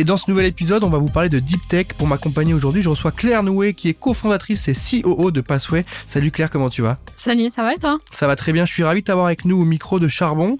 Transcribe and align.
Et 0.00 0.04
dans 0.04 0.16
ce 0.16 0.30
nouvel 0.30 0.46
épisode, 0.46 0.84
on 0.84 0.90
va 0.90 0.98
vous 0.98 1.08
parler 1.08 1.28
de 1.28 1.40
Deep 1.40 1.66
Tech. 1.66 1.88
Pour 1.98 2.06
m'accompagner 2.06 2.54
aujourd'hui, 2.54 2.82
je 2.82 2.88
reçois 2.88 3.10
Claire 3.10 3.42
Noué, 3.42 3.74
qui 3.74 3.88
est 3.88 3.94
cofondatrice 3.94 4.68
et 4.68 5.02
COO 5.02 5.32
de 5.32 5.40
Passway. 5.40 5.84
Salut 6.06 6.30
Claire, 6.30 6.50
comment 6.50 6.70
tu 6.70 6.82
vas? 6.82 6.98
Salut, 7.16 7.50
ça 7.50 7.64
va 7.64 7.74
et 7.74 7.78
toi? 7.78 7.98
Ça 8.12 8.28
va 8.28 8.36
très 8.36 8.52
bien, 8.52 8.64
je 8.64 8.72
suis 8.72 8.84
ravi 8.84 9.00
de 9.00 9.06
t'avoir 9.06 9.26
avec 9.26 9.44
nous 9.44 9.60
au 9.60 9.64
micro 9.64 9.98
de 9.98 10.06
Charbon. 10.06 10.56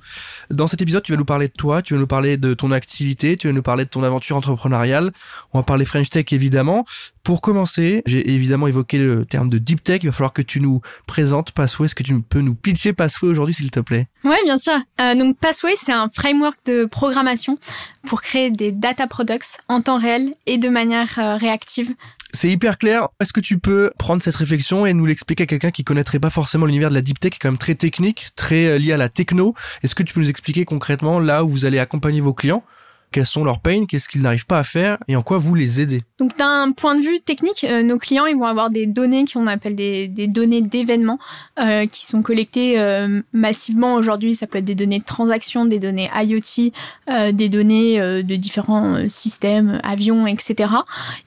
Dans 0.51 0.67
cet 0.67 0.81
épisode, 0.81 1.03
tu 1.03 1.13
vas 1.13 1.19
nous 1.19 1.27
parler 1.27 1.49
de 1.49 1.53
toi, 1.53 1.83
tu 1.83 1.95
vas 1.95 2.01
nous 2.01 2.07
parler 2.07 2.39
de 2.39 2.55
ton 2.55 2.73
activité, 2.73 3.37
tu 3.37 3.49
vas 3.49 3.53
nous 3.53 3.63
parler 3.63 3.85
de 3.85 3.91
ton 3.91 4.03
aventure 4.03 4.37
entrepreneuriale. 4.37 5.13
On 5.53 5.59
va 5.59 5.63
parler 5.63 5.85
French 5.85 6.09
Tech 6.09 6.33
évidemment. 6.33 6.87
Pour 7.23 7.43
commencer, 7.43 8.03
j'ai 8.07 8.31
évidemment 8.31 8.67
évoqué 8.67 8.97
le 8.97 9.27
terme 9.27 9.51
de 9.51 9.59
Deep 9.59 9.85
Tech. 9.85 10.01
Il 10.03 10.07
va 10.07 10.13
falloir 10.13 10.33
que 10.33 10.41
tu 10.41 10.61
nous 10.61 10.81
présentes 11.07 11.53
Passway. 11.53 11.85
Est-ce 11.85 11.95
que 11.95 12.03
tu 12.03 12.19
peux 12.23 12.41
nous 12.41 12.55
pitcher 12.55 12.95
Passway 12.95 13.29
aujourd'hui, 13.29 13.55
s'il 13.55 13.71
te 13.71 13.81
plaît? 13.81 14.07
Oui, 14.25 14.37
bien 14.45 14.57
sûr. 14.57 14.79
Euh, 15.01 15.15
donc 15.15 15.37
Passway, 15.39 15.75
c'est 15.77 15.93
un 15.93 16.09
framework 16.09 16.57
de 16.65 16.87
programmation 16.87 17.59
pour 18.07 18.23
créer 18.23 18.51
des 18.51 18.73
data 18.73 19.07
products 19.07 19.61
en 19.69 19.83
temps 19.83 19.99
réel 19.99 20.33
et 20.47 20.57
de 20.57 20.71
manière 20.71 21.19
euh, 21.19 21.37
réactive. 21.37 21.95
C'est 22.33 22.51
hyper 22.51 22.79
clair. 22.79 23.09
Est-ce 23.21 23.33
que 23.33 23.41
tu 23.41 23.59
peux 23.59 23.91
prendre 23.99 24.23
cette 24.23 24.37
réflexion 24.37 24.85
et 24.85 24.93
nous 24.93 25.07
l'expliquer 25.07 25.45
à 25.45 25.47
quelqu'un 25.47 25.71
qui 25.71 25.83
connaîtrait 25.83 26.21
pas 26.21 26.31
forcément 26.31 26.67
l'univers 26.67 26.91
de 26.91 26.95
la 26.95 27.01
deep 27.01 27.21
tech, 27.21 27.31
qui 27.31 27.37
est 27.37 27.39
quand 27.41 27.49
même 27.49 27.59
très 27.59 27.75
technique, 27.75 28.29
très 28.37 28.67
euh, 28.67 28.79
lié 28.79 28.93
à 28.93 28.97
la 28.97 29.09
techno? 29.09 29.55
Est-ce 29.83 29.95
que 29.95 30.03
tu 30.03 30.13
peux 30.13 30.21
nous 30.21 30.29
expliquer 30.29 30.65
concrètement 30.65 31.21
là 31.21 31.43
où 31.45 31.49
vous 31.49 31.65
allez 31.65 31.79
accompagner 31.79 32.21
vos 32.21 32.35
clients? 32.35 32.63
Quels 33.11 33.27
sont 33.27 33.45
leurs 33.45 33.61
pains, 33.61 33.85
qu'est-ce 33.87 34.09
qu'ils 34.09 34.23
n'arrivent 34.23 34.47
pas 34.47 34.59
à 34.59 34.65
faire 34.65 34.99
et 35.09 35.17
en 35.17 35.23
quoi 35.23 35.39
vous 35.39 35.55
les 35.55 35.81
aidez. 35.81 36.03
Donc 36.19 36.37
d'un 36.37 36.73
point 36.73 36.95
de 36.95 37.01
vue 37.01 37.21
technique, 37.21 37.65
euh, 37.65 37.83
nos 37.83 37.99
clients 37.99 38.27
ils 38.27 38.37
vont 38.37 38.45
avoir 38.45 38.71
des 38.71 38.87
données 38.87 39.25
qu'on 39.25 39.47
appelle 39.47 39.75
des, 39.75 40.09
données 40.09 40.63
d'événements 40.63 41.19
euh, 41.61 41.87
qui 41.87 42.05
sont 42.05 42.23
collectées 42.23 42.79
euh, 42.79 43.23
massivement 43.33 43.95
aujourd'hui. 43.95 44.35
Ça 44.35 44.47
peut 44.47 44.59
être 44.59 44.65
des 44.65 44.75
données 44.75 44.99
de 44.99 45.05
transactions, 45.05 45.65
des 45.65 45.79
données 45.79 46.11
IoT, 46.15 46.73
des 47.33 47.49
données 47.49 48.01
de 48.01 48.37
différents 48.37 49.09
systèmes, 49.09 49.81
avions, 49.83 50.27
etc. 50.27 50.73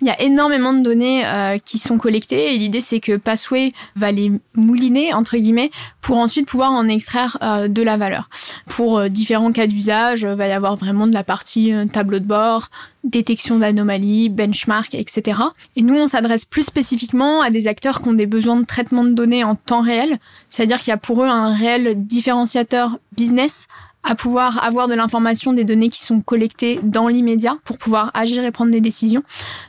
Il 0.02 0.08
y 0.08 0.10
a 0.10 0.22
énormément 0.22 0.74
de 0.74 0.82
données 0.82 1.24
qui 1.66 1.78
sont 1.78 1.98
collectées 1.98 2.54
et 2.54 2.58
l'idée 2.58 2.82
c'est 2.82 3.00
que 3.00 3.18
Passway 3.18 3.74
va 3.96 4.12
les 4.12 4.32
mouliner 4.56 5.14
entre 5.14 5.38
guillemets 5.38 5.72
pour 6.02 6.18
ensuite 6.18 6.48
pouvoir 6.48 6.72
en 6.72 6.88
extraire 6.88 7.38
de 7.70 7.82
la 7.82 7.98
valeur. 7.98 8.30
Pour 8.68 9.10
différents 9.10 9.52
cas 9.52 9.68
d'usage, 9.68 10.26
va 10.26 10.48
y 10.48 10.52
avoir 10.52 10.76
vraiment 10.76 11.08
de 11.08 11.14
la 11.14 11.24
partie 11.24 11.71
tableau 11.88 12.20
de 12.20 12.26
bord, 12.26 12.70
détection 13.04 13.60
d'anomalies, 13.60 14.30
benchmark, 14.30 14.94
etc. 14.94 15.40
Et 15.76 15.82
nous, 15.82 15.96
on 15.96 16.08
s'adresse 16.08 16.46
plus 16.46 16.64
spécifiquement 16.64 17.42
à 17.42 17.50
des 17.50 17.68
acteurs 17.68 18.02
qui 18.02 18.10
ont 18.10 18.14
des 18.14 18.26
besoins 18.26 18.60
de 18.60 18.66
traitement 18.66 19.04
de 19.04 19.12
données 19.14 19.44
en 19.44 19.56
temps 19.56 19.82
réel, 19.82 20.18
c'est-à-dire 20.48 20.80
qu'il 20.80 20.90
y 20.90 20.94
a 20.94 20.98
pour 20.98 21.24
eux 21.24 21.28
un 21.28 21.54
réel 21.54 22.06
différenciateur 22.06 23.00
business 23.16 23.68
à 24.04 24.16
pouvoir 24.16 24.64
avoir 24.64 24.88
de 24.88 24.94
l'information 24.94 25.54
des 25.54 25.64
données 25.64 25.90
qui 25.90 26.04
sont 26.04 26.22
collectées 26.22 26.80
dans 26.84 27.08
l'immédiat 27.08 27.58
pour 27.64 27.78
pouvoir 27.78 28.12
agir 28.14 28.44
et 28.44 28.52
prendre 28.52 28.72
des 28.72 28.82
décisions. 28.82 29.24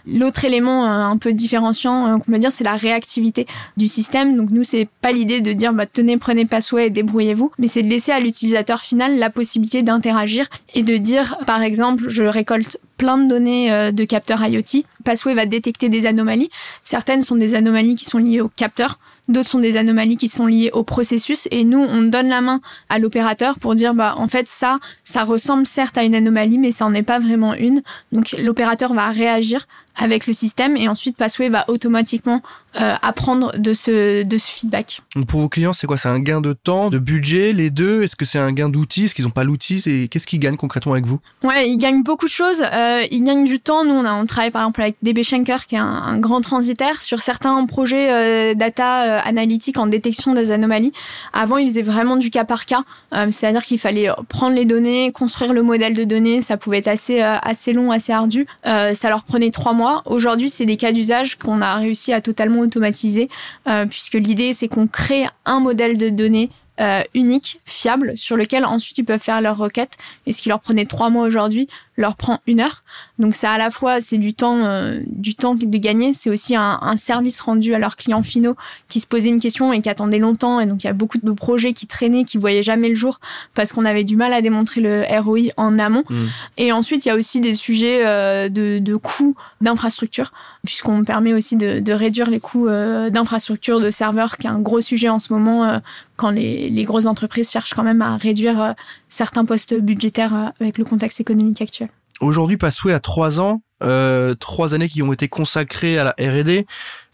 L'autre 0.07 0.45
élément 0.45 0.87
euh, 0.87 1.05
un 1.05 1.17
peu 1.17 1.33
différenciant 1.33 2.07
euh, 2.07 2.19
qu'on 2.19 2.33
peut 2.33 2.39
dire 2.39 2.53
c'est 2.53 2.65
la 2.65 2.77
réactivité 2.77 3.47
du 3.77 3.89
système. 3.89 4.37
Donc 4.37 4.51
nous 4.51 4.65
c'est 4.65 4.89
pas 5.01 5.13
l'idée 5.13 5.41
de 5.41 5.53
dire 5.53 5.73
bah 5.73 5.87
tenez 5.87 6.17
prenez 6.17 6.47
password 6.47 6.81
et 6.81 6.91
débrouillez-vous, 6.91 7.53
mais 7.59 7.69
c'est 7.69 7.83
de 7.83 7.89
laisser 7.89 8.13
à 8.13 8.21
l'utilisateur 8.21 8.81
final 8.81 9.19
la 9.19 9.31
possibilité 9.31 9.83
d'interagir 9.83 10.47
et 10.75 10.83
de 10.83 10.97
dire 10.97 11.39
par 11.47 11.63
exemple 11.63 12.05
je 12.09 12.23
récolte 12.23 12.79
plein 12.97 13.19
de 13.19 13.29
données 13.29 13.73
euh, 13.73 13.91
de 13.91 14.05
capteurs 14.05 14.47
IoT. 14.47 14.85
Passway 15.05 15.35
va 15.35 15.45
détecter 15.45 15.89
des 15.89 16.07
anomalies. 16.07 16.51
Certaines 16.85 17.23
sont 17.23 17.37
des 17.37 17.55
anomalies 17.55 17.97
qui 17.97 18.05
sont 18.05 18.19
liées 18.19 18.41
au 18.41 18.49
capteur, 18.49 18.99
d'autres 19.29 19.49
sont 19.49 19.59
des 19.59 19.77
anomalies 19.77 20.17
qui 20.17 20.29
sont 20.29 20.47
liées 20.47 20.71
au 20.73 20.83
processus. 20.83 21.49
Et 21.51 21.65
nous, 21.65 21.81
on 21.81 22.03
donne 22.03 22.29
la 22.29 22.41
main 22.41 22.61
à 22.89 22.99
l'opérateur 22.99 23.59
pour 23.59 23.75
dire, 23.75 23.95
bah 23.95 24.15
en 24.17 24.29
fait 24.29 24.49
ça, 24.49 24.79
ça 25.05 25.25
ressemble 25.25 25.67
certes 25.67 25.99
à 25.99 26.05
une 26.05 26.15
anomalie, 26.15 26.59
mais 26.59 26.71
ça 26.71 26.85
n'en 26.85 26.95
est 26.95 27.03
pas 27.03 27.19
vraiment 27.19 27.55
une. 27.55 27.83
Donc 28.13 28.35
l'opérateur 28.39 28.95
va 28.95 29.11
réagir 29.11 29.67
avec 29.97 30.27
le 30.27 30.33
système 30.33 30.77
et 30.77 30.89
ensuite 30.89 31.17
Passway 31.17 31.49
va 31.49 31.65
automatiquement 31.69 32.41
euh, 32.81 32.95
apprendre 33.03 33.53
de 33.59 33.75
ce 33.75 34.23
de 34.23 34.39
ce 34.39 34.51
feedback. 34.51 35.03
Donc 35.15 35.27
pour 35.27 35.41
vos 35.41 35.51
clients, 35.51 35.75
c'est 35.75 35.87
quoi? 35.87 35.99
C'est 35.99 36.09
un 36.09 36.21
gain 36.21 36.41
de 36.41 36.55
temps, 36.55 36.89
de 36.89 36.99
budget, 36.99 37.53
les 37.53 37.69
deux? 37.69 38.03
Est-ce 38.03 38.17
que 38.17 38.25
c'est 38.25 38.39
un 38.39 38.53
gain 38.53 38.71
d'outils? 38.71 39.05
Est-ce 39.05 39.15
qu'ils 39.15 39.27
n'ont 39.27 39.31
pas 39.31 39.45
l'outil? 39.45 39.83
C'est 39.83 40.09
qu'est-ce 40.11 40.27
qu'ils 40.27 40.39
gagnent 40.39 40.57
concrètement 40.57 40.93
avec 40.93 41.05
vous? 41.05 41.21
Ouais, 41.43 41.69
ils 41.69 41.77
gagnent 41.77 42.03
beaucoup 42.03 42.25
de 42.25 42.31
choses. 42.31 42.63
Euh, 42.63 43.03
ils 43.11 43.23
gagnent 43.23 43.45
du 43.45 43.61
temps. 43.61 43.85
Nous, 43.85 43.93
on, 43.93 44.07
a, 44.07 44.15
on 44.15 44.25
travaille 44.25 44.51
par 44.51 44.63
exemple 44.63 44.81
avec 44.81 44.97
DB 45.03 45.23
Schenker, 45.23 45.67
qui 45.67 45.75
est 45.75 45.79
un, 45.79 45.85
un 45.85 46.19
grand 46.19 46.41
transitaire 46.41 47.03
sur 47.03 47.21
certains 47.21 47.65
projets 47.67 48.11
euh, 48.11 48.55
data 48.55 49.21
analytiques 49.21 49.77
en 49.77 49.87
détection 49.87 50.33
des 50.33 50.51
anomalies. 50.51 50.93
Avant, 51.35 51.59
ils 51.59 51.69
faisaient 51.69 51.83
vraiment 51.83 52.17
du 52.17 52.31
cas 52.31 52.45
par 52.45 52.65
cas, 52.65 52.85
c'est-à-dire 53.13 53.65
qu'il 53.65 53.79
fallait 53.79 54.09
prendre 54.29 54.55
les 54.57 54.65
données, 54.65 55.13
construire 55.13 55.53
le 55.53 55.63
modèle 55.63 55.95
de 55.95 56.05
données. 56.05 56.41
Ça 56.41 56.57
pouvait 56.57 56.79
être 56.79 56.89
assez 56.89 57.21
assez 57.21 57.73
long, 57.73 57.91
assez 57.91 58.13
ardu. 58.13 58.47
ça 58.65 59.09
leur 59.09 59.25
prenait 59.25 59.51
trois 59.51 59.73
mois 59.73 59.82
Aujourd'hui, 60.07 60.49
c'est 60.49 60.67
des 60.67 60.77
cas 60.77 60.93
d'usage 60.93 61.37
qu'on 61.39 61.61
a 61.63 61.77
réussi 61.77 62.13
à 62.13 62.21
totalement 62.21 62.61
automatiser, 62.61 63.29
euh, 63.69 63.87
puisque 63.87 64.15
l'idée, 64.15 64.53
c'est 64.53 64.69
qu'on 64.69 64.87
crée 64.87 65.27
un 65.45 65.61
modèle 65.61 65.99
de 65.99 66.09
données 66.09 66.51
euh, 66.81 67.03
unique, 67.15 67.61
fiable, 67.65 68.17
sur 68.17 68.37
lequel 68.37 68.65
ensuite 68.65 68.99
ils 68.99 69.05
peuvent 69.05 69.23
faire 69.23 69.41
leurs 69.41 69.59
requêtes. 69.59 69.99
Et 70.27 70.33
ce 70.33 70.43
qui 70.43 70.49
leur 70.49 70.61
prenait 70.61 70.87
trois 70.87 71.11
mois 71.11 71.27
aujourd'hui 71.27 71.69
leur 71.97 72.17
prend 72.17 72.41
une 72.47 72.61
heure. 72.61 72.85
Donc 73.19 73.35
ça 73.35 73.53
à 73.53 73.59
la 73.59 73.71
fois 73.71 74.01
c'est 74.01 74.19
du 74.19 74.35
temps, 74.35 74.65
euh, 74.65 75.01
du 75.07 75.35
temps 75.35 75.55
de 75.55 75.79
gagner, 75.79 76.15
c'est 76.15 76.31
aussi 76.31 76.57
un, 76.57 76.79
un, 76.81 76.97
service 76.97 77.41
rendu 77.41 77.75
à 77.75 77.79
leurs 77.79 77.97
clients 77.97 78.23
finaux 78.23 78.57
qui 78.89 79.01
se 79.01 79.07
posaient 79.07 79.29
une 79.29 79.41
question 79.41 79.73
et 79.73 79.81
qui 79.81 79.89
attendaient 79.89 80.19
longtemps. 80.19 80.61
Et 80.61 80.67
donc 80.67 80.85
il 80.85 80.87
y 80.87 80.91
a 80.91 80.95
beaucoup 80.95 81.19
de 81.19 81.33
projets 81.33 81.73
qui 81.73 81.87
traînaient, 81.87 82.25
qui 82.25 82.39
voyaient 82.39 82.63
jamais 82.63 82.89
le 82.89 82.95
jour 82.95 83.21
parce 83.55 83.73
qu'on 83.73 83.85
avait 83.85 84.05
du 84.05 84.17
mal 84.17 84.33
à 84.33 84.41
démontrer 84.41 84.81
le 84.81 85.05
ROI 85.21 85.53
en 85.57 85.79
amont. 85.79 86.05
Mmh. 86.09 86.25
Et 86.57 86.73
ensuite 86.73 87.05
il 87.05 87.09
y 87.09 87.13
a 87.13 87.17
aussi 87.17 87.41
des 87.41 87.55
sujets 87.55 88.07
euh, 88.07 88.49
de, 88.49 88.79
de 88.79 88.97
coûts 88.97 89.37
d'infrastructure 89.61 90.33
puisqu'on 90.65 91.05
permet 91.05 91.33
aussi 91.33 91.57
de, 91.57 91.81
de, 91.81 91.93
réduire 91.93 92.31
les 92.31 92.41
coûts 92.41 92.69
euh, 92.69 93.11
d'infrastructure, 93.11 93.81
de 93.81 93.91
serveurs, 93.91 94.37
qui 94.37 94.47
est 94.47 94.51
un 94.51 94.61
gros 94.61 94.81
sujet 94.81 95.09
en 95.09 95.19
ce 95.19 95.33
moment 95.33 95.65
euh, 95.65 95.79
quand 96.17 96.31
les, 96.31 96.71
les, 96.71 96.85
grosses 96.85 97.07
entreprises 97.07 97.51
cherchent 97.51 97.75
quand 97.75 97.83
même 97.83 98.03
à 98.03 98.17
réduire 98.17 98.61
euh, 98.61 98.73
certains 99.09 99.45
postes 99.45 99.75
budgétaires 99.75 100.53
avec 100.61 100.79
le 100.79 100.85
contexte 100.85 101.21
économique 101.21 101.61
actuel. 101.61 101.89
Aujourd'hui, 102.23 102.57
Passway 102.57 102.93
a 102.93 103.01
trois 103.01 103.41
ans, 103.41 103.63
euh, 103.83 104.37
trois 104.37 104.77
années 104.77 104.89
qui 104.89 105.03
ont 105.03 105.13
été 105.13 105.27
consacrées 105.27 105.99
à 105.99 106.05
la 106.05 106.11
R&D. 106.13 106.67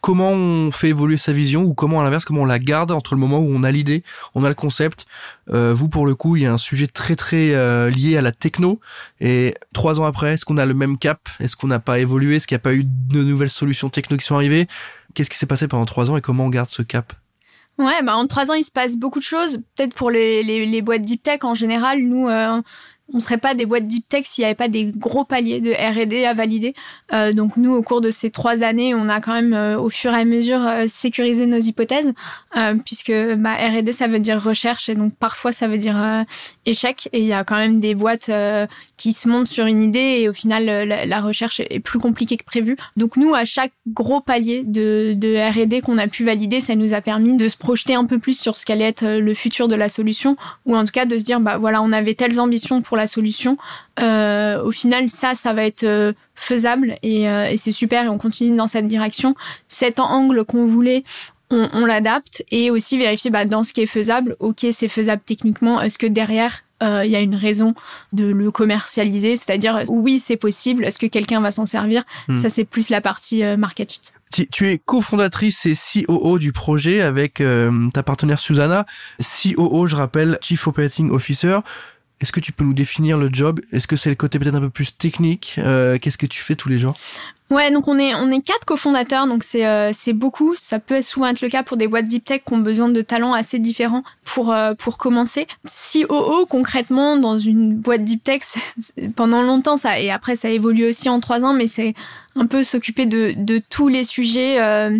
Comment 0.02 0.32
on 0.32 0.70
fait 0.70 0.90
évoluer 0.90 1.16
sa 1.16 1.32
vision 1.32 1.62
ou 1.62 1.72
comment 1.72 2.02
à 2.02 2.04
l'inverse, 2.04 2.26
comment 2.26 2.42
on 2.42 2.44
la 2.44 2.58
garde 2.58 2.90
entre 2.90 3.14
le 3.14 3.20
moment 3.20 3.38
où 3.38 3.50
on 3.50 3.64
a 3.64 3.72
l'idée, 3.72 4.04
on 4.34 4.44
a 4.44 4.50
le 4.50 4.54
concept? 4.54 5.06
Euh, 5.50 5.72
vous, 5.74 5.88
pour 5.88 6.04
le 6.04 6.14
coup, 6.14 6.36
il 6.36 6.42
y 6.42 6.46
a 6.46 6.52
un 6.52 6.58
sujet 6.58 6.86
très 6.86 7.16
très 7.16 7.54
euh, 7.54 7.88
lié 7.88 8.18
à 8.18 8.20
la 8.20 8.32
techno. 8.32 8.80
Et 9.18 9.54
trois 9.72 9.98
ans 9.98 10.04
après, 10.04 10.34
est-ce 10.34 10.44
qu'on 10.44 10.58
a 10.58 10.66
le 10.66 10.74
même 10.74 10.98
cap? 10.98 11.30
Est-ce 11.40 11.56
qu'on 11.56 11.68
n'a 11.68 11.80
pas 11.80 11.98
évolué? 12.00 12.36
Est-ce 12.36 12.46
qu'il 12.46 12.56
n'y 12.56 12.60
a 12.60 12.64
pas 12.64 12.74
eu 12.74 12.84
de 12.84 13.22
nouvelles 13.22 13.48
solutions 13.48 13.88
techno 13.88 14.18
qui 14.18 14.26
sont 14.26 14.34
arrivées? 14.34 14.68
Qu'est-ce 15.14 15.30
qui 15.30 15.38
s'est 15.38 15.46
passé 15.46 15.68
pendant 15.68 15.86
trois 15.86 16.10
ans 16.10 16.18
et 16.18 16.20
comment 16.20 16.44
on 16.44 16.50
garde 16.50 16.68
ce 16.68 16.82
cap? 16.82 17.14
Ouais, 17.78 18.02
bah 18.04 18.16
en 18.16 18.26
trois 18.26 18.50
ans, 18.50 18.54
il 18.54 18.64
se 18.64 18.72
passe 18.72 18.96
beaucoup 18.96 19.20
de 19.20 19.24
choses. 19.24 19.58
Peut-être 19.76 19.94
pour 19.94 20.10
les, 20.10 20.42
les, 20.42 20.66
les, 20.66 20.82
boîtes 20.82 21.02
deep 21.02 21.22
tech 21.22 21.44
en 21.44 21.54
général, 21.54 22.02
nous, 22.02 22.28
euh, 22.28 22.60
on 23.12 23.20
serait 23.20 23.38
pas 23.38 23.54
des 23.54 23.64
boîtes 23.64 23.86
deep 23.86 24.06
tech 24.08 24.26
s'il 24.26 24.42
n'y 24.42 24.46
avait 24.46 24.54
pas 24.54 24.68
des 24.68 24.86
gros 24.86 25.24
paliers 25.24 25.60
de 25.60 25.70
R&D 25.70 26.24
à 26.24 26.34
valider. 26.34 26.74
Euh, 27.12 27.32
donc 27.32 27.56
nous, 27.56 27.72
au 27.74 27.82
cours 27.82 28.00
de 28.00 28.10
ces 28.10 28.30
trois 28.30 28.62
années, 28.62 28.94
on 28.94 29.08
a 29.08 29.20
quand 29.20 29.32
même, 29.32 29.54
euh, 29.54 29.78
au 29.78 29.88
fur 29.88 30.12
et 30.12 30.20
à 30.20 30.24
mesure, 30.24 30.60
euh, 30.60 30.84
sécurisé 30.88 31.46
nos 31.46 31.58
hypothèses, 31.58 32.12
euh, 32.56 32.74
puisque 32.84 33.12
bah, 33.36 33.54
R&D, 33.54 33.92
ça 33.92 34.08
veut 34.08 34.18
dire 34.18 34.42
recherche, 34.42 34.90
et 34.90 34.94
donc 34.94 35.14
parfois, 35.14 35.52
ça 35.52 35.68
veut 35.68 35.78
dire 35.78 35.96
euh, 36.02 36.22
échec. 36.66 37.08
Et 37.12 37.20
il 37.20 37.26
y 37.26 37.32
a 37.32 37.44
quand 37.44 37.56
même 37.56 37.80
des 37.80 37.94
boîtes 37.94 38.28
euh, 38.28 38.66
qui 38.98 39.12
se 39.12 39.26
montent 39.26 39.48
sur 39.48 39.64
une 39.64 39.82
idée, 39.82 40.18
et 40.20 40.28
au 40.28 40.34
final, 40.34 40.66
la, 40.66 41.20
recherche 41.20 41.60
est 41.60 41.80
plus 41.80 41.98
compliquée 41.98 42.36
que 42.36 42.44
prévu. 42.44 42.76
Donc 42.96 43.16
nous, 43.16 43.34
à 43.34 43.44
chaque 43.44 43.72
gros 43.86 44.20
palier 44.20 44.62
de, 44.64 45.14
de 45.16 45.36
R&D 45.36 45.80
qu'on 45.80 45.98
a 45.98 46.08
pu 46.08 46.24
valider, 46.24 46.60
ça 46.60 46.74
nous 46.74 46.92
a 46.92 47.00
permis 47.00 47.36
de 47.36 47.48
se 47.48 47.56
projeter 47.56 47.94
un 47.94 48.04
peu 48.04 48.18
plus 48.18 48.38
sur 48.38 48.56
ce 48.56 48.66
qu'allait 48.66 48.84
être 48.84 49.04
le 49.04 49.34
futur 49.34 49.66
de 49.66 49.74
la 49.74 49.88
solution, 49.88 50.36
ou 50.66 50.76
en 50.76 50.84
tout 50.84 50.92
cas 50.92 51.06
de 51.06 51.16
se 51.16 51.24
dire, 51.24 51.40
bah 51.40 51.56
voilà, 51.56 51.80
on 51.80 51.90
avait 51.90 52.14
telles 52.14 52.38
ambitions 52.38 52.82
pour 52.82 52.97
la 52.98 53.06
solution. 53.06 53.56
Euh, 54.00 54.62
au 54.62 54.70
final, 54.70 55.08
ça, 55.08 55.34
ça 55.34 55.52
va 55.52 55.64
être 55.64 55.84
euh, 55.84 56.12
faisable 56.34 56.96
et, 57.02 57.28
euh, 57.28 57.50
et 57.50 57.56
c'est 57.56 57.72
super 57.72 58.04
et 58.04 58.08
on 58.08 58.18
continue 58.18 58.56
dans 58.56 58.68
cette 58.68 58.88
direction. 58.88 59.34
Cet 59.68 60.00
angle 60.00 60.44
qu'on 60.44 60.66
voulait 60.66 61.04
on, 61.50 61.86
l'adapte 61.86 62.44
et 62.50 62.70
aussi 62.70 62.98
vérifier 62.98 63.30
bah, 63.30 63.44
dans 63.44 63.62
ce 63.62 63.72
qui 63.72 63.80
est 63.80 63.86
faisable, 63.86 64.36
ok 64.40 64.66
c'est 64.70 64.88
faisable 64.88 65.22
techniquement, 65.24 65.80
est-ce 65.80 65.98
que 65.98 66.06
derrière 66.06 66.62
euh, 66.82 67.04
il 67.04 67.10
y 67.10 67.16
a 67.16 67.20
une 67.20 67.34
raison 67.34 67.74
de 68.12 68.26
le 68.26 68.50
commercialiser, 68.50 69.34
c'est-à-dire 69.36 69.82
oui 69.88 70.20
c'est 70.20 70.36
possible, 70.36 70.84
est-ce 70.84 70.98
que 70.98 71.06
quelqu'un 71.06 71.40
va 71.40 71.50
s'en 71.50 71.66
servir? 71.66 72.04
Hmm. 72.28 72.36
Ça 72.36 72.48
c'est 72.48 72.64
plus 72.64 72.90
la 72.90 73.00
partie 73.00 73.42
euh, 73.42 73.56
market 73.56 73.90
fit. 73.92 74.46
Tu, 74.52 74.68
es 74.68 74.78
cofondatrice 74.78 75.66
et 75.66 75.74
COO 75.74 76.38
du 76.38 76.52
projet 76.52 77.00
avec 77.00 77.40
euh, 77.40 77.88
ta 77.94 78.02
partenaire 78.02 78.38
Susanna. 78.38 78.84
COO, 79.18 79.86
je 79.86 79.96
rappelle, 79.96 80.38
Chief 80.42 80.66
Operating 80.66 81.10
Officer. 81.10 81.60
Est-ce 82.20 82.32
que 82.32 82.40
tu 82.40 82.52
peux 82.52 82.64
nous 82.64 82.74
définir 82.74 83.18
le 83.18 83.28
job? 83.32 83.60
Est-ce 83.72 83.86
que 83.86 83.96
c'est 83.96 84.10
le 84.10 84.16
côté 84.16 84.38
peut-être 84.38 84.54
un 84.54 84.60
peu 84.60 84.70
plus 84.70 84.96
technique? 84.96 85.54
Qu'est-ce 85.56 86.18
que 86.18 86.26
tu 86.26 86.42
fais 86.42 86.56
tous 86.56 86.68
les 86.68 86.78
jours? 86.78 86.96
Ouais, 87.50 87.70
donc 87.70 87.88
on 87.88 87.98
est 87.98 88.14
on 88.14 88.30
est 88.30 88.42
quatre 88.42 88.66
cofondateurs, 88.66 89.26
donc 89.26 89.42
c'est 89.42 89.66
euh, 89.66 89.90
c'est 89.94 90.12
beaucoup. 90.12 90.54
Ça 90.54 90.78
peut 90.78 91.00
souvent 91.00 91.28
être 91.28 91.40
le 91.40 91.48
cas 91.48 91.62
pour 91.62 91.78
des 91.78 91.88
boîtes 91.88 92.06
deep 92.06 92.26
tech 92.26 92.42
qui 92.46 92.52
ont 92.52 92.58
besoin 92.58 92.90
de 92.90 93.00
talents 93.00 93.32
assez 93.32 93.58
différents 93.58 94.02
pour 94.22 94.52
euh, 94.52 94.74
pour 94.74 94.98
commencer. 94.98 95.46
COO 95.64 96.44
concrètement 96.44 97.16
dans 97.16 97.38
une 97.38 97.74
boîte 97.74 98.04
deep 98.04 98.22
tech 98.22 98.42
pendant 99.16 99.40
longtemps 99.40 99.78
ça 99.78 99.98
et 99.98 100.10
après 100.10 100.36
ça 100.36 100.50
évolue 100.50 100.84
aussi 100.84 101.08
en 101.08 101.20
trois 101.20 101.42
ans, 101.42 101.54
mais 101.54 101.68
c'est 101.68 101.94
un 102.36 102.44
peu 102.44 102.62
s'occuper 102.64 103.06
de 103.06 103.32
de 103.34 103.62
tous 103.70 103.88
les 103.88 104.04
sujets. 104.04 104.60
Euh, 104.60 104.98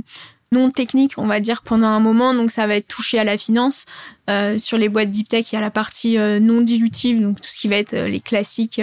non 0.50 0.70
techniques, 0.70 1.18
on 1.18 1.26
va 1.26 1.40
dire, 1.40 1.62
pendant 1.62 1.88
un 1.88 2.00
moment. 2.00 2.34
Donc, 2.34 2.50
ça 2.50 2.66
va 2.66 2.76
être 2.76 2.88
touché 2.88 3.18
à 3.18 3.24
la 3.24 3.36
finance, 3.36 3.86
euh, 4.28 4.58
sur 4.58 4.76
les 4.76 4.88
boîtes 4.88 5.10
deep 5.10 5.28
tech, 5.28 5.52
il 5.52 5.54
y 5.54 5.58
a 5.58 5.60
la 5.60 5.70
partie 5.70 6.18
euh, 6.18 6.38
non 6.38 6.60
dilutive, 6.60 7.20
donc 7.20 7.40
tout 7.40 7.48
ce 7.48 7.60
qui 7.60 7.68
va 7.68 7.76
être 7.76 7.94
euh, 7.94 8.08
les 8.08 8.20
classiques 8.20 8.80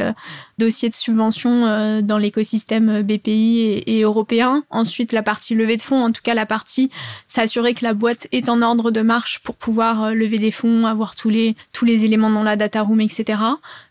dossiers 0.57 0.89
de 0.89 0.94
subvention 0.94 2.01
dans 2.01 2.18
l'écosystème 2.18 3.01
BPI 3.01 3.83
et, 3.86 4.01
européen. 4.01 4.63
Ensuite, 4.69 5.12
la 5.12 5.21
partie 5.21 5.53
levée 5.53 5.75
de 5.75 5.81
fonds, 5.81 6.01
en 6.01 6.12
tout 6.12 6.21
cas 6.24 6.33
la 6.33 6.45
partie 6.45 6.89
s'assurer 7.27 7.74
que 7.74 7.83
la 7.83 7.94
boîte 7.94 8.27
est 8.31 8.47
en 8.47 8.62
ordre 8.62 8.89
de 8.89 9.01
marche 9.01 9.39
pour 9.39 9.56
pouvoir 9.56 10.13
lever 10.13 10.39
des 10.39 10.51
fonds, 10.51 10.86
avoir 10.86 11.15
tous 11.15 11.30
les 11.30 11.56
tous 11.74 11.83
les 11.83 12.06
éléments 12.06 12.30
dans 12.30 12.44
la 12.44 12.56
data 12.56 12.81
room, 12.83 13.01
etc. 13.01 13.38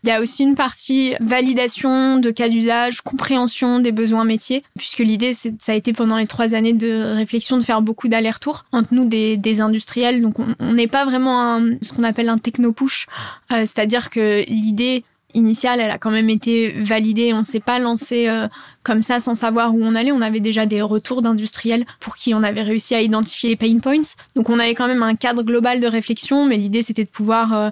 Il 0.04 0.08
y 0.08 0.12
a 0.12 0.22
aussi 0.22 0.42
une 0.42 0.54
partie 0.54 1.14
validation 1.20 2.18
de 2.18 2.30
cas 2.30 2.48
d'usage, 2.48 3.02
compréhension 3.02 3.80
des 3.80 3.92
besoins 3.92 4.24
métiers, 4.24 4.64
puisque 4.78 5.00
l'idée 5.00 5.34
ça 5.34 5.72
a 5.72 5.74
été 5.74 5.92
pendant 5.92 6.16
les 6.16 6.26
trois 6.26 6.54
années 6.54 6.72
de 6.72 7.14
réflexion 7.14 7.58
de 7.58 7.62
faire 7.62 7.82
beaucoup 7.82 8.08
d'allers-retours 8.08 8.64
entre 8.72 8.94
nous 8.94 9.04
des, 9.04 9.36
des 9.36 9.60
industriels. 9.60 10.22
Donc 10.22 10.36
on 10.38 10.72
n'est 10.72 10.86
pas 10.86 11.04
vraiment 11.04 11.43
ce 11.82 11.92
qu'on 11.92 12.04
appelle 12.04 12.28
un 12.28 12.38
techno-push, 12.38 13.06
euh, 13.52 13.60
c'est-à-dire 13.60 14.10
que 14.10 14.44
l'idée 14.48 15.04
initiale, 15.34 15.80
elle 15.80 15.90
a 15.90 15.98
quand 15.98 16.10
même 16.10 16.30
été 16.30 16.70
validée. 16.82 17.32
On 17.32 17.40
ne 17.40 17.44
s'est 17.44 17.60
pas 17.60 17.78
lancé 17.78 18.28
euh, 18.28 18.48
comme 18.82 19.02
ça 19.02 19.20
sans 19.20 19.34
savoir 19.34 19.74
où 19.74 19.80
on 19.82 19.94
allait. 19.94 20.12
On 20.12 20.20
avait 20.20 20.40
déjà 20.40 20.64
des 20.66 20.80
retours 20.80 21.22
d'industriels 21.22 21.84
pour 22.00 22.16
qui 22.16 22.34
on 22.34 22.42
avait 22.42 22.62
réussi 22.62 22.94
à 22.94 23.02
identifier 23.02 23.50
les 23.50 23.56
pain 23.56 23.78
points. 23.80 24.14
Donc 24.36 24.48
on 24.48 24.58
avait 24.58 24.74
quand 24.74 24.86
même 24.86 25.02
un 25.02 25.16
cadre 25.16 25.42
global 25.42 25.80
de 25.80 25.86
réflexion, 25.86 26.46
mais 26.46 26.56
l'idée 26.56 26.82
c'était 26.82 27.04
de 27.04 27.08
pouvoir 27.08 27.52
euh, 27.52 27.70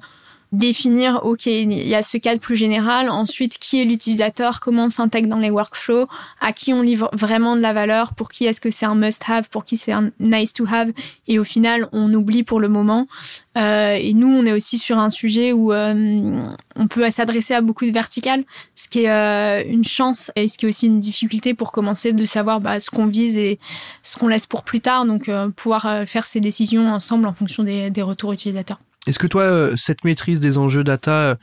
définir, 0.53 1.25
OK, 1.25 1.47
il 1.47 1.73
y 1.89 1.95
a 1.95 2.03
ce 2.03 2.19
cadre 2.19 2.41
plus 2.41 2.57
général. 2.57 3.09
Ensuite, 3.09 3.59
qui 3.59 3.81
est 3.81 3.85
l'utilisateur, 3.85 4.61
comment 4.61 4.85
on 4.85 4.91
s'intègre 4.91 5.29
dans 5.29 5.39
les 5.39 5.51
workflows, 5.51 6.07
à 6.41 6.53
qui 6.53 6.73
on 6.73 6.83
livre 6.83 7.11
vraiment 7.13 7.57
de 7.57 7.61
la 7.61 7.73
valeur, 7.73 8.15
pour 8.15 8.29
qui 8.29 8.45
est-ce 8.45 8.61
que 8.61 8.71
c'est 8.71 8.87
un 8.87 8.95
must-have, 8.95 9.49
pour 9.49 9.65
qui 9.65 9.77
c'est 9.77 9.93
un 9.93 10.11
nice-to-have? 10.21 10.93
Et 11.27 11.39
au 11.39 11.45
final, 11.45 11.89
on 11.93 12.13
oublie 12.13 12.43
pour 12.43 12.61
le 12.61 12.69
moment. 12.69 13.07
Euh, 13.57 13.95
et 13.95 14.15
nous, 14.15 14.29
on 14.29 14.45
est 14.47 14.53
aussi 14.53 14.79
sur 14.79 14.99
un 14.99 15.11
sujet 15.11 15.53
où 15.53 15.73
euh, 15.73 16.43
on 16.77 16.87
peut 16.87 17.11
s'adresser 17.11 17.55
à 17.55 17.61
beaucoup 17.61 17.87
de 17.87 17.93
verticales, 17.93 18.45
ce 18.75 18.89
qui 18.89 19.05
est 19.05 19.11
euh, 19.11 19.63
une 19.67 19.85
chance 19.85 20.31
et 20.37 20.49
ce 20.49 20.59
qui 20.59 20.67
est 20.67 20.69
aussi 20.69 20.87
une 20.87 21.01
difficulté 21.01 21.55
pour 21.55 21.73
commencer 21.73 22.13
de 22.13 22.25
savoir 22.27 22.61
bah, 22.61 22.79
ce 22.81 22.91
qu'on 22.91 23.07
vise 23.07 23.39
et 23.39 23.59
ce 24.03 24.19
qu'on 24.19 24.29
laisse 24.29 24.47
pour 24.47 24.63
plus 24.63 24.81
tard. 24.81 25.07
Donc, 25.07 25.29
euh, 25.29 25.49
pouvoir 25.49 25.87
euh, 25.87 26.07
faire 26.07 26.27
ces 26.27 26.41
décisions 26.41 26.93
ensemble 26.93 27.27
en 27.27 27.33
fonction 27.33 27.63
des, 27.63 27.91
des 27.91 28.03
retours 28.03 28.33
utilisateurs. 28.33 28.79
Est-ce 29.07 29.19
que 29.19 29.27
toi, 29.27 29.43
euh, 29.43 29.77
cette 29.77 30.05
maîtrise 30.05 30.41
des 30.41 30.59
enjeux 30.59 30.85
data, 30.85 31.13
euh, 31.13 31.35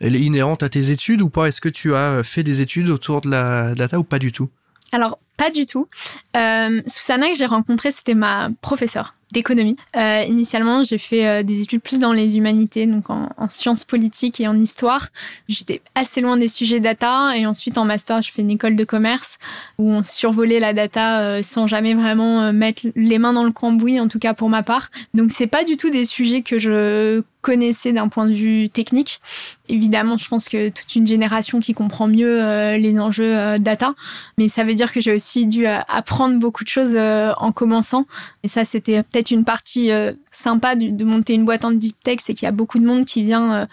elle 0.00 0.16
est 0.16 0.20
inhérente 0.20 0.62
à 0.62 0.68
tes 0.68 0.90
études 0.90 1.22
ou 1.22 1.30
pas? 1.30 1.46
Est-ce 1.46 1.60
que 1.60 1.68
tu 1.68 1.94
as 1.94 2.22
fait 2.22 2.42
des 2.42 2.60
études 2.60 2.90
autour 2.90 3.22
de 3.22 3.30
la 3.30 3.74
data 3.74 3.98
ou 3.98 4.04
pas 4.04 4.18
du 4.18 4.32
tout? 4.32 4.50
Alors, 4.92 5.18
pas 5.36 5.50
du 5.50 5.66
tout. 5.66 5.88
Euh, 6.36 6.82
Susanna 6.86 7.28
que 7.28 7.36
j'ai 7.36 7.46
rencontrée, 7.46 7.90
c'était 7.90 8.14
ma 8.14 8.50
professeure 8.60 9.14
d'économie. 9.36 9.76
Euh, 9.96 10.24
initialement, 10.26 10.82
j'ai 10.82 10.96
fait 10.96 11.26
euh, 11.26 11.42
des 11.42 11.60
études 11.60 11.82
plus 11.82 12.00
dans 12.00 12.14
les 12.14 12.38
humanités, 12.38 12.86
donc 12.86 13.10
en, 13.10 13.28
en 13.36 13.48
sciences 13.50 13.84
politiques 13.84 14.40
et 14.40 14.48
en 14.48 14.58
histoire. 14.58 15.08
J'étais 15.46 15.82
assez 15.94 16.22
loin 16.22 16.38
des 16.38 16.48
sujets 16.48 16.80
data 16.80 17.36
et 17.36 17.44
ensuite 17.44 17.76
en 17.76 17.84
master, 17.84 18.22
je 18.22 18.32
fais 18.32 18.40
une 18.40 18.50
école 18.50 18.76
de 18.76 18.84
commerce 18.84 19.38
où 19.78 19.90
on 19.90 20.02
survolait 20.02 20.58
la 20.58 20.72
data 20.72 21.20
euh, 21.20 21.42
sans 21.42 21.66
jamais 21.66 21.94
vraiment 21.94 22.44
euh, 22.44 22.52
mettre 22.52 22.82
les 22.96 23.18
mains 23.18 23.34
dans 23.34 23.44
le 23.44 23.52
cambouis, 23.52 24.00
en 24.00 24.08
tout 24.08 24.18
cas 24.18 24.32
pour 24.32 24.48
ma 24.48 24.62
part. 24.62 24.90
Donc 25.12 25.32
c'est 25.32 25.46
pas 25.46 25.64
du 25.64 25.76
tout 25.76 25.90
des 25.90 26.06
sujets 26.06 26.40
que 26.40 26.58
je 26.58 27.22
connaissais 27.46 27.92
d'un 27.92 28.08
point 28.08 28.26
de 28.26 28.32
vue 28.32 28.68
technique. 28.68 29.20
Évidemment, 29.68 30.18
je 30.18 30.26
pense 30.26 30.48
que 30.48 30.68
toute 30.68 30.96
une 30.96 31.06
génération 31.06 31.60
qui 31.60 31.74
comprend 31.74 32.08
mieux 32.08 32.42
euh, 32.42 32.76
les 32.76 32.98
enjeux 32.98 33.36
euh, 33.36 33.58
data, 33.58 33.94
mais 34.36 34.48
ça 34.48 34.64
veut 34.64 34.74
dire 34.74 34.92
que 34.92 35.00
j'ai 35.00 35.14
aussi 35.14 35.46
dû 35.46 35.64
apprendre 35.64 36.40
beaucoup 36.40 36.64
de 36.64 36.68
choses 36.68 36.96
en 36.96 37.52
commençant. 37.52 38.04
Et 38.42 38.48
ça, 38.48 38.64
c'était 38.64 39.02
peut-être 39.04 39.30
une 39.30 39.44
partie 39.44 39.90
euh, 39.90 40.12
sympa 40.32 40.76
de, 40.76 41.04
monter 41.04 41.34
une 41.34 41.44
boîte 41.44 41.64
en 41.64 41.70
deep 41.70 41.96
tech, 42.02 42.18
c'est 42.20 42.34
qu'il 42.34 42.44
y 42.44 42.48
a 42.48 42.52
beaucoup 42.52 42.78
de 42.78 42.84
monde 42.84 43.04
qui 43.04 43.22
vient 43.22 43.54
euh, 43.54 43.66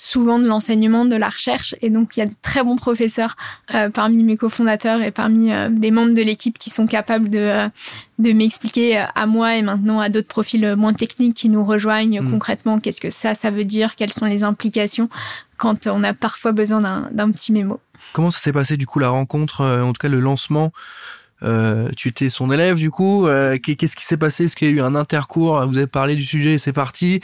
souvent 0.00 0.38
de 0.38 0.46
l'enseignement, 0.46 1.04
de 1.04 1.16
la 1.16 1.28
recherche, 1.28 1.74
et 1.82 1.90
donc 1.90 2.16
il 2.16 2.20
y 2.20 2.22
a 2.22 2.26
de 2.26 2.34
très 2.42 2.62
bons 2.62 2.76
professeurs 2.76 3.36
euh, 3.74 3.90
parmi 3.90 4.22
mes 4.22 4.36
cofondateurs 4.36 5.02
et 5.02 5.10
parmi 5.10 5.50
des 5.70 5.90
membres 5.90 6.14
de 6.14 6.22
l'équipe 6.22 6.58
qui 6.58 6.70
sont 6.70 6.86
capables 6.86 7.28
de 7.28 7.68
de 8.18 8.32
m'expliquer 8.32 9.02
à 9.14 9.26
moi 9.26 9.56
et 9.56 9.62
maintenant 9.62 9.98
à 10.00 10.10
d'autres 10.10 10.28
profils 10.28 10.74
moins 10.76 10.92
techniques 10.92 11.34
qui 11.34 11.48
nous 11.48 11.64
rejoignent 11.64 12.20
mm. 12.20 12.30
concrètement 12.30 12.78
qu'est-ce 12.78 13.00
que 13.00 13.10
ça 13.10 13.34
ça 13.34 13.50
veut 13.50 13.64
dire, 13.64 13.96
quelles 13.96 14.12
sont 14.12 14.26
les 14.26 14.42
implications? 14.42 15.08
Quand 15.56 15.86
on 15.86 16.02
a 16.02 16.14
parfois 16.14 16.52
besoin 16.52 16.80
d'un 17.10 17.30
petit 17.30 17.52
mémo. 17.52 17.80
Comment 18.14 18.30
ça 18.30 18.38
s'est 18.38 18.52
passé 18.52 18.78
du 18.78 18.86
coup 18.86 18.98
la 18.98 19.10
rencontre, 19.10 19.62
en 19.64 19.92
tout 19.92 20.00
cas 20.00 20.08
le 20.08 20.20
lancement 20.20 20.72
euh, 21.42 21.88
tu 21.96 22.08
étais 22.08 22.30
son 22.30 22.50
élève 22.50 22.76
du 22.76 22.90
coup. 22.90 23.26
Euh, 23.26 23.56
qu'est-ce 23.58 23.96
qui 23.96 24.04
s'est 24.04 24.16
passé? 24.16 24.44
Est-ce 24.44 24.56
qu'il 24.56 24.68
y 24.68 24.72
a 24.72 24.74
eu 24.74 24.80
un 24.80 24.94
intercours? 24.94 25.64
Vous 25.66 25.78
avez 25.78 25.86
parlé 25.86 26.16
du 26.16 26.24
sujet 26.24 26.54
et 26.54 26.58
c'est 26.58 26.72
parti. 26.72 27.20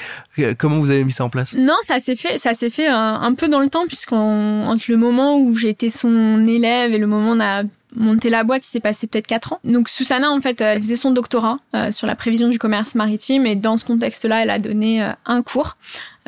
Comment 0.59 0.79
vous 0.79 0.91
avez 0.91 1.05
mis 1.05 1.13
ça 1.13 1.25
en 1.25 1.29
place? 1.29 1.55
Non, 1.55 1.77
ça 1.83 1.99
s'est 1.99 2.17
fait, 2.17 2.39
ça 2.39 2.55
s'est 2.55 2.71
fait 2.71 2.87
un, 2.87 3.35
peu 3.35 3.49
dans 3.49 3.61
le 3.61 3.69
temps 3.69 3.87
puisqu'on 3.87 4.67
entre 4.67 4.85
le 4.89 4.97
moment 4.97 5.39
où 5.39 5.55
été 5.67 5.91
son 5.91 6.47
élève 6.47 6.93
et 6.93 6.99
le 6.99 7.07
moment 7.07 7.31
où 7.31 7.35
on 7.37 7.41
a 7.41 7.63
monté 7.97 8.31
la 8.31 8.45
boîte, 8.45 8.67
il 8.67 8.71
s'est 8.71 8.81
passé 8.81 9.07
peut-être 9.07 9.27
quatre 9.27 9.55
ans. 9.55 9.61
Donc 9.65 9.89
Susanna, 9.89 10.31
en 10.31 10.41
fait, 10.41 10.61
elle 10.61 10.81
faisait 10.81 10.97
son 10.97 11.11
doctorat 11.11 11.57
euh, 11.75 11.91
sur 11.91 12.07
la 12.07 12.15
prévision 12.15 12.49
du 12.49 12.59
commerce 12.59 12.95
maritime 12.95 13.47
et 13.47 13.57
dans 13.57 13.77
ce 13.77 13.85
contexte-là, 13.85 14.43
elle 14.43 14.51
a 14.51 14.59
donné 14.59 15.05
un 15.25 15.43
cours 15.43 15.77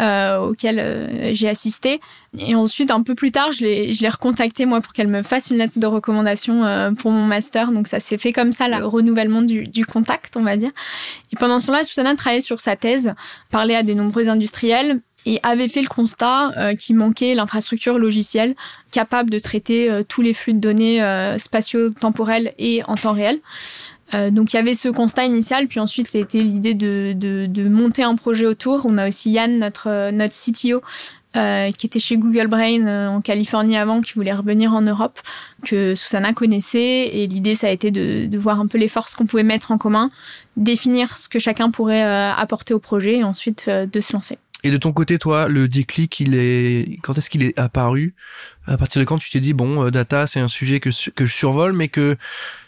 euh, 0.00 0.38
auquel 0.38 0.78
euh, 0.78 1.34
j'ai 1.34 1.48
assisté. 1.48 2.00
Et 2.38 2.54
ensuite, 2.54 2.92
un 2.92 3.02
peu 3.02 3.16
plus 3.16 3.32
tard, 3.32 3.50
je 3.50 3.64
l'ai, 3.64 3.92
je 3.92 4.00
l'ai 4.00 4.08
recontacté 4.08 4.64
moi 4.64 4.80
pour 4.80 4.92
qu'elle 4.92 5.08
me 5.08 5.22
fasse 5.22 5.50
une 5.50 5.56
lettre 5.56 5.72
de 5.74 5.86
recommandation 5.88 6.64
euh, 6.64 6.92
pour 6.92 7.10
mon 7.10 7.24
master. 7.24 7.72
Donc 7.72 7.88
ça 7.88 7.98
s'est 7.98 8.16
fait 8.16 8.32
comme 8.32 8.52
ça, 8.52 8.68
le 8.68 8.86
renouvellement 8.86 9.42
du, 9.42 9.64
du 9.64 9.84
contact, 9.84 10.36
on 10.36 10.44
va 10.44 10.56
dire. 10.56 10.70
Et 11.32 11.36
pendant 11.36 11.58
ce 11.58 11.66
temps-là, 11.66 11.82
Susanna 11.82 12.14
travaillait 12.14 12.42
sur 12.42 12.60
sa 12.60 12.76
thèse, 12.76 13.12
parlait 13.50 13.74
à 13.74 13.82
de 13.82 13.92
nombreux 13.92 14.28
industriels 14.28 15.00
et 15.28 15.40
avait 15.42 15.68
fait 15.68 15.82
le 15.82 15.88
constat 15.88 16.74
qu'il 16.78 16.96
manquait 16.96 17.34
l'infrastructure 17.34 17.98
logicielle 17.98 18.54
capable 18.90 19.30
de 19.30 19.38
traiter 19.38 19.90
tous 20.08 20.22
les 20.22 20.32
flux 20.32 20.54
de 20.54 20.60
données 20.60 21.00
spatio-temporels 21.38 22.54
et 22.58 22.82
en 22.86 22.94
temps 22.94 23.12
réel. 23.12 23.40
Euh, 24.14 24.30
donc 24.30 24.52
il 24.52 24.56
y 24.56 24.58
avait 24.58 24.74
ce 24.74 24.88
constat 24.88 25.26
initial, 25.26 25.66
puis 25.66 25.80
ensuite 25.80 26.08
c'était 26.08 26.40
l'idée 26.40 26.74
de, 26.74 27.12
de, 27.14 27.68
monter 27.68 28.02
un 28.02 28.16
projet 28.16 28.46
autour. 28.46 28.86
On 28.86 28.96
a 28.98 29.06
aussi 29.06 29.30
Yann, 29.30 29.58
notre, 29.58 29.88
euh, 29.88 30.10
notre 30.10 30.34
CTO, 30.34 30.82
euh, 31.36 31.70
qui 31.72 31.86
était 31.86 32.00
chez 32.00 32.16
Google 32.16 32.46
Brain 32.46 32.86
euh, 32.86 33.08
en 33.08 33.20
Californie 33.20 33.76
avant, 33.76 34.00
qui 34.00 34.14
voulait 34.14 34.32
revenir 34.32 34.72
en 34.72 34.80
Europe, 34.80 35.20
que 35.64 35.94
Susanna 35.94 36.32
connaissait. 36.32 37.10
Et 37.12 37.26
l'idée, 37.26 37.54
ça 37.54 37.66
a 37.66 37.70
été 37.70 37.90
de, 37.90 38.26
de 38.26 38.38
voir 38.38 38.60
un 38.60 38.66
peu 38.66 38.78
les 38.78 38.88
forces 38.88 39.14
qu'on 39.14 39.26
pouvait 39.26 39.42
mettre 39.42 39.72
en 39.72 39.78
commun, 39.78 40.10
définir 40.56 41.16
ce 41.18 41.28
que 41.28 41.38
chacun 41.38 41.70
pourrait 41.70 42.02
apporter 42.02 42.72
au 42.72 42.78
projet 42.78 43.18
et 43.18 43.24
ensuite 43.24 43.68
de 43.68 44.00
se 44.00 44.14
lancer. 44.14 44.38
Et 44.64 44.70
de 44.70 44.76
ton 44.76 44.92
côté, 44.92 45.18
toi, 45.18 45.46
le 45.48 45.68
déclic, 45.68 46.18
il 46.20 46.34
est 46.34 46.98
quand 47.02 47.16
est-ce 47.16 47.30
qu'il 47.30 47.42
est 47.42 47.58
apparu? 47.58 48.14
À 48.66 48.76
partir 48.76 49.00
de 49.00 49.04
quand 49.04 49.18
tu 49.18 49.30
t'es 49.30 49.40
dit 49.40 49.52
bon, 49.52 49.88
data, 49.90 50.26
c'est 50.26 50.40
un 50.40 50.48
sujet 50.48 50.80
que 50.80 50.90
que 51.12 51.26
je 51.26 51.32
survole, 51.32 51.72
mais 51.72 51.88
que 51.88 52.16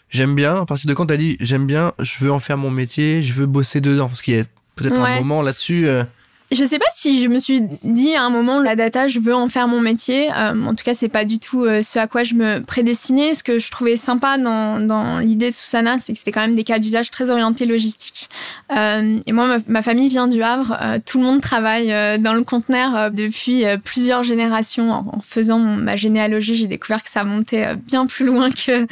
j'aime 0.09 0.35
bien? 0.35 0.61
À 0.61 0.65
partir 0.65 0.87
de 0.87 0.93
quand 0.93 1.07
t'as 1.07 1.17
dit 1.17 1.37
j'aime 1.41 1.65
bien, 1.65 1.93
je 1.99 2.23
veux 2.23 2.31
en 2.31 2.39
faire 2.39 2.57
mon 2.57 2.71
métier, 2.71 3.21
je 3.21 3.33
veux 3.33 3.45
bosser 3.45 3.81
dedans, 3.81 4.07
parce 4.07 4.21
qu'il 4.21 4.35
y 4.35 4.39
a 4.39 4.45
peut-être 4.75 4.99
un 4.99 5.17
moment 5.17 5.41
là-dessus. 5.41 5.87
Euh, 5.87 6.03
je 6.51 6.65
sais 6.65 6.79
pas 6.79 6.85
si 6.93 7.23
je 7.23 7.29
me 7.29 7.39
suis 7.39 7.61
dit 7.83 8.13
à 8.13 8.23
un 8.23 8.29
moment 8.29 8.59
la 8.59 8.75
data, 8.75 9.07
je 9.07 9.19
veux 9.19 9.33
en 9.33 9.47
faire 9.47 9.69
mon 9.69 9.79
métier. 9.79 10.29
Euh, 10.31 10.65
en 10.65 10.75
tout 10.75 10.83
cas, 10.83 10.93
c'est 10.93 11.07
pas 11.07 11.23
du 11.23 11.39
tout 11.39 11.63
euh, 11.63 11.81
ce 11.81 11.97
à 11.97 12.07
quoi 12.07 12.23
je 12.23 12.33
me 12.33 12.61
prédestinais. 12.61 13.33
Ce 13.35 13.41
que 13.41 13.57
je 13.57 13.71
trouvais 13.71 13.95
sympa 13.95 14.37
dans, 14.37 14.85
dans 14.85 15.19
l'idée 15.19 15.49
de 15.49 15.55
Susana, 15.55 15.97
c'est 15.97 16.11
que 16.11 16.19
c'était 16.19 16.33
quand 16.33 16.41
même 16.41 16.55
des 16.55 16.65
cas 16.65 16.79
d'usage 16.79 17.09
très 17.09 17.29
orientés 17.29 17.65
logistique. 17.65 18.29
Euh, 18.75 19.17
et 19.25 19.31
moi, 19.31 19.59
ma, 19.67 19.81
famille 19.81 20.09
vient 20.09 20.27
du 20.27 20.43
Havre. 20.43 20.77
Tout 21.05 21.19
le 21.19 21.23
monde 21.23 21.41
travaille 21.41 21.87
dans 22.19 22.33
le 22.33 22.43
conteneur 22.43 23.11
depuis 23.11 23.63
plusieurs 23.83 24.23
générations. 24.23 24.91
En, 24.91 25.05
en 25.13 25.19
faisant 25.21 25.59
ma 25.59 25.95
généalogie, 25.95 26.55
j'ai 26.55 26.67
découvert 26.67 27.01
que 27.01 27.09
ça 27.09 27.23
montait 27.23 27.75
bien 27.75 28.05
plus 28.05 28.25
loin 28.25 28.49
que 28.51 28.87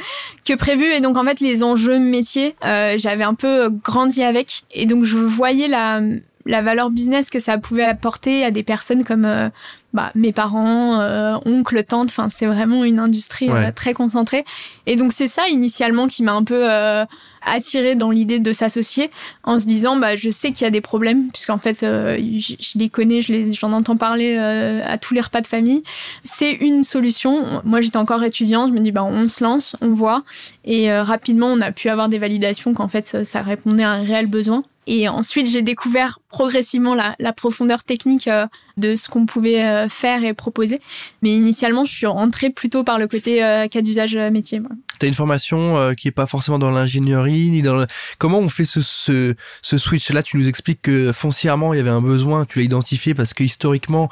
que 0.46 0.54
prévu. 0.54 0.84
Et 0.84 1.00
donc, 1.00 1.16
en 1.18 1.24
fait, 1.24 1.40
les 1.40 1.62
enjeux 1.62 1.98
métiers, 1.98 2.54
j'avais 2.62 3.24
un 3.24 3.34
peu 3.34 3.68
grandi 3.68 4.22
avec. 4.22 4.62
Et 4.72 4.86
donc, 4.86 5.04
je 5.04 5.18
voyais 5.18 5.68
la 5.68 6.00
la 6.46 6.62
valeur 6.62 6.90
business 6.90 7.30
que 7.30 7.38
ça 7.38 7.58
pouvait 7.58 7.84
apporter 7.84 8.44
à 8.44 8.50
des 8.50 8.62
personnes 8.62 9.04
comme 9.04 9.24
euh, 9.24 9.48
bah, 9.92 10.12
mes 10.14 10.32
parents, 10.32 11.00
euh, 11.00 11.36
oncles, 11.46 11.82
tantes. 11.82 12.10
Enfin, 12.10 12.28
c'est 12.30 12.46
vraiment 12.46 12.84
une 12.84 13.00
industrie 13.00 13.50
euh, 13.50 13.72
très 13.74 13.92
concentrée. 13.92 14.44
Et 14.86 14.96
donc 14.96 15.12
c'est 15.12 15.26
ça 15.26 15.48
initialement 15.48 16.06
qui 16.06 16.22
m'a 16.22 16.32
un 16.32 16.44
peu 16.44 16.70
euh, 16.70 17.04
attiré 17.44 17.96
dans 17.96 18.10
l'idée 18.10 18.38
de 18.38 18.52
s'associer, 18.52 19.10
en 19.42 19.58
se 19.58 19.66
disant 19.66 19.96
bah 19.96 20.14
je 20.14 20.30
sais 20.30 20.52
qu'il 20.52 20.64
y 20.64 20.66
a 20.66 20.70
des 20.70 20.80
problèmes 20.80 21.28
puisqu'en 21.28 21.58
fait 21.58 21.80
je, 21.80 22.78
les 22.78 22.88
connais, 22.88 23.20
je 23.20 23.32
les 23.32 23.54
j'en 23.54 23.72
entends 23.72 23.96
parler 23.96 24.36
à 24.36 24.98
tous 24.98 25.14
les 25.14 25.20
repas 25.20 25.40
de 25.40 25.46
famille. 25.46 25.82
C'est 26.22 26.52
une 26.52 26.84
solution. 26.84 27.62
Moi 27.64 27.80
j'étais 27.80 27.96
encore 27.96 28.22
étudiante, 28.22 28.70
je 28.70 28.74
me 28.74 28.80
dis 28.80 28.92
bah 28.92 29.04
on 29.04 29.28
se 29.28 29.42
lance, 29.42 29.76
on 29.80 29.90
voit 29.90 30.22
et 30.64 30.92
rapidement 30.92 31.46
on 31.46 31.60
a 31.60 31.72
pu 31.72 31.88
avoir 31.88 32.08
des 32.08 32.18
validations 32.18 32.74
qu'en 32.74 32.88
fait 32.88 33.24
ça 33.24 33.42
répondait 33.42 33.84
à 33.84 33.90
un 33.90 34.02
réel 34.02 34.26
besoin. 34.26 34.62
Et 34.86 35.08
ensuite, 35.08 35.46
j'ai 35.46 35.62
découvert 35.62 36.18
progressivement 36.30 36.96
la, 36.96 37.14
la 37.20 37.32
profondeur 37.32 37.84
technique 37.84 38.26
euh, 38.26 38.46
de 38.76 38.96
ce 38.96 39.08
qu'on 39.08 39.24
pouvait 39.24 39.62
euh, 39.84 39.88
faire 39.88 40.24
et 40.24 40.34
proposer. 40.34 40.80
Mais 41.22 41.30
initialement, 41.36 41.84
je 41.84 41.92
suis 41.92 42.06
rentrée 42.06 42.50
plutôt 42.50 42.84
par 42.84 42.98
le 42.98 43.08
côté 43.08 43.44
euh, 43.44 43.68
cas 43.68 43.82
d'usage 43.82 44.16
métier. 44.16 44.60
Tu 44.98 45.06
as 45.06 45.08
une 45.08 45.14
formation 45.14 45.94
qui 45.94 46.08
est 46.08 46.12
pas 46.12 46.26
forcément 46.26 46.58
dans 46.58 46.70
l'ingénierie, 46.70 47.50
ni 47.50 47.62
dans. 47.62 47.86
Comment 48.18 48.38
on 48.38 48.48
fait 48.48 48.64
ce, 48.64 48.80
ce, 48.80 49.34
ce 49.62 49.78
switch-là? 49.78 50.22
Tu 50.22 50.36
nous 50.36 50.46
expliques 50.46 50.82
que 50.82 51.12
foncièrement, 51.12 51.72
il 51.72 51.78
y 51.78 51.80
avait 51.80 51.88
un 51.90 52.02
besoin, 52.02 52.44
tu 52.44 52.58
l'as 52.58 52.64
identifié 52.64 53.14
parce 53.14 53.32
que 53.32 53.42
historiquement, 53.42 54.10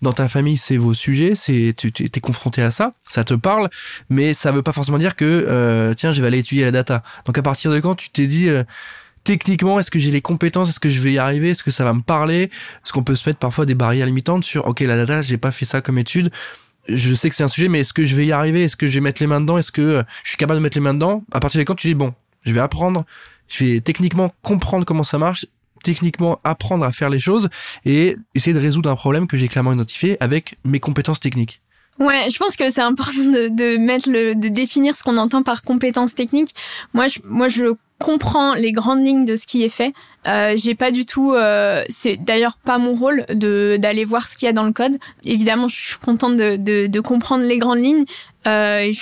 dans 0.00 0.14
ta 0.14 0.28
famille, 0.28 0.56
c'est 0.56 0.78
vos 0.78 0.94
sujets, 0.94 1.34
c'est 1.34 1.74
tu 1.76 1.92
es 1.98 2.20
confronté 2.20 2.62
à 2.62 2.70
ça, 2.70 2.94
ça 3.04 3.24
te 3.24 3.34
parle, 3.34 3.68
mais 4.08 4.32
ça 4.32 4.52
veut 4.52 4.62
pas 4.62 4.72
forcément 4.72 4.98
dire 4.98 5.16
que, 5.16 5.92
tiens, 5.96 6.12
je 6.12 6.22
vais 6.22 6.28
aller 6.28 6.38
étudier 6.38 6.64
la 6.64 6.70
data. 6.70 7.02
Donc 7.26 7.36
à 7.36 7.42
partir 7.42 7.70
de 7.70 7.78
quand 7.80 7.94
tu 7.94 8.08
t'es 8.08 8.26
dit 8.26 8.48
techniquement, 9.24 9.78
est-ce 9.78 9.90
que 9.90 9.98
j'ai 9.98 10.10
les 10.10 10.20
compétences 10.20 10.68
Est-ce 10.68 10.80
que 10.80 10.88
je 10.88 11.00
vais 11.00 11.12
y 11.12 11.18
arriver 11.18 11.50
Est-ce 11.50 11.62
que 11.62 11.70
ça 11.70 11.84
va 11.84 11.92
me 11.92 12.02
parler? 12.02 12.44
Est-ce 12.44 12.92
qu'on 12.92 13.04
peut 13.04 13.14
se 13.14 13.28
mettre 13.28 13.38
parfois 13.38 13.66
des 13.66 13.74
barrières 13.74 14.06
limitantes 14.06 14.44
sur 14.44 14.66
OK, 14.66 14.80
la 14.80 14.96
data, 14.96 15.22
j'ai 15.22 15.38
pas 15.38 15.50
fait 15.50 15.64
ça 15.64 15.80
comme 15.80 15.98
étude. 15.98 16.30
Je 16.88 17.14
sais 17.14 17.28
que 17.28 17.34
c'est 17.34 17.44
un 17.44 17.48
sujet, 17.48 17.68
mais 17.68 17.80
est-ce 17.80 17.92
que 17.92 18.04
je 18.04 18.16
vais 18.16 18.26
y 18.26 18.32
arriver? 18.32 18.64
Est-ce 18.64 18.76
que 18.76 18.88
je 18.88 18.94
vais 18.94 19.00
mettre 19.00 19.22
les 19.22 19.28
mains 19.28 19.40
dedans? 19.40 19.56
Est-ce 19.58 19.72
que 19.72 19.82
euh, 19.82 20.02
je 20.24 20.30
suis 20.30 20.38
capable 20.38 20.58
de 20.58 20.62
mettre 20.62 20.76
les 20.76 20.82
mains 20.82 20.94
dedans? 20.94 21.24
À 21.30 21.40
partir 21.40 21.58
de 21.58 21.64
quand 21.64 21.76
tu 21.76 21.86
dis 21.86 21.94
bon, 21.94 22.14
je 22.44 22.52
vais 22.52 22.60
apprendre, 22.60 23.04
je 23.48 23.64
vais 23.64 23.80
techniquement 23.80 24.32
comprendre 24.42 24.84
comment 24.84 25.04
ça 25.04 25.18
marche, 25.18 25.46
techniquement 25.84 26.40
apprendre 26.42 26.84
à 26.84 26.92
faire 26.92 27.10
les 27.10 27.20
choses 27.20 27.50
et 27.84 28.16
essayer 28.34 28.54
de 28.54 28.60
résoudre 28.60 28.90
un 28.90 28.96
problème 28.96 29.26
que 29.26 29.36
j'ai 29.36 29.48
clairement 29.48 29.72
identifié 29.72 30.16
avec 30.20 30.56
mes 30.64 30.80
compétences 30.80 31.20
techniques. 31.20 31.60
Ouais, 31.98 32.30
je 32.30 32.38
pense 32.38 32.56
que 32.56 32.70
c'est 32.70 32.80
important 32.80 33.24
de, 33.24 33.48
de, 33.48 33.76
mettre 33.76 34.10
le, 34.10 34.34
de 34.34 34.48
définir 34.48 34.96
ce 34.96 35.02
qu'on 35.02 35.18
entend 35.18 35.42
par 35.42 35.62
compétences 35.62 36.14
techniques. 36.14 36.54
Moi, 36.94 37.06
je, 37.06 37.20
moi, 37.24 37.48
je 37.48 37.74
comprends 37.98 38.54
les 38.54 38.72
grandes 38.72 39.04
lignes 39.04 39.24
de 39.24 39.36
ce 39.36 39.46
qui 39.46 39.62
est 39.62 39.68
fait. 39.68 39.92
Euh, 40.26 40.54
j'ai 40.56 40.74
pas 40.74 40.90
du 40.90 41.06
tout, 41.06 41.32
euh, 41.34 41.84
c'est 41.88 42.16
d'ailleurs 42.16 42.56
pas 42.56 42.78
mon 42.78 42.94
rôle 42.94 43.24
de 43.28 43.76
d'aller 43.78 44.04
voir 44.04 44.26
ce 44.26 44.36
qu'il 44.36 44.46
y 44.46 44.48
a 44.48 44.52
dans 44.52 44.64
le 44.64 44.72
code. 44.72 44.98
Évidemment, 45.24 45.68
je 45.68 45.76
suis 45.76 45.98
contente 45.98 46.36
de, 46.36 46.56
de, 46.56 46.88
de 46.88 47.00
comprendre 47.00 47.44
les 47.44 47.58
grandes 47.58 47.78
lignes. 47.78 48.04
Euh, 48.46 48.92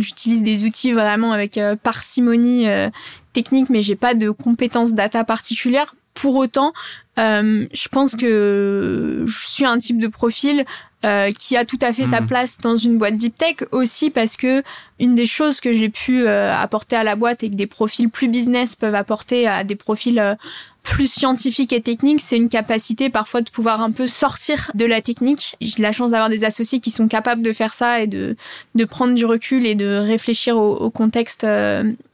j'utilise 0.00 0.42
des 0.42 0.64
outils 0.64 0.92
vraiment 0.92 1.32
avec 1.32 1.56
euh, 1.56 1.76
parcimonie 1.76 2.68
euh, 2.68 2.90
technique, 3.32 3.70
mais 3.70 3.80
j'ai 3.80 3.96
pas 3.96 4.14
de 4.14 4.30
compétences 4.30 4.92
data 4.92 5.24
particulières. 5.24 5.94
Pour 6.20 6.36
autant, 6.36 6.74
euh, 7.18 7.66
je 7.72 7.88
pense 7.88 8.14
que 8.14 9.24
je 9.26 9.46
suis 9.46 9.64
un 9.64 9.78
type 9.78 9.98
de 9.98 10.06
profil 10.06 10.66
euh, 11.02 11.30
qui 11.32 11.56
a 11.56 11.64
tout 11.64 11.78
à 11.80 11.94
fait 11.94 12.04
sa 12.04 12.20
mhm. 12.20 12.26
place 12.26 12.58
dans 12.58 12.76
une 12.76 12.98
boîte 12.98 13.16
deep 13.16 13.38
tech 13.38 13.56
aussi 13.72 14.10
parce 14.10 14.36
que 14.36 14.62
une 14.98 15.14
des 15.14 15.24
choses 15.24 15.58
que 15.58 15.72
j'ai 15.72 15.88
pu 15.88 16.26
euh, 16.26 16.54
apporter 16.54 16.94
à 16.94 17.04
la 17.04 17.16
boîte 17.16 17.42
et 17.42 17.48
que 17.48 17.54
des 17.54 17.66
profils 17.66 18.10
plus 18.10 18.28
business 18.28 18.76
peuvent 18.76 18.94
apporter 18.94 19.46
à 19.46 19.64
des 19.64 19.76
profils 19.76 20.18
euh, 20.18 20.34
plus 20.82 21.10
scientifiques 21.10 21.72
et 21.72 21.80
techniques, 21.80 22.20
c'est 22.20 22.36
une 22.36 22.48
capacité 22.48 23.10
parfois 23.10 23.42
de 23.42 23.50
pouvoir 23.50 23.82
un 23.82 23.90
peu 23.90 24.06
sortir 24.06 24.70
de 24.74 24.84
la 24.84 25.00
technique. 25.00 25.56
J'ai 25.60 25.82
la 25.82 25.92
chance 25.92 26.10
d'avoir 26.10 26.28
des 26.28 26.44
associés 26.44 26.80
qui 26.80 26.90
sont 26.90 27.08
capables 27.08 27.42
de 27.42 27.52
faire 27.52 27.74
ça 27.74 28.00
et 28.00 28.06
de, 28.06 28.36
de 28.74 28.84
prendre 28.84 29.14
du 29.14 29.24
recul 29.24 29.66
et 29.66 29.74
de 29.74 29.96
réfléchir 29.96 30.56
au, 30.56 30.74
au 30.76 30.90
contexte 30.90 31.44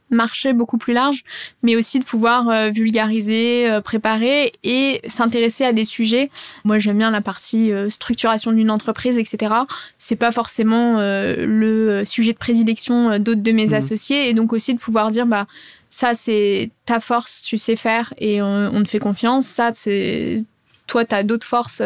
marché 0.09 0.53
beaucoup 0.53 0.77
plus 0.77 0.93
large, 0.93 1.23
mais 1.63 1.75
aussi 1.75 1.99
de 1.99 2.05
pouvoir 2.05 2.49
euh, 2.49 2.69
vulgariser, 2.69 3.69
euh, 3.69 3.81
préparer 3.81 4.53
et 4.63 5.01
s'intéresser 5.07 5.65
à 5.65 5.73
des 5.73 5.83
sujets. 5.83 6.29
Moi, 6.63 6.79
j'aime 6.79 6.97
bien 6.97 7.11
la 7.11 7.21
partie 7.21 7.71
euh, 7.71 7.89
structuration 7.89 8.51
d'une 8.51 8.71
entreprise, 8.71 9.17
etc. 9.17 9.53
C'est 9.97 10.15
pas 10.15 10.31
forcément 10.31 10.97
le 10.97 12.03
sujet 12.05 12.33
de 12.33 12.37
prédilection 12.37 13.19
d'autres 13.19 13.41
de 13.41 13.51
mes 13.51 13.67
mmh. 13.67 13.73
associés, 13.73 14.29
et 14.29 14.33
donc 14.33 14.53
aussi 14.53 14.73
de 14.73 14.79
pouvoir 14.79 15.11
dire, 15.11 15.25
bah 15.25 15.47
ça 15.89 16.13
c'est 16.13 16.71
ta 16.85 16.99
force, 16.99 17.41
tu 17.41 17.57
sais 17.57 17.75
faire 17.75 18.13
et 18.17 18.41
on, 18.41 18.83
te 18.83 18.89
fait 18.89 18.99
confiance. 18.99 19.45
Ça 19.47 19.71
c'est 19.73 20.43
toi, 20.85 21.05
tu 21.05 21.15
as 21.15 21.23
d'autres 21.23 21.47
forces, 21.47 21.81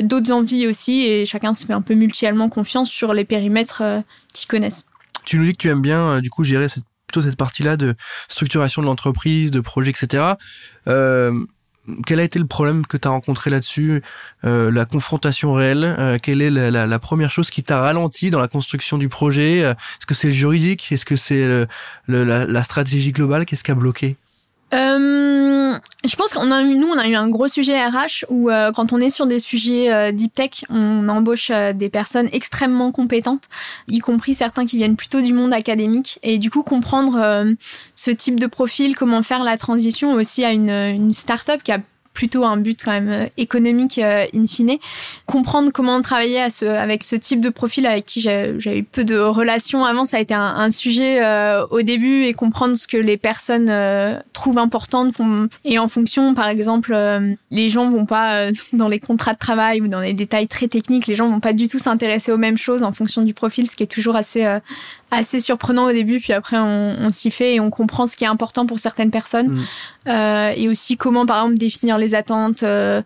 d'autres 0.00 0.32
envies 0.32 0.66
aussi, 0.66 1.02
et 1.02 1.24
chacun 1.26 1.52
se 1.54 1.66
fait 1.66 1.74
un 1.74 1.82
peu 1.82 1.94
mutuellement 1.94 2.48
confiance 2.48 2.88
sur 2.88 3.12
les 3.12 3.24
périmètres 3.24 3.82
qu'ils 4.32 4.48
connaissent. 4.48 4.86
Tu 5.24 5.38
nous 5.38 5.44
dis 5.44 5.52
que 5.52 5.58
tu 5.58 5.68
aimes 5.68 5.82
bien, 5.82 6.20
du 6.20 6.30
coup, 6.30 6.42
gérer 6.42 6.68
cette 6.68 6.84
cette 7.20 7.36
partie-là 7.36 7.76
de 7.76 7.94
structuration 8.28 8.80
de 8.80 8.86
l'entreprise, 8.86 9.50
de 9.50 9.60
projet, 9.60 9.90
etc. 9.90 10.22
Euh, 11.88 11.94
quel 12.06 12.20
a 12.20 12.22
été 12.22 12.38
le 12.38 12.46
problème 12.46 12.86
que 12.86 12.96
tu 12.96 13.08
as 13.08 13.10
rencontré 13.10 13.50
là-dessus 13.50 14.02
euh, 14.44 14.70
La 14.70 14.84
confrontation 14.84 15.52
réelle 15.52 15.84
euh, 15.84 16.18
Quelle 16.22 16.42
est 16.42 16.50
la, 16.50 16.98
première 16.98 17.30
chose 17.30 17.50
qui 17.50 17.62
t'a 17.62 17.80
ralenti 17.80 18.30
dans 18.30 18.40
la 18.40 18.48
construction 18.48 18.98
du 18.98 19.08
projet 19.08 19.58
Est-ce 19.58 20.06
que 20.06 20.14
c'est 20.14 20.28
le 20.28 20.34
juridique 20.34 20.92
Est-ce 20.92 21.04
que 21.04 21.16
c'est 21.16 21.66
la, 22.08 22.46
la, 22.46 22.62
stratégie 22.62 23.12
globale 23.12 23.44
Qu'est-ce 23.44 23.64
qui 23.64 23.70
a 23.70 23.74
bloqué? 23.74 24.16
Euh, 24.72 25.74
je 26.04 26.16
pense 26.16 26.32
qu'on 26.32 26.50
a 26.50 26.62
eu, 26.62 26.74
nous, 26.76 26.88
on 26.88 26.98
a 26.98 27.06
eu 27.06 27.14
un 27.14 27.28
gros 27.28 27.48
sujet 27.48 27.78
RH 27.84 28.24
où 28.30 28.50
euh, 28.50 28.72
quand 28.72 28.92
on 28.92 28.98
est 28.98 29.10
sur 29.10 29.26
des 29.26 29.38
sujets 29.38 29.92
euh, 29.92 30.12
deep 30.12 30.34
tech, 30.34 30.64
on 30.70 31.08
embauche 31.08 31.50
des 31.74 31.90
personnes 31.90 32.28
extrêmement 32.32 32.90
compétentes, 32.90 33.44
y 33.88 33.98
compris 33.98 34.34
certains 34.34 34.64
qui 34.64 34.78
viennent 34.78 34.96
plutôt 34.96 35.20
du 35.20 35.32
monde 35.32 35.52
académique. 35.52 36.18
Et 36.22 36.38
du 36.38 36.50
coup, 36.50 36.62
comprendre 36.62 37.44
ce 37.94 38.10
type 38.10 38.40
de 38.40 38.46
profil, 38.46 38.96
comment 38.96 39.22
faire 39.22 39.44
la 39.44 39.58
transition 39.58 40.14
aussi 40.14 40.44
à 40.44 40.52
une, 40.52 40.70
une 40.70 41.12
start-up 41.12 41.62
qui 41.62 41.72
a 41.72 41.78
plutôt 42.14 42.44
un 42.44 42.56
but 42.56 42.80
quand 42.84 42.92
même 42.92 43.08
euh, 43.08 43.26
économique 43.36 43.98
euh, 43.98 44.26
in 44.34 44.46
fine. 44.46 44.78
Comprendre 45.26 45.70
comment 45.72 46.00
travailler 46.02 46.40
à 46.40 46.50
ce, 46.50 46.64
avec 46.64 47.02
ce 47.02 47.16
type 47.16 47.40
de 47.40 47.48
profil 47.48 47.86
avec 47.86 48.04
qui 48.04 48.20
j'ai 48.20 48.78
eu 48.78 48.82
peu 48.84 49.04
de 49.04 49.16
relations 49.16 49.84
avant, 49.84 50.04
ça 50.04 50.18
a 50.18 50.20
été 50.20 50.34
un, 50.34 50.40
un 50.40 50.70
sujet 50.70 51.22
euh, 51.22 51.66
au 51.70 51.82
début 51.82 52.24
et 52.24 52.34
comprendre 52.34 52.76
ce 52.76 52.86
que 52.86 52.96
les 52.96 53.16
personnes 53.16 53.68
euh, 53.70 54.18
trouvent 54.32 54.58
important 54.58 55.10
et 55.64 55.78
en 55.78 55.88
fonction, 55.88 56.34
par 56.34 56.48
exemple, 56.48 56.96
les 57.50 57.68
gens 57.68 57.90
vont 57.90 58.06
pas 58.06 58.46
dans 58.72 58.88
les 58.88 59.00
contrats 59.00 59.32
de 59.32 59.38
travail 59.38 59.80
ou 59.80 59.88
dans 59.88 60.00
les 60.00 60.12
détails 60.12 60.48
très 60.48 60.68
techniques, 60.68 61.06
les 61.06 61.14
gens 61.14 61.28
vont 61.28 61.40
pas 61.40 61.52
du 61.52 61.68
tout 61.68 61.78
s'intéresser 61.78 62.30
aux 62.30 62.36
mêmes 62.36 62.58
choses 62.58 62.82
en 62.82 62.92
fonction 62.92 63.22
du 63.22 63.34
profil, 63.34 63.68
ce 63.68 63.74
qui 63.74 63.82
est 63.82 63.86
toujours 63.86 64.16
assez 64.16 64.46
assez 65.10 65.40
surprenant 65.40 65.86
au 65.86 65.92
début, 65.92 66.20
puis 66.20 66.32
après 66.32 66.58
on, 66.58 66.96
on 67.00 67.10
s'y 67.10 67.30
fait 67.30 67.54
et 67.54 67.60
on 67.60 67.70
comprend 67.70 68.06
ce 68.06 68.16
qui 68.16 68.24
est 68.24 68.28
important 68.28 68.66
pour 68.66 68.78
certaines 68.78 69.10
personnes. 69.10 69.48
Mm. 69.48 69.64
Euh, 70.08 70.52
et 70.56 70.68
aussi 70.68 70.96
comment 70.96 71.26
par 71.26 71.38
exemple 71.38 71.58
définir 71.58 71.96
les 71.98 72.14
attentes, 72.14 72.62
euh, 72.62 73.02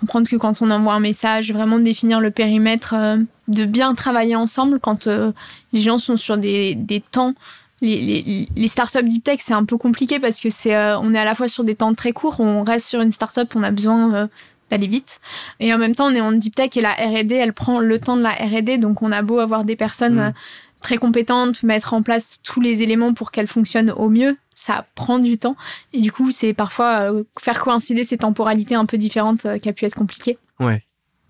comprendre 0.00 0.28
que 0.28 0.36
quand 0.36 0.62
on 0.62 0.70
envoie 0.70 0.94
un 0.94 1.00
message, 1.00 1.52
vraiment 1.52 1.78
définir 1.78 2.20
le 2.20 2.30
périmètre, 2.30 2.94
euh, 2.96 3.18
de 3.48 3.64
bien 3.64 3.94
travailler 3.94 4.34
ensemble 4.34 4.80
quand 4.80 5.06
euh, 5.06 5.32
les 5.72 5.80
gens 5.80 5.98
sont 5.98 6.16
sur 6.16 6.38
des, 6.38 6.74
des 6.74 7.00
temps. 7.00 7.34
Les, 7.80 8.00
les, 8.00 8.48
les 8.56 8.68
startups 8.68 9.04
deep 9.04 9.22
tech 9.22 9.38
c'est 9.40 9.54
un 9.54 9.64
peu 9.64 9.76
compliqué 9.76 10.18
parce 10.18 10.40
que 10.40 10.50
c'est 10.50 10.76
on 10.76 11.14
est 11.14 11.18
à 11.18 11.24
la 11.24 11.36
fois 11.36 11.46
sur 11.46 11.62
des 11.62 11.76
temps 11.76 11.94
très 11.94 12.12
courts, 12.12 12.40
on 12.40 12.64
reste 12.64 12.86
sur 12.88 13.00
une 13.02 13.12
startup, 13.12 13.54
on 13.54 13.62
a 13.62 13.70
besoin 13.70 14.28
d'aller 14.68 14.88
vite. 14.88 15.20
Et 15.60 15.72
en 15.72 15.78
même 15.78 15.94
temps, 15.94 16.06
on 16.06 16.14
est 16.14 16.20
en 16.20 16.32
deep 16.32 16.56
tech 16.56 16.76
et 16.76 16.80
la 16.80 16.94
R&D, 16.94 17.34
elle 17.36 17.52
prend 17.52 17.78
le 17.78 18.00
temps 18.00 18.16
de 18.16 18.22
la 18.22 18.32
R&D. 18.32 18.78
Donc, 18.78 19.00
on 19.00 19.12
a 19.12 19.22
beau 19.22 19.38
avoir 19.38 19.64
des 19.64 19.76
personnes 19.76 20.20
mm 20.20 20.32
très 20.80 20.96
compétente, 20.96 21.62
mettre 21.62 21.94
en 21.94 22.02
place 22.02 22.40
tous 22.42 22.60
les 22.60 22.82
éléments 22.82 23.14
pour 23.14 23.30
qu'elle 23.30 23.48
fonctionne 23.48 23.90
au 23.90 24.08
mieux, 24.08 24.36
ça 24.58 24.84
prend 24.96 25.20
du 25.20 25.38
temps. 25.38 25.56
Et 25.92 26.00
du 26.00 26.10
coup, 26.10 26.32
c'est 26.32 26.52
parfois 26.52 27.12
euh, 27.12 27.22
faire 27.38 27.60
coïncider 27.60 28.02
ces 28.02 28.18
temporalités 28.18 28.74
un 28.74 28.86
peu 28.86 28.98
différentes 28.98 29.46
euh, 29.46 29.58
qui 29.58 29.68
a 29.68 29.72
pu 29.72 29.84
être 29.84 29.94
compliqué. 29.94 30.36
Ouais. 30.58 30.82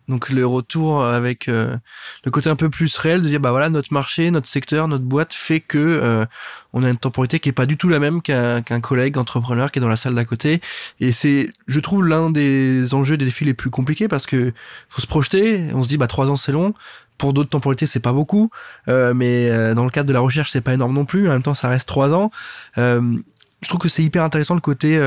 Donc 0.08 0.30
le 0.30 0.46
retour 0.46 1.04
avec 1.04 1.48
euh, 1.48 1.76
le 2.24 2.30
côté 2.30 2.48
un 2.48 2.56
peu 2.56 2.70
plus 2.70 2.96
réel 2.96 3.20
de 3.20 3.28
dire 3.28 3.40
bah 3.40 3.50
voilà 3.50 3.68
notre 3.68 3.92
marché, 3.92 4.30
notre 4.30 4.48
secteur, 4.48 4.88
notre 4.88 5.04
boîte 5.04 5.34
fait 5.34 5.60
que 5.60 6.26
on 6.72 6.82
a 6.82 6.88
une 6.88 6.96
temporalité 6.96 7.40
qui 7.40 7.50
est 7.50 7.52
pas 7.52 7.66
du 7.66 7.76
tout 7.76 7.90
la 7.90 7.98
même 7.98 8.22
qu'un 8.22 8.62
qu'un 8.62 8.80
collègue 8.80 9.18
entrepreneur 9.18 9.70
qui 9.70 9.80
est 9.80 9.82
dans 9.82 9.88
la 9.90 9.96
salle 9.96 10.14
d'à 10.14 10.24
côté. 10.24 10.62
Et 10.98 11.12
c'est, 11.12 11.50
je 11.66 11.80
trouve, 11.80 12.06
l'un 12.06 12.30
des 12.30 12.94
enjeux 12.94 13.18
des 13.18 13.26
défis 13.26 13.44
les 13.44 13.52
plus 13.52 13.68
compliqués 13.68 14.08
parce 14.08 14.24
que 14.24 14.54
faut 14.88 15.02
se 15.02 15.06
projeter. 15.06 15.68
On 15.74 15.82
se 15.82 15.88
dit 15.88 15.98
bah 15.98 16.06
trois 16.06 16.30
ans 16.30 16.36
c'est 16.36 16.52
long. 16.52 16.72
Pour 17.18 17.32
d'autres 17.32 17.50
temporalités 17.50 17.86
c'est 17.86 18.00
pas 18.00 18.12
beaucoup, 18.12 18.50
euh, 18.88 19.12
mais 19.14 19.74
dans 19.74 19.84
le 19.84 19.90
cadre 19.90 20.08
de 20.08 20.12
la 20.12 20.20
recherche 20.20 20.50
c'est 20.52 20.60
pas 20.60 20.74
énorme 20.74 20.94
non 20.94 21.04
plus. 21.04 21.28
En 21.28 21.32
même 21.32 21.42
temps 21.42 21.54
ça 21.54 21.68
reste 21.68 21.88
trois 21.88 22.14
ans. 22.14 22.30
je 22.76 23.68
trouve 23.68 23.80
que 23.80 23.88
c'est 23.88 24.02
hyper 24.02 24.22
intéressant 24.22 24.54
le 24.54 24.60
côté 24.60 25.00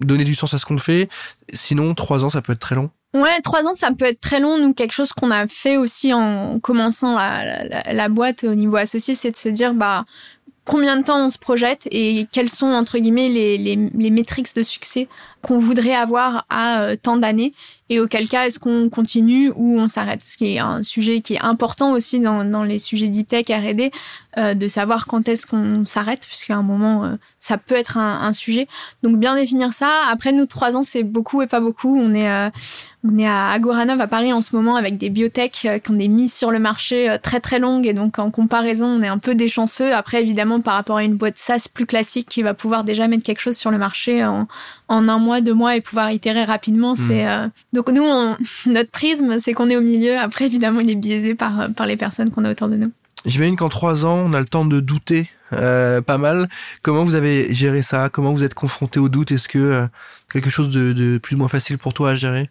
donner 0.00 0.24
du 0.24 0.34
sens 0.34 0.54
à 0.54 0.58
ce 0.58 0.64
qu'on 0.64 0.78
fait. 0.78 1.08
Sinon 1.52 1.94
trois 1.94 2.24
ans 2.24 2.30
ça 2.30 2.42
peut 2.42 2.52
être 2.52 2.60
très 2.60 2.74
long. 2.74 2.90
Ouais, 3.12 3.40
trois 3.40 3.66
ans, 3.66 3.74
ça 3.74 3.90
peut 3.90 4.04
être 4.04 4.20
très 4.20 4.38
long. 4.38 4.56
Nous, 4.56 4.72
quelque 4.72 4.92
chose 4.92 5.12
qu'on 5.12 5.32
a 5.32 5.48
fait 5.48 5.76
aussi 5.76 6.14
en 6.14 6.60
commençant 6.60 7.16
la, 7.16 7.64
la, 7.92 8.08
boîte 8.08 8.44
au 8.44 8.54
niveau 8.54 8.76
associé, 8.76 9.14
c'est 9.14 9.32
de 9.32 9.36
se 9.36 9.48
dire, 9.48 9.74
bah, 9.74 10.04
combien 10.64 10.96
de 10.96 11.02
temps 11.02 11.24
on 11.24 11.28
se 11.28 11.38
projette 11.38 11.88
et 11.90 12.28
quelles 12.30 12.48
sont, 12.48 12.68
entre 12.68 12.98
guillemets, 12.98 13.28
les, 13.28 13.58
les, 13.58 14.10
métriques 14.10 14.54
de 14.54 14.62
succès 14.62 15.08
qu'on 15.42 15.58
voudrait 15.58 15.94
avoir 15.94 16.46
à 16.50 16.82
euh, 16.82 16.96
tant 17.00 17.16
d'années 17.16 17.50
et 17.90 17.98
auquel 17.98 18.28
cas 18.28 18.46
est-ce 18.46 18.60
qu'on 18.60 18.88
continue 18.88 19.52
ou 19.56 19.78
on 19.78 19.88
s'arrête? 19.88 20.22
Ce 20.22 20.36
qui 20.38 20.54
est 20.54 20.58
un 20.60 20.84
sujet 20.84 21.20
qui 21.20 21.34
est 21.34 21.40
important 21.40 21.92
aussi 21.92 22.20
dans, 22.20 22.62
les 22.62 22.78
sujets 22.78 23.08
deep 23.08 23.26
tech 23.26 23.46
R&D, 23.50 23.90
euh, 24.38 24.54
de 24.54 24.68
savoir 24.68 25.06
quand 25.06 25.28
est-ce 25.28 25.44
qu'on 25.44 25.84
s'arrête, 25.84 26.24
puisqu'à 26.26 26.54
un 26.54 26.62
moment 26.62 27.04
euh, 27.04 27.16
ça 27.40 27.58
peut 27.58 27.74
être 27.74 27.96
un, 27.96 28.20
un, 28.22 28.32
sujet. 28.32 28.68
Donc 29.02 29.18
bien 29.18 29.34
définir 29.34 29.72
ça. 29.72 29.90
Après 30.08 30.30
nous 30.30 30.46
trois 30.46 30.76
ans 30.76 30.84
c'est 30.84 31.02
beaucoup 31.02 31.42
et 31.42 31.48
pas 31.48 31.58
beaucoup. 31.58 31.98
On 31.98 32.14
est 32.14 32.30
euh, 32.30 32.48
on 33.02 33.18
est 33.18 33.26
à 33.26 33.50
Agoranov 33.50 34.00
à 34.00 34.06
Paris 34.06 34.32
en 34.32 34.40
ce 34.40 34.54
moment 34.54 34.76
avec 34.76 34.98
des 34.98 35.10
biotech 35.10 35.64
euh, 35.64 35.78
qui 35.80 35.90
ont 35.90 35.94
des 35.94 36.06
mises 36.06 36.32
sur 36.32 36.52
le 36.52 36.60
marché 36.60 37.16
très 37.22 37.40
très 37.40 37.58
longues 37.58 37.86
et 37.86 37.92
donc 37.92 38.20
en 38.20 38.30
comparaison 38.30 38.86
on 38.86 39.02
est 39.02 39.08
un 39.08 39.18
peu 39.18 39.34
des 39.34 39.48
chanceux. 39.48 39.92
Après 39.94 40.22
évidemment 40.22 40.60
par 40.60 40.74
rapport 40.74 40.98
à 40.98 41.02
une 41.02 41.16
boîte 41.16 41.38
SaaS 41.38 41.66
plus 41.72 41.86
classique 41.86 42.28
qui 42.28 42.42
va 42.42 42.54
pouvoir 42.54 42.84
déjà 42.84 43.08
mettre 43.08 43.24
quelque 43.24 43.40
chose 43.40 43.56
sur 43.56 43.72
le 43.72 43.78
marché 43.78 44.24
en, 44.24 44.46
en 44.86 45.08
un 45.08 45.18
mois, 45.18 45.40
deux 45.40 45.54
mois 45.54 45.74
et 45.74 45.80
pouvoir 45.80 46.12
itérer 46.12 46.44
rapidement, 46.44 46.94
c'est 46.94 47.26
donc 47.72 47.90
nous, 47.90 48.04
notre 48.66 48.90
prisme, 48.90 49.38
c'est 49.40 49.54
qu'on 49.54 49.70
est 49.70 49.76
au 49.76 49.80
milieu. 49.80 50.18
Après, 50.18 50.46
évidemment, 50.46 50.80
il 50.80 50.90
est 50.90 50.94
biaisé 50.94 51.34
par, 51.34 51.68
par 51.74 51.86
les 51.86 51.96
personnes 51.96 52.30
qu'on 52.30 52.44
a 52.44 52.50
autour 52.50 52.68
de 52.68 52.76
nous. 52.76 52.92
J'imagine 53.26 53.56
qu'en 53.56 53.68
trois 53.68 54.06
ans, 54.06 54.22
on 54.24 54.32
a 54.32 54.40
le 54.40 54.46
temps 54.46 54.64
de 54.64 54.80
douter 54.80 55.28
euh, 55.52 56.00
pas 56.00 56.18
mal. 56.18 56.48
Comment 56.82 57.04
vous 57.04 57.14
avez 57.14 57.52
géré 57.52 57.82
ça? 57.82 58.08
Comment 58.08 58.32
vous 58.32 58.44
êtes 58.44 58.54
confronté 58.54 58.98
au 58.98 59.08
doute? 59.08 59.32
Est-ce 59.32 59.48
que 59.48 59.58
euh, 59.58 59.86
quelque 60.32 60.50
chose 60.50 60.70
de, 60.70 60.92
de, 60.92 61.18
plus 61.18 61.36
ou 61.36 61.38
moins 61.38 61.48
facile 61.48 61.76
pour 61.76 61.92
toi 61.92 62.10
à 62.10 62.14
gérer? 62.14 62.50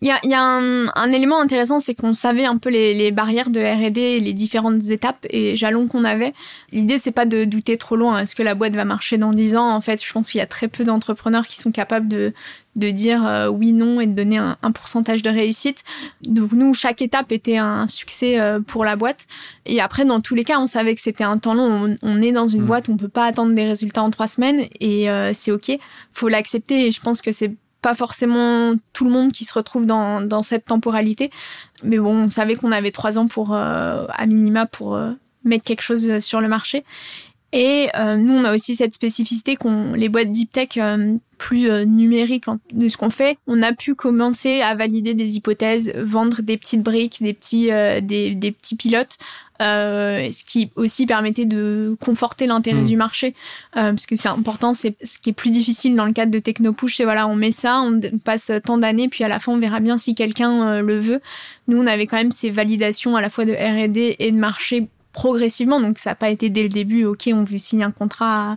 Il 0.00 0.08
y 0.08 0.10
a, 0.12 0.20
y 0.22 0.34
a 0.34 0.40
un, 0.40 0.88
un, 0.94 1.12
élément 1.12 1.40
intéressant, 1.40 1.80
c'est 1.80 1.94
qu'on 1.94 2.12
savait 2.12 2.44
un 2.44 2.56
peu 2.56 2.70
les, 2.70 2.94
les 2.94 3.10
barrières 3.10 3.50
de 3.50 3.60
R&D, 3.60 4.20
les 4.20 4.32
différentes 4.32 4.84
étapes 4.90 5.26
et 5.28 5.56
jalons 5.56 5.88
qu'on 5.88 6.04
avait. 6.04 6.34
L'idée, 6.70 6.98
c'est 6.98 7.10
pas 7.10 7.26
de 7.26 7.44
douter 7.44 7.76
trop 7.76 7.96
loin. 7.96 8.20
Est-ce 8.20 8.36
que 8.36 8.44
la 8.44 8.54
boîte 8.54 8.74
va 8.74 8.84
marcher 8.84 9.18
dans 9.18 9.32
10 9.32 9.56
ans? 9.56 9.74
En 9.74 9.80
fait, 9.80 10.04
je 10.04 10.12
pense 10.12 10.30
qu'il 10.30 10.38
y 10.38 10.42
a 10.42 10.46
très 10.46 10.68
peu 10.68 10.84
d'entrepreneurs 10.84 11.48
qui 11.48 11.56
sont 11.56 11.72
capables 11.72 12.06
de, 12.06 12.32
de 12.76 12.90
dire 12.90 13.26
euh, 13.26 13.48
oui, 13.48 13.72
non 13.72 14.00
et 14.00 14.06
de 14.06 14.12
donner 14.12 14.38
un, 14.38 14.56
un, 14.62 14.70
pourcentage 14.70 15.22
de 15.22 15.30
réussite. 15.30 15.82
Donc 16.22 16.52
nous, 16.52 16.74
chaque 16.74 17.02
étape 17.02 17.32
était 17.32 17.56
un 17.56 17.88
succès 17.88 18.38
euh, 18.38 18.60
pour 18.60 18.84
la 18.84 18.94
boîte. 18.94 19.26
Et 19.66 19.80
après, 19.80 20.04
dans 20.04 20.20
tous 20.20 20.36
les 20.36 20.44
cas, 20.44 20.60
on 20.60 20.66
savait 20.66 20.94
que 20.94 21.00
c'était 21.00 21.24
un 21.24 21.38
temps 21.38 21.54
long. 21.54 21.88
On, 21.88 21.96
on 22.02 22.22
est 22.22 22.30
dans 22.30 22.46
une 22.46 22.62
mmh. 22.62 22.66
boîte, 22.66 22.88
on 22.88 22.96
peut 22.96 23.08
pas 23.08 23.24
attendre 23.24 23.52
des 23.52 23.64
résultats 23.64 24.04
en 24.04 24.10
trois 24.10 24.28
semaines 24.28 24.66
et 24.78 25.10
euh, 25.10 25.32
c'est 25.34 25.50
ok. 25.50 25.72
Faut 26.12 26.28
l'accepter 26.28 26.86
et 26.86 26.92
je 26.92 27.00
pense 27.00 27.20
que 27.20 27.32
c'est 27.32 27.52
pas 27.80 27.94
forcément 27.94 28.74
tout 28.92 29.04
le 29.04 29.10
monde 29.10 29.32
qui 29.32 29.44
se 29.44 29.54
retrouve 29.54 29.86
dans, 29.86 30.20
dans 30.20 30.42
cette 30.42 30.66
temporalité. 30.66 31.30
Mais 31.82 31.98
bon, 31.98 32.24
on 32.24 32.28
savait 32.28 32.56
qu'on 32.56 32.72
avait 32.72 32.90
trois 32.90 33.18
ans 33.18 33.26
pour, 33.26 33.54
euh, 33.54 34.04
à 34.08 34.26
minima, 34.26 34.66
pour 34.66 34.96
euh, 34.96 35.12
mettre 35.44 35.64
quelque 35.64 35.82
chose 35.82 36.18
sur 36.18 36.40
le 36.40 36.48
marché. 36.48 36.84
Et 37.52 37.88
euh, 37.96 38.16
nous, 38.16 38.34
on 38.34 38.44
a 38.44 38.54
aussi 38.54 38.74
cette 38.74 38.92
spécificité 38.92 39.56
qu'on 39.56 39.94
les 39.94 40.10
boîtes 40.10 40.30
deep 40.30 40.52
tech 40.52 40.76
euh, 40.76 41.16
plus 41.38 41.70
euh, 41.70 41.84
numériques 41.84 42.44
de 42.72 42.88
ce 42.88 42.98
qu'on 42.98 43.08
fait, 43.08 43.38
on 43.46 43.62
a 43.62 43.72
pu 43.72 43.94
commencer 43.94 44.60
à 44.60 44.74
valider 44.74 45.14
des 45.14 45.36
hypothèses, 45.36 45.90
vendre 45.96 46.42
des 46.42 46.58
petites 46.58 46.82
briques, 46.82 47.22
des 47.22 47.32
petits 47.32 47.70
euh, 47.70 48.02
des, 48.02 48.34
des, 48.34 48.52
petits 48.52 48.76
pilotes, 48.76 49.16
euh, 49.62 50.30
ce 50.30 50.44
qui 50.44 50.70
aussi 50.76 51.06
permettait 51.06 51.46
de 51.46 51.96
conforter 52.00 52.46
l'intérêt 52.46 52.82
mmh. 52.82 52.86
du 52.86 52.96
marché, 52.96 53.34
parce 53.74 54.06
que 54.06 54.16
c'est 54.16 54.28
important. 54.28 54.72
C'est 54.72 54.96
ce 55.02 55.18
qui 55.18 55.30
est 55.30 55.34
plus 55.34 55.50
difficile 55.50 55.94
dans 55.96 56.06
le 56.06 56.12
cadre 56.12 56.32
de 56.32 56.38
Technopush, 56.38 56.96
c'est 56.96 57.04
voilà, 57.04 57.26
on 57.26 57.36
met 57.36 57.52
ça, 57.52 57.80
on 57.80 58.00
passe 58.18 58.50
tant 58.64 58.78
d'années, 58.78 59.08
puis 59.08 59.24
à 59.24 59.28
la 59.28 59.38
fin, 59.38 59.52
on 59.52 59.58
verra 59.58 59.80
bien 59.80 59.98
si 59.98 60.14
quelqu'un 60.14 60.80
le 60.80 60.98
veut. 60.98 61.20
Nous, 61.66 61.78
on 61.78 61.86
avait 61.86 62.06
quand 62.06 62.16
même 62.16 62.32
ces 62.32 62.50
validations 62.50 63.16
à 63.16 63.20
la 63.20 63.30
fois 63.30 63.44
de 63.44 63.52
R&D 63.52 64.16
et 64.18 64.32
de 64.32 64.38
marché 64.38 64.88
progressivement. 65.18 65.80
Donc 65.80 65.98
ça 65.98 66.10
n'a 66.10 66.14
pas 66.14 66.30
été 66.30 66.48
dès 66.48 66.62
le 66.62 66.68
début, 66.68 67.04
ok, 67.04 67.28
on 67.32 67.44
veut 67.44 67.58
signer 67.58 67.84
un 67.84 67.90
contrat 67.90 68.52
à, 68.52 68.56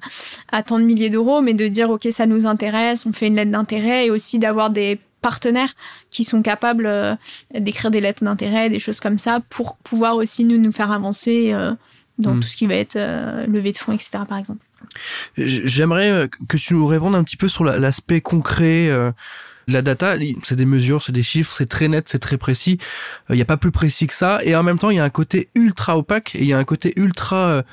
à 0.58 0.63
tant 0.63 0.79
de 0.79 0.84
milliers 0.84 1.10
d'euros, 1.10 1.41
mais 1.41 1.53
de 1.53 1.67
dire 1.67 1.89
ok, 1.89 2.08
ça 2.12 2.25
nous 2.25 2.46
intéresse, 2.46 3.05
on 3.05 3.13
fait 3.13 3.27
une 3.27 3.36
lettre 3.36 3.51
d'intérêt 3.51 4.05
et 4.05 4.12
aussi 4.12 4.38
d'avoir 4.38 4.70
des 4.70 5.00
partenaires 5.22 5.74
qui 6.10 6.24
sont 6.24 6.42
capables 6.42 6.86
euh, 6.86 7.16
d'écrire 7.54 7.92
des 7.92 8.01
lettres 8.01 8.24
d'intérêt, 8.24 8.70
des 8.70 8.80
choses 8.80 9.00
comme 9.00 9.18
ça, 9.18 9.42
pour 9.50 9.78
pouvoir 9.78 10.16
aussi 10.16 10.44
nous, 10.44 10.58
nous 10.58 10.72
faire 10.72 10.92
avancer 10.92 11.54
euh, 11.54 11.72
dans 12.22 12.36
mmh. 12.36 12.40
tout 12.40 12.48
ce 12.48 12.58
qui 12.58 12.68
va 12.68 12.75
être 12.75 12.96
euh, 12.96 13.46
levée 13.48 13.72
de 13.72 13.78
fonds, 13.78 13.94
etc. 13.94 14.12
par 14.28 14.38
exemple. 14.38 14.63
J'aimerais 15.38 16.12
euh, 16.12 16.28
que 16.48 16.58
tu 16.58 16.74
nous 16.74 16.88
répondes 16.88 17.16
un 17.16 17.24
petit 17.24 17.38
peu 17.38 17.48
sur 17.48 17.63
l'aspect 17.63 18.22
concret 18.22 18.90
euh, 18.90 19.12
la 19.68 19.82
data, 19.82 20.16
c'est 20.44 20.56
des 20.56 20.66
mesures, 20.66 21.04
c'est 21.04 21.12
des 21.12 21.24
chiffres, 21.24 21.54
c'est 21.56 21.68
très 21.68 21.88
net, 21.88 22.10
c'est 22.10 22.20
très 22.20 22.38
précis. 22.38 22.78
Il 23.30 23.36
n'y 23.36 23.42
a 23.42 23.46
pas 23.46 23.58
plus 23.58 23.72
précis 23.72 24.08
que 24.08 24.13
ça. 24.13 24.40
Et 24.44 24.56
en 24.56 24.63
même 24.63 24.80
temps, 24.80 24.90
il 24.90 24.98
y 24.98 25.00
a 25.00 25.04
un 25.04 25.10
côté 25.10 25.50
ultra 25.56 25.98
opaque 25.98 26.36
et 26.36 26.40
il 26.40 26.48
y 26.48 26.53
a 26.53 26.57
un 26.57 26.64
côté 26.64 26.94
ultra 26.98 27.64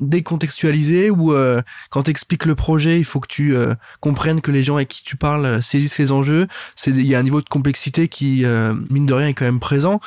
décontextualisé 0.00 1.10
où 1.10 1.32
euh, 1.32 1.62
quand 1.90 2.04
tu 2.04 2.10
expliques 2.10 2.44
le 2.44 2.54
projet, 2.54 2.98
il 2.98 3.04
faut 3.04 3.20
que 3.20 3.28
tu 3.28 3.56
euh, 3.56 3.74
comprennes 4.00 4.40
que 4.40 4.50
les 4.50 4.62
gens 4.62 4.76
avec 4.76 4.88
qui 4.88 5.02
tu 5.02 5.16
parles 5.16 5.46
euh, 5.46 5.60
saisissent 5.60 5.98
les 5.98 6.12
enjeux. 6.12 6.46
C'est 6.74 6.90
il 6.90 7.06
y 7.06 7.14
a 7.14 7.18
un 7.18 7.22
niveau 7.22 7.40
de 7.40 7.48
complexité 7.48 8.08
qui 8.08 8.44
mine 8.90 9.06
de 9.06 9.14
rien 9.14 9.28
est 9.28 9.34
quand 9.34 9.44
même 9.44 9.60
présent. 9.60 10.00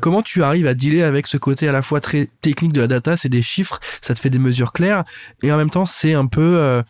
comment 0.00 0.22
tu 0.22 0.42
arrives 0.42 0.66
à 0.66 0.74
dealer 0.74 1.02
avec 1.02 1.26
ce 1.26 1.36
côté 1.36 1.68
à 1.68 1.72
la 1.72 1.82
fois 1.82 2.00
très 2.00 2.28
technique 2.42 2.72
de 2.72 2.80
la 2.80 2.86
data, 2.86 3.16
c'est 3.16 3.28
des 3.28 3.42
chiffres, 3.42 3.80
ça 4.00 4.14
te 4.14 4.20
fait 4.20 4.30
des 4.30 4.38
mesures 4.38 4.72
claires 4.72 5.04
et 5.42 5.50
en 5.52 5.56
même 5.56 5.70
temps 5.70 5.86
c'est 5.86 6.14
un 6.14 6.26
peu 6.26 6.82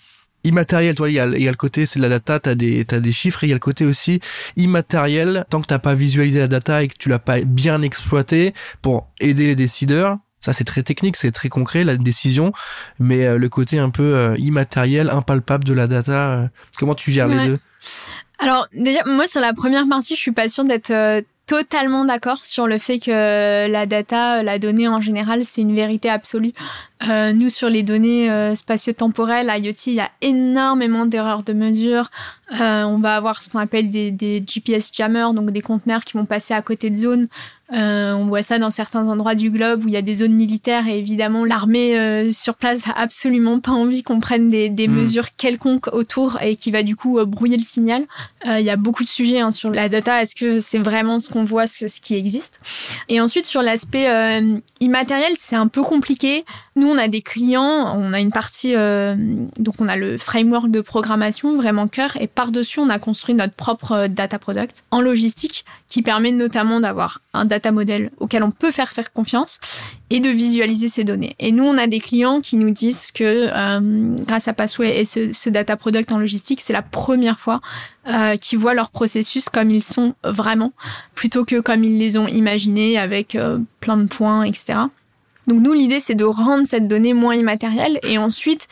immatériel. 0.44 0.94
Toi, 0.94 1.10
il 1.10 1.14
y 1.14 1.20
a, 1.20 1.26
y 1.26 1.48
a 1.48 1.50
le 1.50 1.56
côté, 1.56 1.86
c'est 1.86 1.98
de 1.98 2.02
la 2.02 2.08
data, 2.08 2.40
t'as 2.40 2.54
des, 2.54 2.84
t'as 2.84 3.00
des 3.00 3.12
chiffres, 3.12 3.44
et 3.44 3.46
il 3.46 3.50
y 3.50 3.52
a 3.52 3.56
le 3.56 3.60
côté 3.60 3.84
aussi 3.84 4.20
immatériel. 4.56 5.44
Tant 5.50 5.60
que 5.60 5.66
t'as 5.66 5.78
pas 5.78 5.94
visualisé 5.94 6.38
la 6.38 6.48
data 6.48 6.82
et 6.82 6.88
que 6.88 6.96
tu 6.98 7.08
l'as 7.08 7.18
pas 7.18 7.40
bien 7.40 7.82
exploité 7.82 8.54
pour 8.82 9.10
aider 9.20 9.46
les 9.46 9.56
décideurs, 9.56 10.18
ça 10.40 10.52
c'est 10.52 10.64
très 10.64 10.82
technique, 10.82 11.16
c'est 11.16 11.32
très 11.32 11.48
concret 11.48 11.84
la 11.84 11.96
décision, 11.96 12.52
mais 12.98 13.26
euh, 13.26 13.38
le 13.38 13.48
côté 13.48 13.78
un 13.78 13.90
peu 13.90 14.14
euh, 14.14 14.36
immatériel, 14.38 15.10
impalpable 15.10 15.64
de 15.64 15.72
la 15.72 15.86
data, 15.86 16.30
euh, 16.30 16.46
comment 16.78 16.94
tu 16.94 17.12
gères 17.12 17.28
ouais. 17.28 17.36
les 17.36 17.46
deux? 17.46 17.58
Alors 18.38 18.68
déjà, 18.72 19.04
moi 19.04 19.26
sur 19.26 19.40
la 19.40 19.52
première 19.52 19.88
partie, 19.88 20.14
je 20.14 20.20
suis 20.20 20.32
pas 20.32 20.48
sûre 20.48 20.64
d'être 20.64 20.92
totalement 21.48 22.04
d'accord 22.04 22.44
sur 22.44 22.66
le 22.66 22.78
fait 22.78 22.98
que 22.98 23.66
la 23.68 23.86
data, 23.86 24.42
la 24.42 24.58
donnée 24.58 24.86
en 24.86 25.00
général, 25.00 25.46
c'est 25.46 25.62
une 25.62 25.74
vérité 25.74 26.10
absolue. 26.10 26.52
Euh, 27.08 27.32
nous, 27.32 27.48
sur 27.48 27.70
les 27.70 27.82
données 27.82 28.30
euh, 28.30 28.54
spatio-temporelles, 28.54 29.50
IoT, 29.56 29.86
il 29.86 29.94
y 29.94 30.00
a 30.00 30.10
énormément 30.20 31.06
d'erreurs 31.06 31.44
de 31.44 31.54
mesure. 31.54 32.10
Euh, 32.60 32.82
on 32.84 32.98
va 32.98 33.16
avoir 33.16 33.40
ce 33.40 33.48
qu'on 33.48 33.60
appelle 33.60 33.88
des, 33.88 34.10
des, 34.10 34.44
GPS 34.46 34.90
jammers, 34.92 35.32
donc 35.32 35.50
des 35.50 35.62
conteneurs 35.62 36.04
qui 36.04 36.18
vont 36.18 36.26
passer 36.26 36.52
à 36.52 36.60
côté 36.60 36.90
de 36.90 36.96
zones. 36.96 37.28
Euh, 37.74 38.14
on 38.14 38.26
voit 38.26 38.42
ça 38.42 38.58
dans 38.58 38.70
certains 38.70 39.08
endroits 39.08 39.34
du 39.34 39.50
globe 39.50 39.84
où 39.84 39.88
il 39.88 39.94
y 39.94 39.98
a 39.98 40.02
des 40.02 40.16
zones 40.16 40.32
militaires 40.32 40.88
et 40.88 40.98
évidemment 40.98 41.44
l'armée 41.44 41.98
euh, 41.98 42.30
sur 42.30 42.54
place 42.54 42.88
a 42.88 42.98
absolument 42.98 43.60
pas 43.60 43.72
envie 43.72 44.02
qu'on 44.02 44.20
prenne 44.20 44.48
des, 44.48 44.70
des 44.70 44.88
mmh. 44.88 44.94
mesures 44.94 45.36
quelconques 45.36 45.88
autour 45.92 46.40
et 46.40 46.56
qui 46.56 46.70
va 46.70 46.82
du 46.82 46.96
coup 46.96 47.18
euh, 47.18 47.26
brouiller 47.26 47.58
le 47.58 47.62
signal. 47.62 48.04
Il 48.46 48.64
y 48.64 48.70
a 48.70 48.76
beaucoup 48.76 49.04
de 49.04 49.08
sujets 49.08 49.40
hein, 49.40 49.50
sur 49.50 49.70
la 49.70 49.88
data. 49.88 50.22
Est-ce 50.22 50.34
que 50.34 50.60
c'est 50.60 50.78
vraiment 50.78 51.20
ce 51.20 51.28
qu'on 51.28 51.44
voit, 51.44 51.66
ce 51.66 52.00
qui 52.00 52.14
existe? 52.14 52.60
Et 53.08 53.20
ensuite 53.20 53.44
sur 53.44 53.60
l'aspect 53.60 54.08
immatériel, 54.80 55.32
c'est 55.36 55.56
un 55.56 55.66
peu 55.66 55.82
compliqué. 55.82 56.44
Nous, 56.78 56.86
on 56.86 56.96
a 56.96 57.08
des 57.08 57.22
clients, 57.22 57.92
on 57.96 58.12
a 58.12 58.20
une 58.20 58.30
partie, 58.30 58.76
euh, 58.76 59.16
donc 59.58 59.74
on 59.80 59.88
a 59.88 59.96
le 59.96 60.16
framework 60.16 60.70
de 60.70 60.80
programmation 60.80 61.56
vraiment 61.56 61.88
cœur, 61.88 62.16
et 62.20 62.28
par-dessus, 62.28 62.78
on 62.78 62.88
a 62.88 63.00
construit 63.00 63.34
notre 63.34 63.54
propre 63.54 63.92
euh, 63.92 64.08
data 64.08 64.38
product 64.38 64.84
en 64.92 65.00
logistique, 65.00 65.64
qui 65.88 66.02
permet 66.02 66.30
notamment 66.30 66.78
d'avoir 66.78 67.20
un 67.34 67.46
data 67.58 67.72
model 67.72 68.10
auquel 68.18 68.42
on 68.42 68.50
peut 68.50 68.70
faire 68.70 68.92
confiance 69.12 69.58
et 70.10 70.20
de 70.20 70.30
visualiser 70.30 70.88
ces 70.88 71.04
données. 71.04 71.34
Et 71.38 71.52
nous, 71.52 71.64
on 71.64 71.76
a 71.76 71.86
des 71.86 72.00
clients 72.00 72.40
qui 72.40 72.56
nous 72.56 72.70
disent 72.70 73.10
que 73.10 73.48
euh, 73.50 74.16
grâce 74.26 74.48
à 74.48 74.52
Passway 74.52 75.00
et 75.00 75.04
ce, 75.04 75.32
ce, 75.32 75.50
data 75.50 75.76
product 75.76 76.12
en 76.12 76.18
logistique, 76.18 76.60
c'est 76.60 76.72
la 76.72 76.82
première 76.82 77.38
fois 77.38 77.60
euh, 78.08 78.36
qu'ils 78.36 78.58
voient 78.58 78.74
leurs 78.74 78.90
processus 78.90 79.48
comme 79.48 79.70
ils 79.70 79.82
sont 79.82 80.14
vraiment, 80.24 80.72
plutôt 81.14 81.44
que 81.44 81.60
comme 81.60 81.84
ils 81.84 81.98
les 81.98 82.16
ont 82.16 82.28
imaginés 82.28 82.98
avec 82.98 83.34
euh, 83.34 83.58
plein 83.80 83.96
de 83.96 84.08
points, 84.08 84.44
etc. 84.44 84.78
Donc 85.46 85.62
nous, 85.62 85.72
l'idée, 85.72 86.00
c'est 86.00 86.14
de 86.14 86.24
rendre 86.24 86.66
cette 86.66 86.88
donnée 86.88 87.14
moins 87.14 87.34
immatérielle 87.34 87.98
et 88.02 88.18
ensuite, 88.18 88.68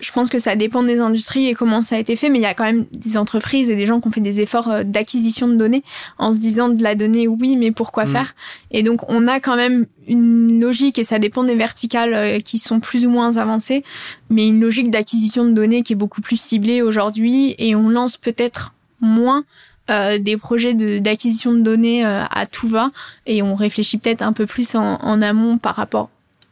je 0.00 0.10
pense 0.12 0.30
que 0.30 0.38
ça 0.38 0.56
dépend 0.56 0.82
des 0.82 1.00
industries 1.00 1.48
et 1.48 1.54
comment 1.54 1.82
ça 1.82 1.96
a 1.96 1.98
été 1.98 2.16
fait, 2.16 2.28
mais 2.30 2.38
il 2.38 2.42
y 2.42 2.46
a 2.46 2.54
quand 2.54 2.64
même 2.64 2.86
des 2.92 3.16
entreprises 3.16 3.68
et 3.68 3.76
des 3.76 3.86
gens 3.86 4.00
qui 4.00 4.08
ont 4.08 4.10
fait 4.10 4.20
des 4.20 4.40
efforts 4.40 4.68
euh, 4.68 4.82
d'acquisition 4.84 5.48
de 5.48 5.56
données 5.56 5.82
en 6.18 6.32
se 6.32 6.38
disant 6.38 6.68
de 6.68 6.82
la 6.82 6.94
donnée, 6.94 7.28
oui, 7.28 7.56
mais 7.56 7.72
pourquoi 7.72 8.04
mm. 8.04 8.08
faire? 8.08 8.34
Et 8.70 8.82
donc, 8.82 9.08
on 9.08 9.28
a 9.28 9.40
quand 9.40 9.56
même 9.56 9.86
une 10.06 10.60
logique, 10.60 10.98
et 10.98 11.04
ça 11.04 11.18
dépend 11.18 11.44
des 11.44 11.54
verticales 11.54 12.14
euh, 12.14 12.40
qui 12.40 12.58
sont 12.58 12.80
plus 12.80 13.06
ou 13.06 13.10
moins 13.10 13.36
avancées, 13.36 13.84
mais 14.30 14.48
une 14.48 14.60
logique 14.60 14.90
d'acquisition 14.90 15.44
de 15.44 15.50
données 15.50 15.82
qui 15.82 15.92
est 15.92 15.96
beaucoup 15.96 16.22
plus 16.22 16.40
ciblée 16.40 16.82
aujourd'hui, 16.82 17.54
et 17.58 17.74
on 17.74 17.88
lance 17.88 18.16
peut-être 18.16 18.74
moins 19.00 19.44
euh, 19.90 20.18
des 20.18 20.36
projets 20.36 20.74
d'acquisition 20.74 21.52
de, 21.52 21.60
données 21.60 22.04
à 22.04 22.46
tout 22.50 22.68
va, 22.68 22.90
et 23.26 23.42
on 23.42 23.54
réfléchit 23.54 23.98
peut-être 23.98 24.22
un 24.22 24.32
peu 24.32 24.46
plus 24.46 24.74
en, 24.74 24.94
en 24.94 25.22
amont 25.22 25.58
par 25.58 25.74
rapport 25.74 26.08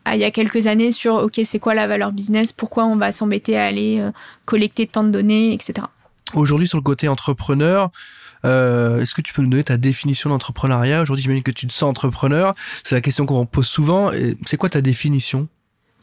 il 0.08 0.18
y 0.18 0.24
a 0.24 0.30
quelques 0.30 0.66
années 0.66 0.92
sur 0.92 1.14
ok 1.14 1.40
c'est 1.44 1.58
quoi 1.58 1.74
la 1.74 1.86
valeur 1.86 2.12
business, 2.12 2.52
pourquoi 2.52 2.84
on 2.84 2.96
va 2.96 3.12
s'embêter 3.12 3.56
à 3.56 3.64
aller 3.64 3.98
euh, 4.00 4.10
collecter 4.44 4.86
tant 4.86 5.04
de 5.04 5.10
données, 5.10 5.52
etc. 5.52 5.86
Aujourd'hui 6.34 6.66
sur 6.66 6.78
le 6.78 6.82
côté 6.82 7.08
entrepreneur, 7.08 7.90
euh, 8.44 9.00
est-ce 9.00 9.14
que 9.14 9.20
tu 9.20 9.32
peux 9.32 9.42
nous 9.42 9.50
donner 9.50 9.64
ta 9.64 9.76
définition 9.76 10.30
d'entrepreneuriat? 10.30 11.02
Aujourd'hui, 11.02 11.22
j'imagine 11.22 11.42
que 11.42 11.50
tu 11.50 11.66
te 11.66 11.72
sens 11.72 11.90
entrepreneur. 11.90 12.54
C'est 12.84 12.94
la 12.94 13.00
question 13.00 13.26
qu'on 13.26 13.46
pose 13.46 13.66
souvent. 13.66 14.10
C'est 14.46 14.56
quoi 14.56 14.68
ta 14.70 14.80
définition? 14.80 15.48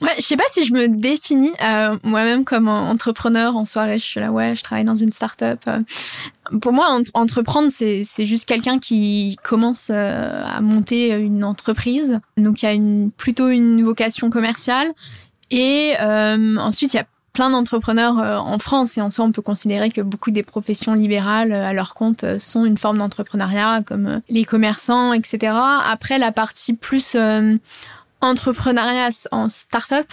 Ouais, 0.01 0.13
je 0.17 0.21
sais 0.21 0.37
pas 0.37 0.43
si 0.49 0.63
je 0.63 0.73
me 0.73 0.87
définis 0.87 1.51
euh, 1.63 1.97
moi-même 2.03 2.45
comme 2.45 2.67
entrepreneur 2.67 3.55
en 3.55 3.65
soirée. 3.65 3.97
Je 3.97 4.05
suis 4.05 4.19
là, 4.19 4.31
ouais, 4.31 4.55
je 4.55 4.63
travaille 4.63 4.85
dans 4.85 4.95
une 4.95 5.11
start-up. 5.11 5.59
Euh. 5.67 5.79
Pour 6.61 6.71
moi, 6.71 6.99
entreprendre, 7.13 7.69
c'est 7.71 8.25
juste 8.25 8.45
quelqu'un 8.45 8.77
qui 8.79 9.37
commence 9.43 9.89
euh, 9.91 10.43
à 10.45 10.61
monter 10.61 11.09
une 11.09 11.43
entreprise. 11.43 12.19
Donc, 12.37 12.61
il 12.61 12.65
y 12.65 12.69
a 12.69 12.73
une, 12.73 13.11
plutôt 13.11 13.49
une 13.49 13.83
vocation 13.83 14.29
commerciale. 14.29 14.93
Et 15.49 15.93
euh, 15.99 16.57
ensuite, 16.57 16.93
il 16.93 16.97
y 16.97 16.99
a 16.99 17.07
plein 17.33 17.49
d'entrepreneurs 17.49 18.17
en 18.17 18.57
France 18.57 18.97
et 18.97 19.01
en 19.01 19.11
soi, 19.11 19.25
on 19.25 19.31
peut 19.31 19.43
considérer 19.43 19.91
que 19.91 20.01
beaucoup 20.01 20.31
des 20.31 20.41
professions 20.41 20.95
libérales 20.95 21.53
à 21.53 21.71
leur 21.71 21.93
compte 21.93 22.39
sont 22.39 22.65
une 22.65 22.79
forme 22.79 22.97
d'entrepreneuriat, 22.97 23.83
comme 23.85 24.21
les 24.27 24.43
commerçants, 24.43 25.13
etc. 25.13 25.53
Après, 25.85 26.17
la 26.17 26.31
partie 26.31 26.73
plus 26.73 27.15
entrepreneuriat 28.21 29.27
en 29.31 29.49
start-up, 29.49 30.07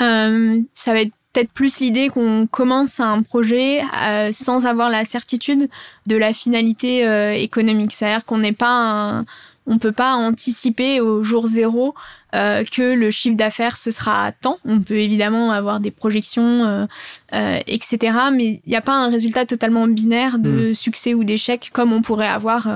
euh, 0.00 0.60
ça 0.74 0.92
va 0.92 1.00
être 1.00 1.12
peut-être 1.32 1.50
plus 1.50 1.80
l'idée 1.80 2.08
qu'on 2.08 2.46
commence 2.46 3.00
un 3.00 3.22
projet 3.22 3.82
euh, 4.04 4.30
sans 4.30 4.66
avoir 4.66 4.88
la 4.88 5.04
certitude 5.04 5.68
de 6.06 6.16
la 6.16 6.32
finalité 6.32 7.06
euh, 7.06 7.34
économique. 7.34 7.92
C'est-à-dire 7.92 8.24
qu'on 8.24 8.38
n'est 8.38 8.52
pas 8.52 8.70
un, 8.70 9.24
on 9.66 9.78
peut 9.78 9.92
pas 9.92 10.12
anticiper 10.14 11.00
au 11.00 11.24
jour 11.24 11.46
zéro 11.46 11.94
euh, 12.34 12.64
que 12.64 12.94
le 12.94 13.10
chiffre 13.10 13.36
d'affaires 13.36 13.76
ce 13.76 13.90
sera 13.90 14.26
à 14.26 14.32
temps. 14.32 14.58
On 14.64 14.80
peut 14.80 14.98
évidemment 14.98 15.52
avoir 15.52 15.80
des 15.80 15.90
projections, 15.90 16.64
euh, 16.64 16.86
euh, 17.32 17.58
etc. 17.66 18.18
Mais 18.32 18.60
il 18.66 18.68
n'y 18.68 18.76
a 18.76 18.82
pas 18.82 18.94
un 18.94 19.08
résultat 19.08 19.46
totalement 19.46 19.86
binaire 19.86 20.38
de 20.38 20.70
hmm. 20.70 20.74
succès 20.74 21.14
ou 21.14 21.24
d'échec 21.24 21.70
comme 21.72 21.92
on 21.92 22.02
pourrait 22.02 22.28
avoir 22.28 22.68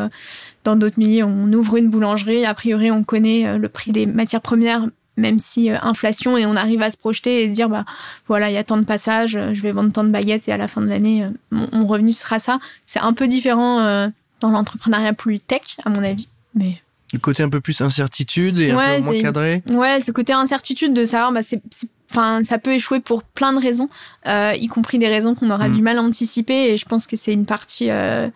dans 0.64 0.76
d'autres 0.76 0.98
milieux. 0.98 1.24
On 1.24 1.52
ouvre 1.52 1.76
une 1.76 1.88
boulangerie, 1.90 2.44
a 2.44 2.54
priori 2.54 2.90
on 2.90 3.04
connaît 3.04 3.58
le 3.58 3.68
prix 3.68 3.92
des 3.92 4.06
matières 4.06 4.40
premières, 4.40 4.86
même 5.16 5.38
si 5.38 5.70
inflation 5.70 6.36
et 6.36 6.46
on 6.46 6.56
arrive 6.56 6.82
à 6.82 6.90
se 6.90 6.96
projeter 6.96 7.42
et 7.42 7.48
dire 7.48 7.68
bah 7.68 7.84
voilà 8.26 8.50
il 8.50 8.54
y 8.54 8.58
a 8.58 8.64
tant 8.64 8.76
de 8.76 8.84
passages, 8.84 9.38
je 9.52 9.62
vais 9.62 9.72
vendre 9.72 9.92
tant 9.92 10.04
de 10.04 10.10
baguettes 10.10 10.48
et 10.48 10.52
à 10.52 10.56
la 10.56 10.68
fin 10.68 10.80
de 10.80 10.86
l'année 10.86 11.26
mon, 11.50 11.68
mon, 11.72 11.86
revenu 11.86 12.12
sera 12.12 12.38
ça. 12.38 12.60
C'est 12.86 13.00
un 13.00 13.12
peu 13.12 13.28
différent 13.28 14.10
dans 14.40 14.50
l'entrepreneuriat 14.50 15.12
plus 15.12 15.40
tech 15.40 15.76
à 15.84 15.90
mon 15.90 16.02
avis. 16.02 16.28
Mais 16.54 16.80
le 17.12 17.18
côté 17.18 17.42
un 17.42 17.48
peu 17.48 17.60
plus 17.60 17.80
incertitude 17.80 18.58
et 18.58 18.70
un 18.70 18.98
peu 18.98 19.02
moins 19.02 19.22
cadré. 19.22 19.62
Ouais, 19.70 20.00
ce 20.00 20.12
côté 20.12 20.32
incertitude 20.32 20.92
de 20.92 21.04
savoir, 21.04 21.32
bah, 21.32 21.42
c'est, 21.42 21.62
enfin, 22.10 22.42
ça 22.42 22.58
peut 22.58 22.72
échouer 22.72 23.00
pour 23.00 23.22
plein 23.22 23.52
de 23.54 23.60
raisons, 23.60 23.88
euh, 24.26 24.52
y 24.54 24.66
compris 24.66 24.98
des 24.98 25.08
raisons 25.08 25.34
qu'on 25.34 25.50
aura 25.50 25.68
mm. 25.68 25.72
du 25.72 25.82
mal 25.82 25.98
à 25.98 26.02
anticiper. 26.02 26.72
Et 26.72 26.76
je 26.76 26.84
pense 26.84 27.06
que 27.06 27.16
c'est 27.16 27.32
une 27.32 27.46
partie 27.46 27.90
euh, 27.90 28.28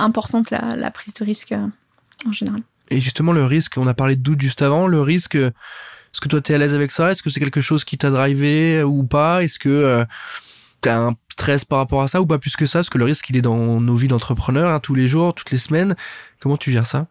importante, 0.00 0.50
la, 0.50 0.76
la, 0.76 0.90
prise 0.90 1.14
de 1.14 1.24
risque 1.24 1.52
euh, 1.52 1.66
en 2.26 2.32
général. 2.32 2.62
Et 2.90 3.00
justement, 3.00 3.32
le 3.32 3.44
risque, 3.44 3.76
on 3.76 3.86
a 3.86 3.94
parlé 3.94 4.16
de 4.16 4.22
doute 4.22 4.40
juste 4.40 4.62
avant. 4.62 4.86
Le 4.86 5.00
risque, 5.00 5.36
est-ce 5.36 6.20
que 6.20 6.28
toi, 6.28 6.40
tu 6.40 6.52
es 6.52 6.54
à 6.54 6.58
l'aise 6.58 6.74
avec 6.74 6.90
ça? 6.90 7.10
Est-ce 7.10 7.22
que 7.22 7.30
c'est 7.30 7.40
quelque 7.40 7.60
chose 7.60 7.84
qui 7.84 7.98
t'a 7.98 8.10
drivé 8.10 8.82
ou 8.82 9.04
pas? 9.04 9.44
Est-ce 9.44 9.58
que 9.58 10.04
tu 10.82 10.88
as 10.88 10.98
un 10.98 11.14
stress 11.30 11.64
par 11.64 11.78
rapport 11.78 12.02
à 12.02 12.08
ça 12.08 12.20
ou 12.20 12.26
pas 12.26 12.38
plus 12.38 12.56
que 12.56 12.66
ça? 12.66 12.80
Parce 12.80 12.90
que 12.90 12.98
le 12.98 13.04
risque, 13.04 13.30
il 13.30 13.36
est 13.36 13.42
dans 13.42 13.80
nos 13.80 13.94
vies 13.94 14.08
d'entrepreneurs, 14.08 14.70
hein, 14.70 14.80
tous 14.80 14.96
les 14.96 15.06
jours, 15.06 15.34
toutes 15.34 15.52
les 15.52 15.58
semaines. 15.58 15.94
Comment 16.40 16.56
tu 16.56 16.72
gères 16.72 16.86
ça? 16.86 17.06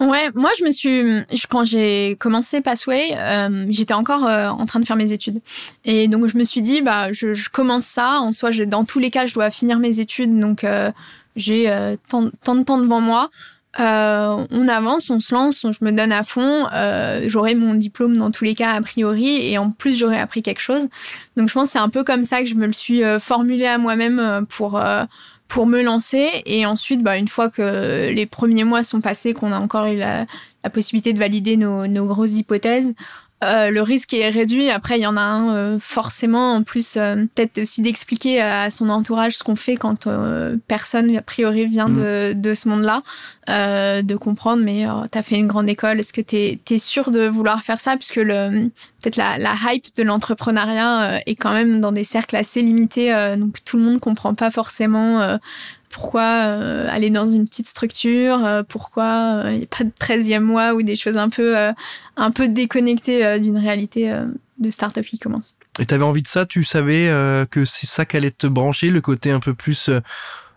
Ouais, 0.00 0.28
moi 0.34 0.50
je 0.58 0.64
me 0.64 0.72
suis 0.72 1.46
quand 1.48 1.62
j'ai 1.62 2.16
commencé 2.18 2.60
Passway, 2.60 3.16
euh, 3.16 3.66
j'étais 3.70 3.94
encore 3.94 4.26
euh, 4.26 4.48
en 4.48 4.66
train 4.66 4.80
de 4.80 4.84
faire 4.84 4.96
mes 4.96 5.12
études 5.12 5.40
et 5.84 6.08
donc 6.08 6.26
je 6.26 6.36
me 6.36 6.42
suis 6.42 6.62
dit 6.62 6.82
bah 6.82 7.12
je, 7.12 7.32
je 7.32 7.48
commence 7.48 7.84
ça 7.84 8.18
en 8.18 8.32
soi 8.32 8.50
dans 8.66 8.84
tous 8.84 8.98
les 8.98 9.12
cas 9.12 9.26
je 9.26 9.34
dois 9.34 9.50
finir 9.50 9.78
mes 9.78 10.00
études 10.00 10.36
donc 10.36 10.64
euh, 10.64 10.90
j'ai 11.36 11.96
tant, 12.08 12.30
tant, 12.42 12.54
de 12.54 12.62
temps 12.62 12.78
devant 12.78 13.00
moi. 13.00 13.30
on 13.78 14.68
avance, 14.68 15.10
on 15.10 15.20
se 15.20 15.34
lance, 15.34 15.66
je 15.70 15.84
me 15.84 15.92
donne 15.92 16.12
à 16.12 16.22
fond. 16.22 16.66
j'aurai 17.26 17.54
mon 17.54 17.74
diplôme 17.74 18.16
dans 18.16 18.30
tous 18.30 18.44
les 18.44 18.54
cas 18.54 18.72
a 18.72 18.80
priori 18.80 19.48
et 19.48 19.58
en 19.58 19.70
plus 19.70 19.98
j'aurai 19.98 20.18
appris 20.18 20.42
quelque 20.42 20.60
chose. 20.60 20.88
Donc 21.36 21.48
je 21.48 21.54
pense 21.54 21.70
c'est 21.70 21.78
un 21.78 21.88
peu 21.88 22.04
comme 22.04 22.24
ça 22.24 22.40
que 22.40 22.46
je 22.46 22.54
me 22.54 22.66
le 22.66 22.72
suis 22.72 23.02
formulé 23.20 23.66
à 23.66 23.78
moi-même 23.78 24.46
pour 24.48 24.80
pour 25.48 25.66
me 25.66 25.82
lancer. 25.82 26.42
Et 26.46 26.66
ensuite, 26.66 27.02
bah, 27.02 27.16
une 27.16 27.28
fois 27.28 27.50
que 27.50 28.10
les 28.12 28.26
premiers 28.26 28.64
mois 28.64 28.82
sont 28.82 29.00
passés, 29.00 29.34
qu'on 29.34 29.52
a 29.52 29.58
encore 29.58 29.86
eu 29.86 29.96
la, 29.96 30.26
la 30.64 30.70
possibilité 30.70 31.12
de 31.12 31.18
valider 31.18 31.56
nos, 31.56 31.86
nos 31.86 32.06
grosses 32.06 32.38
hypothèses, 32.38 32.94
euh, 33.44 33.70
le 33.70 33.82
risque 33.82 34.14
est 34.14 34.28
réduit. 34.28 34.70
Après, 34.70 34.98
il 34.98 35.02
y 35.02 35.06
en 35.06 35.16
a 35.16 35.20
un 35.20 35.54
euh, 35.54 35.78
forcément. 35.80 36.54
En 36.54 36.62
plus, 36.62 36.96
euh, 36.96 37.24
peut-être 37.34 37.58
aussi 37.58 37.82
d'expliquer 37.82 38.40
à 38.40 38.70
son 38.70 38.88
entourage 38.88 39.36
ce 39.36 39.44
qu'on 39.44 39.56
fait 39.56 39.76
quand 39.76 40.08
personne, 40.66 41.16
a 41.16 41.22
priori, 41.22 41.66
vient 41.66 41.88
mm. 41.88 41.94
de, 41.94 42.32
de 42.36 42.54
ce 42.54 42.68
monde-là. 42.68 43.02
de 43.48 44.16
comprendre, 44.16 44.62
mais 44.64 44.86
oh, 44.88 45.04
tu 45.10 45.18
as 45.18 45.22
fait 45.22 45.36
une 45.36 45.46
grande 45.46 45.68
école. 45.68 46.00
Est-ce 46.00 46.12
que 46.12 46.20
tu 46.20 46.36
es, 46.36 46.78
sûr 46.78 47.10
de 47.10 47.26
vouloir 47.26 47.62
faire 47.62 47.78
ça? 47.78 47.96
Puisque 47.96 48.16
le 48.16 48.70
peut-être 49.02 49.16
la, 49.16 49.36
la, 49.36 49.54
hype 49.66 49.94
de 49.96 50.02
l'entrepreneuriat 50.02 51.20
est 51.26 51.34
quand 51.34 51.52
même 51.52 51.80
dans 51.80 51.92
des 51.92 52.04
cercles 52.04 52.36
assez 52.36 52.62
limités. 52.62 53.12
donc, 53.36 53.62
tout 53.64 53.76
le 53.76 53.82
monde 53.82 54.00
comprend 54.00 54.34
pas 54.34 54.50
forcément 54.50 55.38
pourquoi 55.94 56.22
euh, 56.22 56.88
aller 56.90 57.08
dans 57.08 57.26
une 57.26 57.46
petite 57.46 57.68
structure, 57.68 58.44
euh, 58.44 58.64
pourquoi 58.68 59.42
il 59.44 59.46
euh, 59.46 59.56
n'y 59.58 59.62
a 59.62 59.66
pas 59.66 59.84
de 59.84 59.90
13e 59.90 60.40
mois 60.40 60.74
ou 60.74 60.82
des 60.82 60.96
choses 60.96 61.16
un 61.16 61.28
peu, 61.28 61.54
un 62.16 62.30
peu 62.32 62.48
déconnectées 62.48 63.38
d'une 63.38 63.58
réalité 63.58 64.12
de 64.58 64.70
start-up 64.70 65.04
qui 65.04 65.20
commence. 65.20 65.54
Et 65.78 65.86
tu 65.86 65.94
avais 65.94 66.02
envie 66.02 66.24
de 66.24 66.28
ça, 66.28 66.46
tu 66.46 66.64
savais 66.64 67.08
que 67.48 67.64
c'est 67.64 67.86
ça 67.86 68.04
qu'allait 68.04 68.32
te 68.32 68.48
brancher, 68.48 68.90
le 68.90 69.00
côté 69.00 69.30
un 69.30 69.38
peu 69.38 69.54
plus 69.54 69.88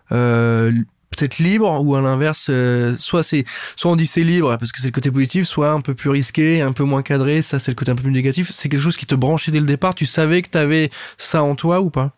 peut-être 0.08 1.38
libre 1.38 1.84
ou 1.84 1.94
à 1.94 2.00
l'inverse 2.00 2.50
soit 2.98 3.22
c'est 3.22 3.44
soit 3.76 3.92
on 3.92 3.96
dit 3.96 4.06
c'est 4.06 4.24
libre 4.24 4.56
parce 4.58 4.72
que 4.72 4.80
c'est 4.80 4.88
le 4.88 4.92
côté 4.92 5.10
positif 5.10 5.46
soit 5.46 5.70
un 5.70 5.80
peu 5.80 5.94
plus 5.94 6.10
risqué 6.10 6.62
un 6.62 6.72
peu 6.72 6.84
moins 6.84 7.02
cadré 7.02 7.42
ça 7.42 7.58
c'est 7.58 7.70
le 7.70 7.76
côté 7.76 7.92
un 7.92 7.94
peu 7.94 8.02
plus 8.02 8.12
négatif. 8.12 8.50
C'est 8.52 8.68
quelque 8.68 8.82
chose 8.82 8.96
qui 8.96 9.06
te 9.06 9.14
branchait 9.14 9.52
dès 9.52 9.60
le 9.60 9.66
départ? 9.66 9.94
Tu 9.94 10.06
savais 10.06 10.42
que 10.42 10.50
tu 10.50 10.58
avais 10.58 10.90
ça 11.16 11.44
en 11.44 11.54
toi 11.54 11.80
ou 11.80 11.90
pas? 11.90 12.17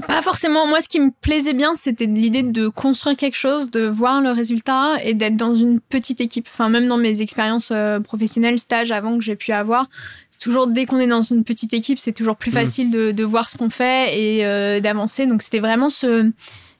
Pas 0.00 0.22
forcément. 0.22 0.66
Moi, 0.66 0.80
ce 0.80 0.88
qui 0.88 1.00
me 1.00 1.10
plaisait 1.20 1.52
bien, 1.52 1.74
c'était 1.74 2.06
l'idée 2.06 2.42
de 2.42 2.68
construire 2.68 3.16
quelque 3.16 3.36
chose, 3.36 3.70
de 3.70 3.86
voir 3.86 4.20
le 4.20 4.30
résultat 4.30 5.02
et 5.04 5.14
d'être 5.14 5.36
dans 5.36 5.54
une 5.54 5.80
petite 5.80 6.20
équipe. 6.20 6.48
Enfin, 6.52 6.68
même 6.68 6.88
dans 6.88 6.96
mes 6.96 7.20
expériences 7.20 7.70
euh, 7.72 8.00
professionnelles, 8.00 8.58
stages 8.58 8.90
avant 8.90 9.16
que 9.18 9.24
j'ai 9.24 9.36
pu 9.36 9.52
avoir, 9.52 9.88
c'est 10.30 10.40
toujours 10.40 10.66
dès 10.66 10.86
qu'on 10.86 10.98
est 10.98 11.06
dans 11.06 11.22
une 11.22 11.44
petite 11.44 11.74
équipe, 11.74 11.98
c'est 11.98 12.12
toujours 12.12 12.36
plus 12.36 12.50
mmh. 12.50 12.54
facile 12.54 12.90
de, 12.90 13.12
de 13.12 13.24
voir 13.24 13.48
ce 13.48 13.58
qu'on 13.58 13.70
fait 13.70 14.18
et 14.18 14.44
euh, 14.44 14.80
d'avancer. 14.80 15.26
Donc, 15.26 15.42
c'était 15.42 15.60
vraiment 15.60 15.90
ce 15.90 16.30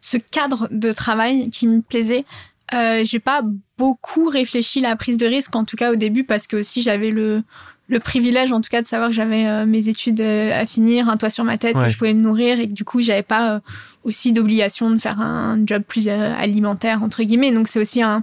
ce 0.00 0.16
cadre 0.16 0.66
de 0.70 0.92
travail 0.92 1.50
qui 1.50 1.66
me 1.66 1.82
plaisait. 1.82 2.24
Euh, 2.72 3.02
j'ai 3.04 3.18
pas 3.18 3.42
beaucoup 3.78 4.28
réfléchi 4.28 4.80
la 4.80 4.96
prise 4.96 5.18
de 5.18 5.26
risque, 5.26 5.54
en 5.56 5.64
tout 5.64 5.76
cas 5.76 5.92
au 5.92 5.96
début, 5.96 6.24
parce 6.24 6.46
que 6.46 6.56
aussi 6.56 6.82
j'avais 6.82 7.10
le 7.10 7.42
le 7.90 7.98
privilège 7.98 8.52
en 8.52 8.60
tout 8.60 8.70
cas 8.70 8.80
de 8.80 8.86
savoir 8.86 9.10
que 9.10 9.14
j'avais 9.14 9.46
euh, 9.46 9.66
mes 9.66 9.88
études 9.88 10.20
euh, 10.20 10.58
à 10.58 10.64
finir, 10.64 11.08
un 11.08 11.16
toit 11.16 11.28
sur 11.28 11.44
ma 11.44 11.58
tête, 11.58 11.76
que 11.76 11.88
je 11.88 11.98
pouvais 11.98 12.14
me 12.14 12.22
nourrir 12.22 12.60
et 12.60 12.68
que 12.68 12.72
du 12.72 12.84
coup 12.84 13.02
j'avais 13.02 13.24
pas 13.24 13.54
euh, 13.54 13.60
aussi 14.04 14.32
d'obligation 14.32 14.90
de 14.90 14.98
faire 14.98 15.20
un 15.20 15.58
job 15.66 15.82
plus 15.86 16.08
alimentaire 16.08 17.02
entre 17.02 17.22
guillemets. 17.22 17.50
Donc 17.50 17.68
c'est 17.68 17.80
aussi 17.80 18.00
un, 18.00 18.22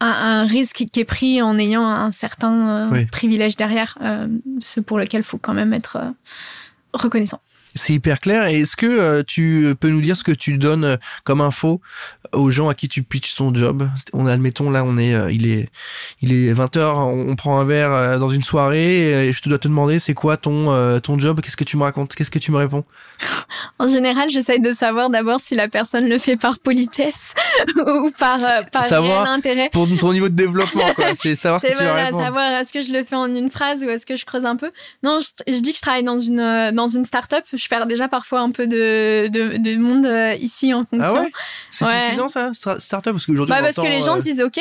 un, 0.00 0.44
risque 0.44 0.84
qui 0.92 1.00
est 1.00 1.04
pris 1.04 1.40
en 1.42 1.58
ayant 1.58 1.84
un 1.84 2.12
certain 2.12 2.90
privilège 3.10 3.56
derrière, 3.56 3.98
ce 4.60 4.80
pour 4.80 4.98
lequel 4.98 5.22
faut 5.22 5.38
quand 5.38 5.54
même 5.54 5.72
être 5.72 5.98
reconnaissant. 6.92 7.40
C'est 7.76 7.92
hyper 7.92 8.18
clair. 8.18 8.48
Et 8.48 8.60
est-ce 8.60 8.74
que 8.74 8.86
euh, 8.86 9.22
tu 9.24 9.76
peux 9.78 9.90
nous 9.90 10.00
dire 10.00 10.16
ce 10.16 10.24
que 10.24 10.32
tu 10.32 10.58
donnes 10.58 10.84
euh, 10.84 10.96
comme 11.22 11.40
info 11.40 11.80
aux 12.32 12.50
gens 12.50 12.68
à 12.68 12.74
qui 12.74 12.88
tu 12.88 13.04
pitches 13.04 13.36
ton 13.36 13.54
job? 13.54 13.88
On 14.12 14.26
admettons 14.26 14.70
là, 14.70 14.82
on 14.82 14.98
est, 14.98 15.14
euh, 15.14 15.30
il 15.30 15.46
est, 15.46 15.68
il 16.20 16.32
est 16.32 16.52
20 16.52 16.76
h 16.76 16.80
on, 16.80 17.36
prend 17.36 17.60
un 17.60 17.64
verre 17.64 18.18
dans 18.18 18.28
une 18.28 18.42
soirée 18.42 19.28
et 19.28 19.32
je 19.32 19.40
te 19.40 19.48
dois 19.48 19.58
te 19.58 19.68
demander 19.68 19.98
c'est 20.00 20.14
quoi 20.14 20.36
ton 20.36 21.00
ton 21.00 21.18
job? 21.18 21.40
Qu'est-ce 21.40 21.56
que 21.56 21.64
tu 21.64 21.76
me 21.76 21.84
racontes? 21.84 22.14
Qu'est-ce 22.14 22.30
que 22.30 22.38
tu 22.38 22.50
me 22.50 22.56
réponds? 22.56 22.84
En 23.78 23.88
général, 23.88 24.30
j'essaye 24.30 24.60
de 24.60 24.72
savoir 24.72 25.08
d'abord 25.10 25.40
si 25.40 25.54
la 25.54 25.68
personne 25.68 26.06
le 26.06 26.18
fait 26.18 26.36
par 26.36 26.58
politesse 26.58 27.34
ou 27.76 28.10
par 28.10 28.40
par 28.72 28.84
savoir 28.84 29.28
intérêt. 29.28 29.70
Pour 29.72 29.88
ton 29.98 30.12
niveau 30.12 30.28
de 30.28 30.34
développement, 30.34 30.92
quoi. 30.94 31.14
C'est 31.14 31.34
savoir 31.34 31.60
ce 31.60 31.66
que 31.66 31.72
tu 31.72 31.82
répondre. 31.82 32.22
savoir 32.22 32.52
est-ce 32.52 32.72
que 32.72 32.82
je 32.82 32.92
le 32.92 33.04
fais 33.04 33.16
en 33.16 33.34
une 33.34 33.50
phrase 33.50 33.82
ou 33.82 33.88
est-ce 33.88 34.06
que 34.06 34.16
je 34.16 34.26
creuse 34.26 34.44
un 34.44 34.56
peu? 34.56 34.70
Non, 35.02 35.18
je, 35.20 35.52
je 35.52 35.60
dis 35.60 35.72
que 35.72 35.78
je 35.78 35.82
travaille 35.82 36.04
dans 36.04 36.18
une 36.18 36.70
dans 36.72 36.88
une 36.88 37.04
start-up 37.04 37.44
je 37.60 37.68
perds 37.68 37.86
déjà 37.86 38.08
parfois 38.08 38.40
un 38.40 38.50
peu 38.50 38.66
de, 38.66 39.28
de, 39.28 39.56
de 39.56 39.76
monde 39.76 40.06
euh, 40.06 40.34
ici 40.34 40.72
en 40.74 40.84
fonction. 40.84 41.14
Ah 41.16 41.22
ouais? 41.22 41.32
C'est 41.70 41.84
suffisant 41.84 42.28
ça, 42.28 42.52
startup? 42.78 43.12
Parce 43.12 43.26
qu'aujourd'hui, 43.26 43.54
bah, 43.54 43.62
parce 43.62 43.76
que 43.76 43.82
les 43.82 44.00
gens 44.00 44.16
euh, 44.16 44.20
disent 44.20 44.42
OK. 44.42 44.60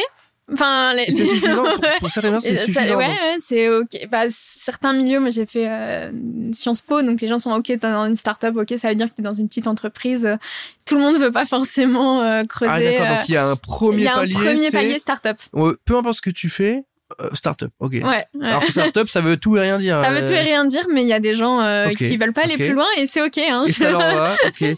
Enfin, 0.52 0.94
les... 0.96 1.06
c'est 1.12 1.26
suffisant 1.28 1.64
pour, 1.64 1.74
pour 1.76 1.82
personnes, 2.12 2.40
c'est 2.42 2.56
suffisant. 2.56 2.82
ouais, 2.82 3.08
ouais, 3.08 3.36
c'est 3.40 3.70
ok. 3.70 4.08
Bah, 4.10 4.24
certains 4.30 4.94
milieux, 4.94 5.20
moi 5.20 5.30
j'ai 5.30 5.46
fait 5.46 5.68
euh, 5.70 6.12
Sciences 6.54 6.82
Po, 6.82 7.02
donc 7.02 7.22
les 7.22 7.28
gens 7.28 7.40
sont 7.40 7.52
ok, 7.52 7.66
t'es 7.66 7.78
dans 7.78 8.06
une 8.06 8.16
start-up, 8.16 8.56
ok, 8.58 8.74
ça 8.78 8.90
veut 8.90 8.96
dire 8.96 9.08
que 9.10 9.14
t'es 9.14 9.22
dans 9.22 9.34
une 9.34 9.48
petite 9.48 9.68
entreprise. 9.68 10.38
Tout 10.86 10.96
le 10.96 11.02
monde 11.02 11.18
veut 11.20 11.32
pas 11.32 11.46
forcément 11.46 12.24
euh, 12.24 12.44
creuser. 12.46 12.72
Ah 12.72 12.80
d'accord, 12.80 13.18
donc 13.18 13.30
il 13.30 13.34
y 13.34 13.38
a 13.38 13.46
un 13.48 13.56
premier 13.56 13.98
il 13.98 14.04
y 14.04 14.08
a 14.08 14.16
un 14.16 14.20
palier. 14.22 14.34
premier 14.34 14.72
palier 14.72 15.00
start-up. 15.00 15.38
Ouais, 15.54 15.74
peu 15.86 15.96
importe 15.96 16.16
ce 16.18 16.22
que 16.22 16.32
tu 16.32 16.50
fais, 16.50 16.84
euh, 17.22 17.30
startup, 17.34 17.72
ok. 17.80 17.92
Ouais. 17.94 18.04
ouais. 18.04 18.26
Alors 18.42 18.64
que 18.66 18.72
startup, 18.72 19.10
ça 19.10 19.22
veut 19.22 19.36
tout 19.38 19.58
et 19.58 19.62
rien 19.62 19.78
dire. 19.78 20.00
Ça 20.02 20.12
veut 20.12 20.18
euh, 20.24 20.28
tout 20.28 20.32
et 20.34 20.40
rien 20.42 20.64
dire, 20.66 20.86
mais 20.94 21.02
il 21.02 21.08
y 21.08 21.14
a 21.14 21.20
des 21.20 21.34
gens 21.36 21.60
euh, 21.62 21.88
Ok, 21.90 21.96
qui 21.98 22.18
veulent 22.18 22.34
pas 22.34 22.44
aller 22.44 22.56
plus 22.56 22.74
loin 22.74 22.86
et 22.98 23.06
c'est 23.08 23.22
ok. 23.22 23.38
Hein. 23.38 23.66
Et 23.68 23.72
ça 23.72 23.90
leur 23.92 24.00
va, 24.00 24.34
ok. 24.48 24.54
Je 24.60 24.66
sais 24.66 24.76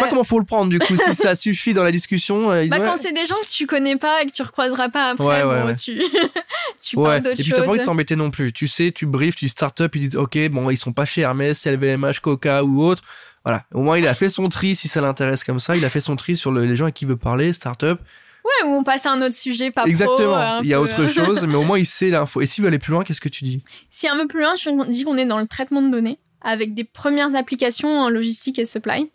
pas 0.00 0.06
Euh, 0.06 0.08
comment 0.10 0.24
faut 0.24 0.38
le 0.38 0.44
prendre 0.44 0.68
du 0.70 0.78
coup, 0.78 0.96
si 0.96 1.14
ça 1.14 1.36
suffit 1.36 1.72
dans 1.74 1.84
la 1.84 1.92
discussion. 1.92 2.50
euh, 2.50 2.66
Bah, 2.66 2.80
quand 2.80 2.96
c'est 2.96 3.12
des 3.12 3.24
gens 3.26 3.36
que 3.42 3.48
tu 3.48 3.66
connais 3.66 3.96
pas 3.96 4.22
et 4.22 4.26
que 4.26 4.32
tu 4.32 4.42
recroiseras 4.42 4.88
pas 4.88 5.10
après, 5.10 5.42
bon, 5.44 5.74
tu, 5.74 6.02
tu 6.82 6.96
parles 6.96 7.18
et 7.18 7.20
d'autre 7.20 7.36
puis 7.42 7.52
t'as 7.52 7.62
pas 7.62 7.68
envie 7.68 7.78
de 7.80 7.84
t'embêter 7.84 8.16
non 8.16 8.30
plus. 8.30 8.52
Tu 8.52 8.68
sais, 8.68 8.90
tu 8.92 9.06
briefes, 9.06 9.36
tu 9.36 9.44
dis 9.46 9.50
startup, 9.50 9.94
ils 9.96 10.08
disent 10.08 10.16
ok, 10.16 10.38
bon, 10.50 10.70
ils 10.70 10.76
sont 10.76 10.92
pas 10.92 11.04
chez 11.04 11.22
Hermès, 11.22 11.66
LVMH, 11.66 12.20
Coca 12.22 12.64
ou 12.64 12.82
autre. 12.82 13.02
Voilà. 13.44 13.64
Au 13.72 13.80
moins, 13.80 13.96
il 13.96 14.06
a 14.06 14.14
fait 14.14 14.28
son 14.28 14.48
tri 14.50 14.74
si 14.74 14.86
ça 14.88 15.00
l'intéresse 15.00 15.44
comme 15.44 15.58
ça. 15.60 15.74
Il 15.76 15.84
a 15.84 15.88
fait 15.90 16.00
son 16.00 16.14
tri 16.16 16.36
sur 16.36 16.50
le- 16.50 16.66
les 16.66 16.76
gens 16.76 16.86
à 16.86 16.90
qui 16.90 17.06
il 17.06 17.08
veut 17.08 17.16
parler, 17.16 17.52
startup. 17.54 17.98
Ouais, 18.44 18.68
ou 18.68 18.74
on 18.74 18.82
passe 18.82 19.06
à 19.06 19.12
un 19.12 19.22
autre 19.22 19.34
sujet, 19.34 19.70
pas 19.70 19.82
pro, 19.82 19.90
Exactement. 19.90 20.34
euh, 20.36 20.58
un 20.58 20.62
il 20.62 20.68
y 20.68 20.74
a 20.74 20.80
autre 20.80 21.06
chose, 21.06 21.42
mais 21.46 21.56
au 21.56 21.62
moins 21.64 21.78
il 21.78 21.86
sait 21.86 22.10
l'info. 22.10 22.40
Et 22.40 22.46
s'il 22.46 22.62
veut 22.62 22.68
aller 22.68 22.78
plus 22.78 22.92
loin, 22.92 23.04
qu'est-ce 23.04 23.20
que 23.20 23.28
tu 23.28 23.44
dis 23.44 23.62
Si 23.90 24.08
un 24.08 24.16
peu 24.16 24.26
plus 24.26 24.40
loin, 24.40 24.54
je 24.56 24.90
dis 24.90 25.04
qu'on 25.04 25.16
est 25.16 25.26
dans 25.26 25.38
le 25.38 25.46
traitement 25.46 25.82
de 25.82 25.90
données 25.90 26.18
avec 26.42 26.72
des 26.74 26.84
premières 26.84 27.34
applications 27.34 28.00
en 28.00 28.08
logistique 28.08 28.58
et 28.58 28.64
supply 28.64 29.10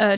euh. 0.00 0.16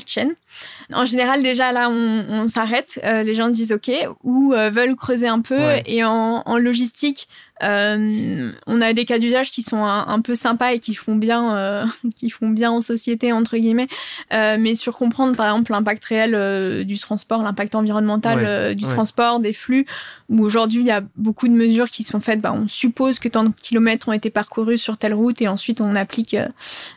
En 0.92 1.04
général, 1.04 1.42
déjà 1.42 1.72
là, 1.72 1.88
on, 1.90 2.24
on 2.30 2.46
s'arrête. 2.46 3.00
euh, 3.04 3.22
les 3.22 3.34
gens 3.34 3.48
disent 3.50 3.72
OK 3.72 3.90
ou 4.24 4.52
euh, 4.54 4.70
veulent 4.70 4.96
creuser 4.96 5.28
un 5.28 5.40
peu. 5.40 5.56
Ouais. 5.58 5.82
Et 5.86 6.02
en, 6.04 6.42
en 6.46 6.56
logistique, 6.58 7.28
euh, 7.62 8.52
on 8.66 8.80
a 8.82 8.92
des 8.92 9.04
cas 9.06 9.18
d'usage 9.18 9.50
qui 9.50 9.62
sont 9.62 9.82
un, 9.84 10.06
un 10.08 10.20
peu 10.20 10.34
sympas 10.34 10.72
et 10.72 10.78
qui 10.78 10.94
font 10.94 11.14
bien, 11.16 11.86
qui 12.16 12.30
font 12.30 12.48
bien 12.50 12.70
en 12.70 12.80
société 12.80 13.32
entre 13.32 13.56
guillemets. 13.56 13.88
Mais 14.30 14.74
sur 14.74 14.96
comprendre 14.96 15.34
par 15.36 15.46
exemple 15.46 15.72
l'impact 15.72 16.04
réel 16.04 16.84
du 16.86 16.98
transport, 16.98 17.42
l'impact 17.42 17.74
environnemental 17.74 18.38
Ouais, 18.38 18.74
du 18.74 18.84
ouais. 18.84 18.90
transport, 18.92 19.40
des 19.40 19.52
flux. 19.52 19.86
Où 20.28 20.42
aujourd'hui 20.44 20.80
il 20.80 20.86
y 20.86 20.90
a 20.90 21.02
beaucoup 21.16 21.48
de 21.48 21.54
mesures 21.54 21.88
qui 21.90 22.02
sont 22.02 22.20
faites. 22.20 22.40
Bah, 22.40 22.52
on 22.54 22.68
suppose 22.68 23.18
que 23.18 23.28
tant 23.28 23.44
de 23.44 23.52
kilomètres 23.58 24.08
ont 24.08 24.12
été 24.12 24.28
parcourus 24.30 24.78
sur 24.78 24.98
telle 24.98 25.14
route 25.14 25.40
et 25.42 25.48
ensuite 25.48 25.80
on 25.80 25.96
applique 25.96 26.36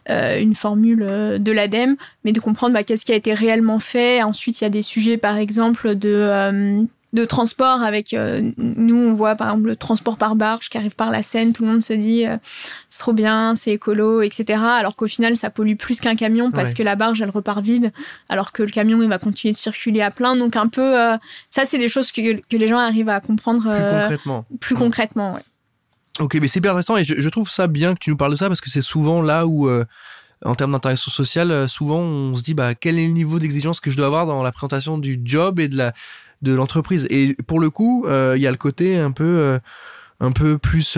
une 0.08 0.56
formule 0.56 1.00
de 1.40 1.52
l'ADEME, 1.52 1.96
mais 2.26 2.32
de 2.34 2.40
comprendre 2.40 2.69
bah, 2.70 2.84
qu'est-ce 2.84 3.06
qui 3.06 3.12
a 3.12 3.16
été 3.16 3.34
réellement 3.34 3.80
fait. 3.80 4.22
Ensuite, 4.24 4.62
il 4.62 4.64
y 4.64 4.68
a 4.68 4.70
des 4.70 4.82
sujets, 4.82 5.18
par 5.18 5.38
exemple, 5.38 5.96
de, 5.96 6.10
euh, 6.10 6.82
de 7.14 7.26
transport 7.26 7.82
avec... 7.82 8.14
euh, 8.14 8.52
nous, 8.58 8.96
on 8.98 9.14
voit, 9.14 9.36
par 9.36 9.48
exemple, 9.50 9.68
le 9.70 9.76
transport 9.76 10.18
par 10.18 10.36
barge 10.36 10.70
qui 10.70 10.78
arrive 10.78 10.96
par 10.96 11.10
la 11.12 11.24
Seine. 11.24 11.54
Tout 11.54 11.64
le 11.64 11.70
monde 11.72 11.82
se 11.84 11.94
dit, 11.94 12.28
euh, 12.28 12.38
c'est 12.90 13.00
trop 13.00 13.14
bien, 13.14 13.56
c'est 13.56 13.72
écolo, 13.72 14.22
etc. 14.22 14.60
Alors 14.64 14.96
qu'au 14.96 15.08
final, 15.08 15.36
ça 15.36 15.50
pollue 15.50 15.76
plus 15.76 16.00
qu'un 16.00 16.16
camion 16.16 16.52
parce 16.52 16.70
Ouais. 16.72 16.76
que 16.78 16.84
la 16.84 16.96
barge, 16.96 17.22
elle 17.22 17.30
repart 17.32 17.62
vide, 17.64 17.92
alors 18.30 18.52
que 18.52 18.62
le 18.64 18.70
camion, 18.72 19.02
il 19.02 19.10
va 19.10 19.18
continuer 19.18 19.52
de 19.54 19.58
circuler 19.58 20.02
à 20.02 20.12
plein. 20.12 20.36
Donc, 20.36 20.56
un 20.56 20.68
peu... 20.68 21.00
euh, 21.00 21.18
ça, 21.50 21.66
c'est 21.66 21.80
des 21.80 21.90
choses 21.90 22.12
que, 22.12 22.42
que 22.42 22.58
les 22.58 22.68
gens 22.68 22.78
arrivent 22.80 23.10
à 23.10 23.20
comprendre 23.22 23.64
plus 23.74 23.84
concrètement 24.00 24.46
plus 24.60 24.76
Ouais. 24.76 24.82
concrètement. 24.82 25.34
ouais. 25.36 25.42
Ok, 26.20 26.36
mais 26.42 26.48
c'est 26.50 26.60
hyper 26.60 26.72
intéressant 26.72 26.98
et 26.98 27.06
je, 27.06 27.16
je 27.18 27.30
trouve 27.30 27.50
ça 27.50 27.68
bien 27.68 27.94
que 27.94 28.00
tu 28.00 28.10
nous 28.10 28.18
parles 28.18 28.34
de 28.34 28.38
ça 28.38 28.50
parce 28.50 28.60
que 28.60 28.70
c'est 28.70 28.82
souvent 28.82 29.22
là 29.22 29.48
où, 29.48 29.70
en 30.46 30.56
termes 30.56 30.72
d'interaction 30.72 31.12
sociale, 31.12 31.52
euh, 31.52 31.68
souvent 31.68 32.00
on 32.00 32.36
se 32.36 32.42
dit 32.42 32.54
bah 32.54 32.76
quel 32.76 32.98
est 32.98 33.08
le 33.08 33.14
niveau 33.14 33.40
d'exigence 33.40 33.80
que 33.80 33.90
je 33.90 33.98
dois 33.98 34.06
avoir 34.06 34.26
dans 34.26 34.44
la 34.44 34.52
présentation 34.52 34.98
du 34.98 35.20
job 35.24 35.60
et 35.60 35.68
de 35.68 35.78
la 35.78 35.94
de 36.42 36.54
l'entreprise? 36.54 37.06
Et 37.10 37.36
pour 37.48 37.60
le 37.60 37.70
coup, 37.70 38.06
euh, 38.08 38.34
il 38.38 38.42
y 38.42 38.48
a 38.48 38.52
le 38.52 38.58
côté 38.58 38.98
un 38.98 39.12
peu 39.12 39.24
euh, 39.24 39.60
un 40.22 40.32
peu 40.32 40.58
plus 40.58 40.98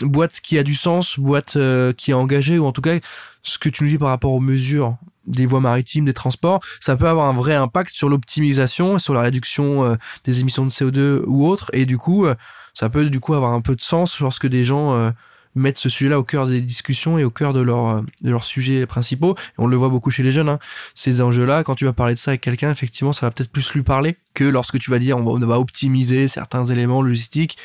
boîte 0.00 0.40
qui 0.40 0.58
a 0.58 0.62
du 0.62 0.74
sens, 0.74 1.18
boîte 1.18 1.58
qui 1.96 2.10
est 2.10 2.14
engagée 2.14 2.58
ou 2.58 2.64
en 2.64 2.72
tout 2.72 2.80
cas 2.80 2.96
ce 3.42 3.58
que 3.58 3.68
tu 3.68 3.84
nous 3.84 3.90
dis 3.90 3.98
par 3.98 4.08
rapport 4.08 4.32
aux 4.32 4.40
mesures 4.40 4.96
des 5.26 5.44
voies 5.44 5.60
maritimes, 5.60 6.04
des 6.04 6.14
transports, 6.14 6.60
ça 6.80 6.96
peut 6.96 7.06
avoir 7.06 7.28
un 7.28 7.34
vrai 7.34 7.54
impact 7.54 7.94
sur 7.94 8.08
l'optimisation, 8.08 8.98
sur 8.98 9.12
la 9.12 9.20
réduction 9.20 9.98
des 10.24 10.40
émissions 10.40 10.64
de 10.64 10.70
CO2 10.70 11.22
ou 11.26 11.46
autres. 11.46 11.68
Et 11.74 11.84
du 11.84 11.98
coup, 11.98 12.26
ça 12.72 12.88
peut 12.88 13.10
du 13.10 13.20
coup 13.20 13.34
avoir 13.34 13.52
un 13.52 13.60
peu 13.60 13.76
de 13.76 13.82
sens 13.82 14.20
lorsque 14.20 14.46
des 14.46 14.64
gens 14.64 15.12
mettent 15.56 15.78
ce 15.78 15.88
sujet-là 15.88 16.18
au 16.18 16.22
cœur 16.22 16.46
des 16.46 16.60
discussions 16.60 17.18
et 17.18 17.24
au 17.24 17.30
cœur 17.30 17.52
de, 17.52 17.60
leur, 17.60 17.88
euh, 17.88 18.02
de 18.22 18.30
leurs 18.30 18.44
sujets 18.44 18.86
principaux. 18.86 19.34
Et 19.36 19.58
on 19.58 19.66
le 19.66 19.76
voit 19.76 19.88
beaucoup 19.88 20.10
chez 20.10 20.22
les 20.22 20.30
jeunes. 20.30 20.48
Hein. 20.48 20.58
Ces 20.94 21.20
enjeux-là, 21.20 21.64
quand 21.64 21.74
tu 21.74 21.84
vas 21.84 21.92
parler 21.92 22.14
de 22.14 22.18
ça 22.18 22.32
avec 22.32 22.42
quelqu'un, 22.42 22.70
effectivement, 22.70 23.12
ça 23.12 23.26
va 23.26 23.32
peut-être 23.32 23.50
plus 23.50 23.74
lui 23.74 23.82
parler 23.82 24.16
que 24.34 24.44
lorsque 24.44 24.78
tu 24.78 24.90
vas 24.90 24.98
dire 24.98 25.16
on 25.16 25.24
va, 25.24 25.30
on 25.32 25.38
va 25.38 25.58
optimiser 25.58 26.28
certains 26.28 26.64
éléments 26.66 27.02
logistiques. 27.02 27.56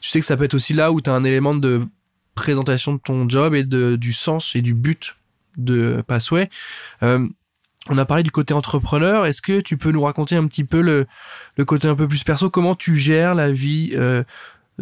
Tu 0.00 0.08
sais 0.08 0.20
que 0.20 0.26
ça 0.26 0.36
peut 0.36 0.44
être 0.44 0.54
aussi 0.54 0.72
là 0.72 0.92
où 0.92 1.00
tu 1.00 1.10
as 1.10 1.14
un 1.14 1.24
élément 1.24 1.54
de 1.54 1.82
présentation 2.34 2.94
de 2.94 2.98
ton 2.98 3.28
job 3.28 3.54
et 3.54 3.64
de, 3.64 3.96
du 3.96 4.12
sens 4.12 4.56
et 4.56 4.62
du 4.62 4.74
but 4.74 5.16
de 5.58 6.02
Passway. 6.06 6.48
Euh, 7.02 7.26
on 7.88 7.98
a 7.98 8.04
parlé 8.04 8.22
du 8.22 8.30
côté 8.30 8.54
entrepreneur. 8.54 9.26
Est-ce 9.26 9.42
que 9.42 9.60
tu 9.60 9.76
peux 9.76 9.90
nous 9.90 10.02
raconter 10.02 10.36
un 10.36 10.46
petit 10.46 10.64
peu 10.64 10.80
le, 10.80 11.06
le 11.56 11.64
côté 11.64 11.88
un 11.88 11.96
peu 11.96 12.06
plus 12.06 12.22
perso? 12.22 12.48
Comment 12.48 12.76
tu 12.76 12.96
gères 12.96 13.34
la 13.34 13.50
vie 13.50 13.90
euh, 13.94 14.22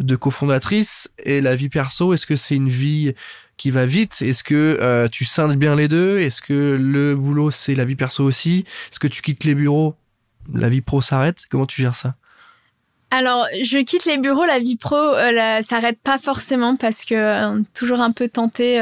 de 0.01 0.15
cofondatrice 0.15 1.11
et 1.23 1.41
la 1.41 1.55
vie 1.55 1.69
perso 1.69 2.13
Est-ce 2.13 2.25
que 2.25 2.35
c'est 2.35 2.55
une 2.55 2.69
vie 2.69 3.13
qui 3.57 3.71
va 3.71 3.85
vite? 3.85 4.21
Est-ce 4.21 4.43
que 4.43 4.77
euh, 4.81 5.07
tu 5.07 5.25
scindes 5.25 5.55
bien 5.55 5.75
les 5.75 5.87
deux? 5.87 6.19
Est-ce 6.19 6.41
que 6.41 6.77
le 6.79 7.15
boulot 7.15 7.51
c'est 7.51 7.75
la 7.75 7.85
vie 7.85 7.95
perso 7.95 8.23
aussi? 8.23 8.65
Est-ce 8.91 8.99
que 8.99 9.07
tu 9.07 9.21
quittes 9.21 9.43
les 9.43 9.55
bureaux? 9.55 9.95
La 10.53 10.69
vie 10.69 10.81
pro 10.81 11.01
s'arrête? 11.01 11.45
Comment 11.49 11.65
tu 11.65 11.81
gères 11.81 11.95
ça? 11.95 12.15
Alors, 13.11 13.45
je 13.61 13.77
quitte 13.79 14.05
les 14.05 14.17
bureaux, 14.17 14.45
la 14.45 14.59
vie 14.59 14.77
pro 14.77 14.95
euh, 14.95 15.61
s'arrête 15.61 15.99
pas 16.01 16.17
forcément 16.17 16.77
parce 16.77 17.03
que 17.03 17.13
euh, 17.13 17.61
toujours 17.73 17.99
un 17.99 18.11
peu 18.11 18.29
tenté 18.29 18.79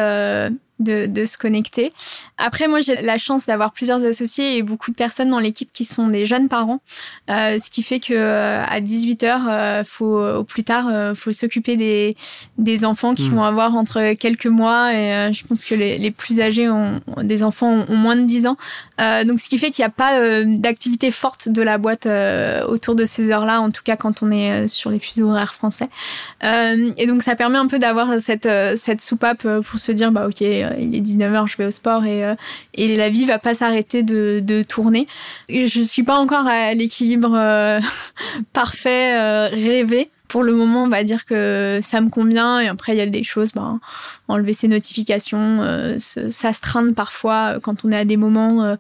de, 0.79 1.05
de 1.05 1.25
se 1.25 1.37
connecter. 1.37 1.91
Après, 2.37 2.67
moi, 2.67 2.79
j'ai 2.81 2.95
la 3.01 3.17
chance 3.17 3.45
d'avoir 3.45 3.71
plusieurs 3.73 4.03
associés 4.03 4.57
et 4.57 4.63
beaucoup 4.63 4.91
de 4.91 4.95
personnes 4.95 5.29
dans 5.29 5.39
l'équipe 5.39 5.69
qui 5.73 5.85
sont 5.85 6.07
des 6.07 6.25
jeunes 6.25 6.47
parents, 6.49 6.81
euh, 7.29 7.57
ce 7.57 7.69
qui 7.69 7.83
fait 7.83 7.99
que 7.99 8.13
euh, 8.13 8.63
à 8.67 8.79
18 8.81 9.23
heures, 9.23 9.41
euh, 9.49 9.83
faut 9.85 10.19
au 10.23 10.43
plus 10.43 10.63
tard, 10.63 10.87
euh, 10.91 11.13
faut 11.15 11.31
s'occuper 11.31 11.77
des 11.77 12.15
des 12.57 12.85
enfants 12.85 13.13
qui 13.15 13.29
Mm. 13.29 13.35
vont 13.35 13.43
avoir 13.43 13.75
entre 13.75 14.13
quelques 14.13 14.45
mois 14.47 14.93
et 14.93 15.13
euh, 15.13 15.33
je 15.33 15.45
pense 15.45 15.63
que 15.65 15.75
les, 15.75 15.97
les 15.97 16.11
plus 16.11 16.39
âgés 16.41 16.69
ont, 16.69 16.99
ont- 17.15 17.23
des 17.23 17.43
enfants 17.43 17.69
ont, 17.71 17.85
ont 17.89 17.95
moins 17.97 18.15
de 18.15 18.23
10 18.23 18.47
ans. 18.47 18.57
Euh, 19.01 19.23
donc, 19.23 19.39
ce 19.39 19.49
qui 19.49 19.57
fait 19.57 19.71
qu'il 19.71 19.83
n'y 19.83 19.87
a 19.87 19.89
pas 19.91 20.19
euh, 20.19 20.43
d'activité 20.47 21.11
forte 21.11 21.49
de 21.49 21.61
la 21.61 21.77
boîte 21.77 22.05
euh, 22.05 22.65
autour 22.65 22.95
de 22.95 23.05
ces 23.05 23.31
heures-là, 23.31 23.61
en 23.61 23.71
tout 23.71 23.83
cas 23.83 23.95
quand 23.97 24.23
on 24.23 24.31
est 24.31 24.51
euh, 24.51 24.67
sur 24.67 24.89
les 24.89 24.99
fuseaux 24.99 25.29
horaires 25.29 25.53
français. 25.53 25.89
Euh, 26.43 26.91
et 26.97 27.07
donc, 27.07 27.23
ça 27.23 27.35
permet 27.35 27.57
un 27.57 27.67
peu 27.67 27.79
d'avoir 27.79 28.19
cette, 28.21 28.45
euh, 28.45 28.75
cette 28.75 29.01
soupape 29.01 29.45
pour 29.61 29.79
se 29.79 29.91
dire, 29.91 30.11
bah 30.11 30.27
ok, 30.27 30.41
euh, 30.41 30.68
il 30.77 30.95
est 30.95 31.01
19h, 31.01 31.47
je 31.47 31.57
vais 31.57 31.65
au 31.65 31.71
sport 31.71 32.05
et, 32.05 32.23
euh, 32.23 32.35
et 32.73 32.95
la 32.95 33.09
vie 33.09 33.25
va 33.25 33.39
pas 33.39 33.53
s'arrêter 33.53 34.03
de, 34.03 34.63
tourner. 34.67 35.07
Et 35.47 35.67
je 35.67 35.81
suis 35.81 36.03
pas 36.03 36.17
encore 36.17 36.47
à 36.47 36.73
l'équilibre 36.73 37.33
euh, 37.33 37.79
parfait, 38.53 39.17
euh, 39.17 39.47
rêvé. 39.49 40.09
Pour 40.27 40.43
le 40.43 40.53
moment, 40.53 40.83
on 40.83 40.89
va 40.89 41.03
dire 41.03 41.25
que 41.25 41.79
ça 41.81 42.01
me 42.01 42.09
convient. 42.09 42.59
Et 42.59 42.67
après, 42.67 42.93
il 42.93 42.99
y 42.99 43.01
a 43.01 43.07
des 43.07 43.23
choses, 43.23 43.51
ben, 43.53 43.79
enlever 44.27 44.53
ses 44.53 44.67
notifications, 44.67 45.59
euh, 45.61 45.97
s'astreindre 45.97 46.93
parfois 46.93 47.55
euh, 47.55 47.59
quand 47.59 47.83
on 47.83 47.91
est 47.91 47.97
à 47.97 48.05
des 48.05 48.15
moments, 48.15 48.63
euh, 48.63 48.75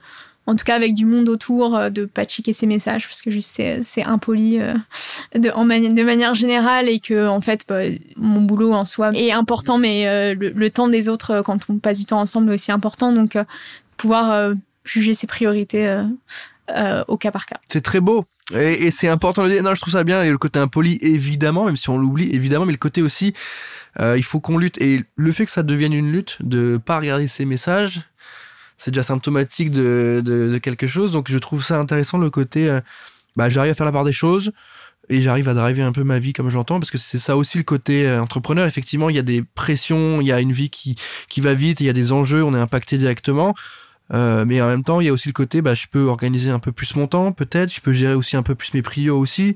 en 0.49 0.55
tout 0.55 0.65
cas 0.65 0.75
avec 0.75 0.95
du 0.95 1.05
monde 1.05 1.29
autour, 1.29 1.75
euh, 1.75 1.89
de 1.89 2.05
pas 2.05 2.25
checker 2.25 2.53
ses 2.53 2.65
messages 2.65 3.07
parce 3.07 3.21
que 3.21 3.29
juste 3.29 3.61
c'est, 3.81 4.03
impoli 4.03 4.59
euh, 4.59 4.73
de, 5.35 6.03
manière 6.03 6.33
générale 6.33 6.89
et 6.89 6.99
que 6.99 7.27
en 7.27 7.39
fait 7.39 7.65
bah, 7.69 7.81
mon 8.17 8.41
boulot 8.41 8.73
en 8.73 8.83
soi 8.83 9.11
est 9.13 9.31
important, 9.31 9.77
mais 9.77 10.07
euh, 10.07 10.33
le, 10.33 10.69
temps 10.71 10.87
des 10.87 11.07
autres 11.07 11.43
quand 11.45 11.69
on 11.69 11.77
passe 11.77 11.99
du 11.99 12.05
temps 12.05 12.19
ensemble 12.19 12.49
est 12.49 12.55
aussi 12.55 12.71
important. 12.71 13.13
Donc 13.13 13.37
pouvoir 13.97 14.53
juger 14.85 15.13
ses 15.13 15.27
priorités 15.27 16.03
au 17.07 17.17
cas 17.17 17.31
par 17.31 17.45
cas. 17.45 17.57
C'est 17.67 17.81
très 17.81 17.99
beau. 17.99 18.25
Et, 18.53 18.89
c'est 18.91 19.07
important. 19.09 19.47
Non, 19.47 19.75
je 19.75 19.81
trouve 19.81 19.93
ça 19.93 20.03
bien. 20.03 20.23
Et 20.23 20.29
le 20.29 20.37
côté 20.37 20.59
impoli, 20.59 20.97
évidemment, 21.01 21.65
même 21.65 21.77
si 21.77 21.89
on 21.89 21.97
l'oublie, 21.97 22.33
évidemment, 22.33 22.65
mais 22.65 22.71
le 22.71 22.77
côté 22.77 23.01
aussi, 23.01 23.33
il 23.99 24.23
faut 24.23 24.39
qu'on 24.39 24.57
lutte. 24.57 24.79
Et 24.81 25.03
le 25.15 25.31
fait 25.31 25.45
que 25.45 25.51
ça 25.51 25.63
devienne 25.63 25.93
une 25.93 26.11
lutte, 26.11 26.37
de 26.39 26.77
pas 26.77 26.99
regarder 26.99 27.27
ses 27.27 27.45
messages, 27.45 28.08
c'est 28.79 28.91
déjà 28.91 29.03
symptomatique 29.03 29.69
de, 29.69 30.23
de, 30.25 30.51
de 30.51 30.57
quelque 30.57 30.87
chose. 30.87 31.11
Donc 31.11 31.29
je 31.29 31.37
trouve 31.37 31.63
ça 31.63 31.77
intéressant 31.77 32.17
le 32.17 32.31
côté, 32.31 32.69
euh, 32.69 32.81
bah, 33.35 33.49
j'arrive 33.49 33.71
à 33.71 33.75
faire 33.75 33.85
la 33.85 33.91
part 33.91 34.05
des 34.05 34.13
choses 34.13 34.51
et 35.09 35.21
j'arrive 35.21 35.49
à 35.49 35.53
driver 35.53 35.85
un 35.85 35.91
peu 35.91 36.03
ma 36.03 36.17
vie 36.17 36.33
comme 36.33 36.49
j'entends 36.49 36.79
parce 36.79 36.89
que 36.89 36.97
c'est 36.97 37.19
ça 37.19 37.35
aussi 37.35 37.57
le 37.57 37.63
côté 37.63 38.07
euh, 38.07 38.21
entrepreneur. 38.21 38.65
Effectivement, 38.65 39.09
il 39.09 39.15
y 39.15 39.19
a 39.19 39.23
des 39.23 39.43
pressions, 39.43 40.21
il 40.21 40.27
y 40.27 40.31
a 40.31 40.39
une 40.39 40.53
vie 40.53 40.69
qui 40.69 40.95
qui 41.27 41.41
va 41.41 41.53
vite, 41.53 41.81
il 41.81 41.85
y 41.85 41.89
a 41.89 41.93
des 41.93 42.11
enjeux, 42.11 42.43
on 42.43 42.55
est 42.55 42.59
impacté 42.59 42.97
directement. 42.97 43.53
Euh, 44.13 44.43
mais 44.45 44.61
en 44.61 44.67
même 44.67 44.83
temps, 44.83 44.99
il 44.99 45.07
y 45.07 45.09
a 45.09 45.13
aussi 45.13 45.27
le 45.29 45.33
côté, 45.33 45.61
bah, 45.61 45.75
je 45.75 45.87
peux 45.87 46.05
organiser 46.05 46.49
un 46.49 46.59
peu 46.59 46.71
plus 46.71 46.95
mon 46.95 47.07
temps, 47.07 47.31
peut-être. 47.31 47.73
Je 47.73 47.81
peux 47.81 47.93
gérer 47.93 48.13
aussi 48.13 48.35
un 48.37 48.43
peu 48.43 48.55
plus 48.55 48.73
mes 48.73 48.81
prios 48.81 49.17
aussi. 49.17 49.55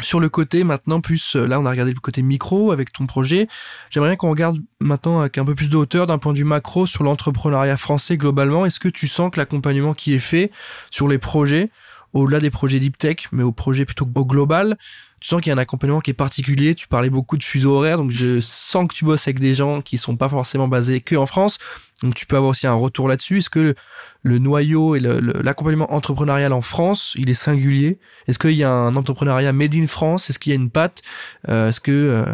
Sur 0.00 0.20
le 0.20 0.28
côté, 0.28 0.64
maintenant, 0.64 1.00
plus, 1.00 1.36
euh, 1.36 1.46
là, 1.46 1.60
on 1.60 1.66
a 1.66 1.70
regardé 1.70 1.92
le 1.92 2.00
côté 2.00 2.22
micro 2.22 2.70
avec 2.70 2.92
ton 2.92 3.06
projet. 3.06 3.48
J'aimerais 3.90 4.10
bien 4.10 4.16
qu'on 4.16 4.30
regarde 4.30 4.58
maintenant 4.80 5.20
avec 5.20 5.38
un 5.38 5.44
peu 5.44 5.54
plus 5.54 5.68
de 5.68 5.76
hauteur 5.76 6.06
d'un 6.06 6.18
point 6.18 6.32
de 6.32 6.38
vue 6.38 6.44
macro 6.44 6.86
sur 6.86 7.04
l'entrepreneuriat 7.04 7.76
français 7.76 8.16
globalement. 8.16 8.64
Est-ce 8.66 8.80
que 8.80 8.88
tu 8.88 9.08
sens 9.08 9.30
que 9.30 9.38
l'accompagnement 9.38 9.94
qui 9.94 10.14
est 10.14 10.20
fait 10.20 10.50
sur 10.90 11.08
les 11.08 11.18
projets, 11.18 11.70
au-delà 12.12 12.40
des 12.40 12.50
projets 12.50 12.78
deep 12.78 12.98
tech, 12.98 13.28
mais 13.32 13.42
au 13.42 13.52
projet 13.52 13.84
plutôt 13.84 14.06
global, 14.06 14.78
tu 15.20 15.28
sens 15.28 15.40
qu'il 15.40 15.50
y 15.50 15.52
a 15.52 15.54
un 15.54 15.58
accompagnement 15.58 16.00
qui 16.00 16.10
est 16.10 16.14
particulier. 16.14 16.74
Tu 16.74 16.88
parlais 16.88 17.10
beaucoup 17.10 17.36
de 17.36 17.42
fuseaux 17.42 17.76
horaires, 17.76 17.98
donc 17.98 18.10
je 18.10 18.40
sens 18.40 18.86
que 18.88 18.94
tu 18.94 19.04
bosses 19.04 19.26
avec 19.26 19.40
des 19.40 19.54
gens 19.54 19.80
qui 19.80 19.98
sont 19.98 20.16
pas 20.16 20.28
forcément 20.28 20.68
basés 20.68 21.00
que 21.00 21.16
en 21.16 21.26
France. 21.26 21.58
Donc 22.02 22.14
tu 22.14 22.26
peux 22.26 22.36
avoir 22.36 22.50
aussi 22.50 22.66
un 22.66 22.74
retour 22.74 23.08
là-dessus. 23.08 23.38
Est-ce 23.38 23.50
que 23.50 23.74
le, 24.22 24.38
noyau 24.38 24.94
et 24.94 25.00
l'accompagnement 25.00 25.92
entrepreneurial 25.92 26.52
en 26.52 26.60
France, 26.60 27.14
il 27.16 27.28
est 27.30 27.34
singulier? 27.34 27.98
Est-ce 28.28 28.38
qu'il 28.38 28.52
y 28.52 28.64
a 28.64 28.70
un 28.70 28.94
entrepreneuriat 28.94 29.52
made 29.52 29.74
in 29.74 29.86
France? 29.86 30.30
Est-ce 30.30 30.38
qu'il 30.38 30.50
y 30.50 30.52
a 30.52 30.56
une 30.56 30.70
patte? 30.70 31.02
Euh, 31.48 31.68
Est-ce 31.68 31.80
que 31.80 31.90
euh, 31.90 32.24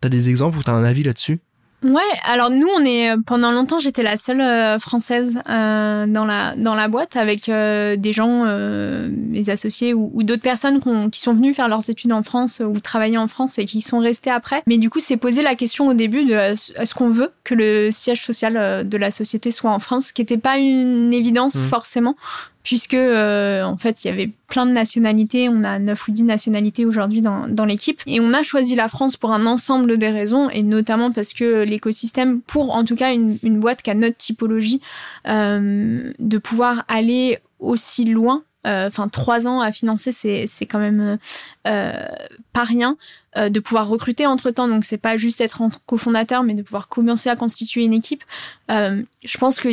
tu 0.00 0.06
as 0.06 0.08
des 0.08 0.28
exemples 0.28 0.58
ou 0.58 0.62
tu 0.62 0.70
as 0.70 0.74
un 0.74 0.84
avis 0.84 1.02
là-dessus? 1.02 1.40
Ouais, 1.82 2.02
alors 2.24 2.50
nous 2.50 2.68
on 2.68 2.84
est 2.84 3.16
pendant 3.24 3.52
longtemps 3.52 3.78
j'étais 3.78 4.02
la 4.02 4.18
seule 4.18 4.42
euh, 4.42 4.78
française 4.78 5.40
euh, 5.48 6.06
dans 6.06 6.26
la 6.26 6.54
dans 6.54 6.74
la 6.74 6.88
boîte 6.88 7.16
avec 7.16 7.48
euh, 7.48 7.96
des 7.96 8.12
gens, 8.12 8.44
mes 8.44 9.48
associés 9.48 9.94
ou, 9.94 10.10
ou 10.12 10.22
d'autres 10.22 10.42
personnes 10.42 10.80
qui 11.10 11.20
sont 11.20 11.34
venus 11.34 11.56
faire 11.56 11.68
leurs 11.68 11.88
études 11.88 12.12
en 12.12 12.22
France 12.22 12.60
ou 12.64 12.80
travailler 12.80 13.16
en 13.16 13.28
France 13.28 13.58
et 13.58 13.64
qui 13.64 13.80
sont 13.80 13.98
restés 13.98 14.30
après. 14.30 14.62
Mais 14.66 14.76
du 14.76 14.90
coup 14.90 15.00
c'est 15.00 15.16
posé 15.16 15.40
la 15.42 15.54
question 15.54 15.86
au 15.86 15.94
début 15.94 16.24
de 16.24 16.34
est-ce 16.34 16.94
qu'on 16.94 17.10
veut 17.10 17.30
que 17.44 17.54
le 17.54 17.90
siège 17.90 18.22
social 18.22 18.86
de 18.86 18.96
la 18.98 19.10
société 19.10 19.50
soit 19.50 19.70
en 19.70 19.78
France, 19.78 20.08
ce 20.08 20.12
qui 20.12 20.20
n'était 20.20 20.38
pas 20.38 20.58
une 20.58 21.14
évidence 21.14 21.54
mmh. 21.54 21.68
forcément 21.68 22.16
puisque 22.62 22.94
euh, 22.94 23.62
en 23.62 23.76
fait 23.76 24.04
il 24.04 24.08
y 24.08 24.10
avait 24.10 24.30
plein 24.48 24.66
de 24.66 24.72
nationalités, 24.72 25.48
on 25.48 25.64
a 25.64 25.78
9 25.78 26.08
ou 26.08 26.10
10 26.10 26.24
nationalités 26.24 26.84
aujourd'hui 26.84 27.22
dans, 27.22 27.64
l'équipe. 27.64 28.00
Et 28.06 28.20
on 28.20 28.32
a 28.32 28.42
choisi 28.42 28.74
la 28.74 28.88
France 28.88 29.16
pour 29.16 29.32
un 29.32 29.46
ensemble 29.46 29.96
de 29.98 30.06
raisons 30.06 30.50
et 30.50 30.62
notamment 30.62 31.12
parce 31.12 31.32
que 31.32 31.62
l'écosystème 31.62 32.40
pour 32.40 32.74
en 32.74 32.84
tout 32.84 32.96
cas 32.96 33.12
une, 33.12 33.38
une 33.42 33.60
boîte 33.60 33.82
qui 33.82 33.90
a 33.90 33.94
notre 33.94 34.16
typologie 34.16 34.80
euh, 35.28 36.12
de 36.18 36.38
pouvoir 36.38 36.84
aller 36.88 37.38
aussi 37.58 38.04
loin 38.04 38.42
euh, 38.66 38.88
enfin 38.88 39.08
trois 39.08 39.48
ans 39.48 39.60
à 39.60 39.72
financer, 39.72 40.12
c'est 40.12 40.44
c'est 40.46 40.66
quand 40.66 40.78
même 40.78 41.18
euh, 41.66 42.06
pas 42.52 42.64
rien. 42.64 42.96
Euh, 43.36 43.48
de 43.48 43.60
pouvoir 43.60 43.86
recruter 43.88 44.26
entre 44.26 44.50
temps, 44.50 44.66
donc 44.66 44.84
c'est 44.84 44.98
pas 44.98 45.16
juste 45.16 45.40
être 45.40 45.62
cofondateur, 45.86 46.42
mais 46.42 46.54
de 46.54 46.62
pouvoir 46.62 46.88
commencer 46.88 47.30
à 47.30 47.36
constituer 47.36 47.84
une 47.84 47.92
équipe. 47.92 48.24
je 48.68 49.38
pense 49.38 49.60
que 49.60 49.68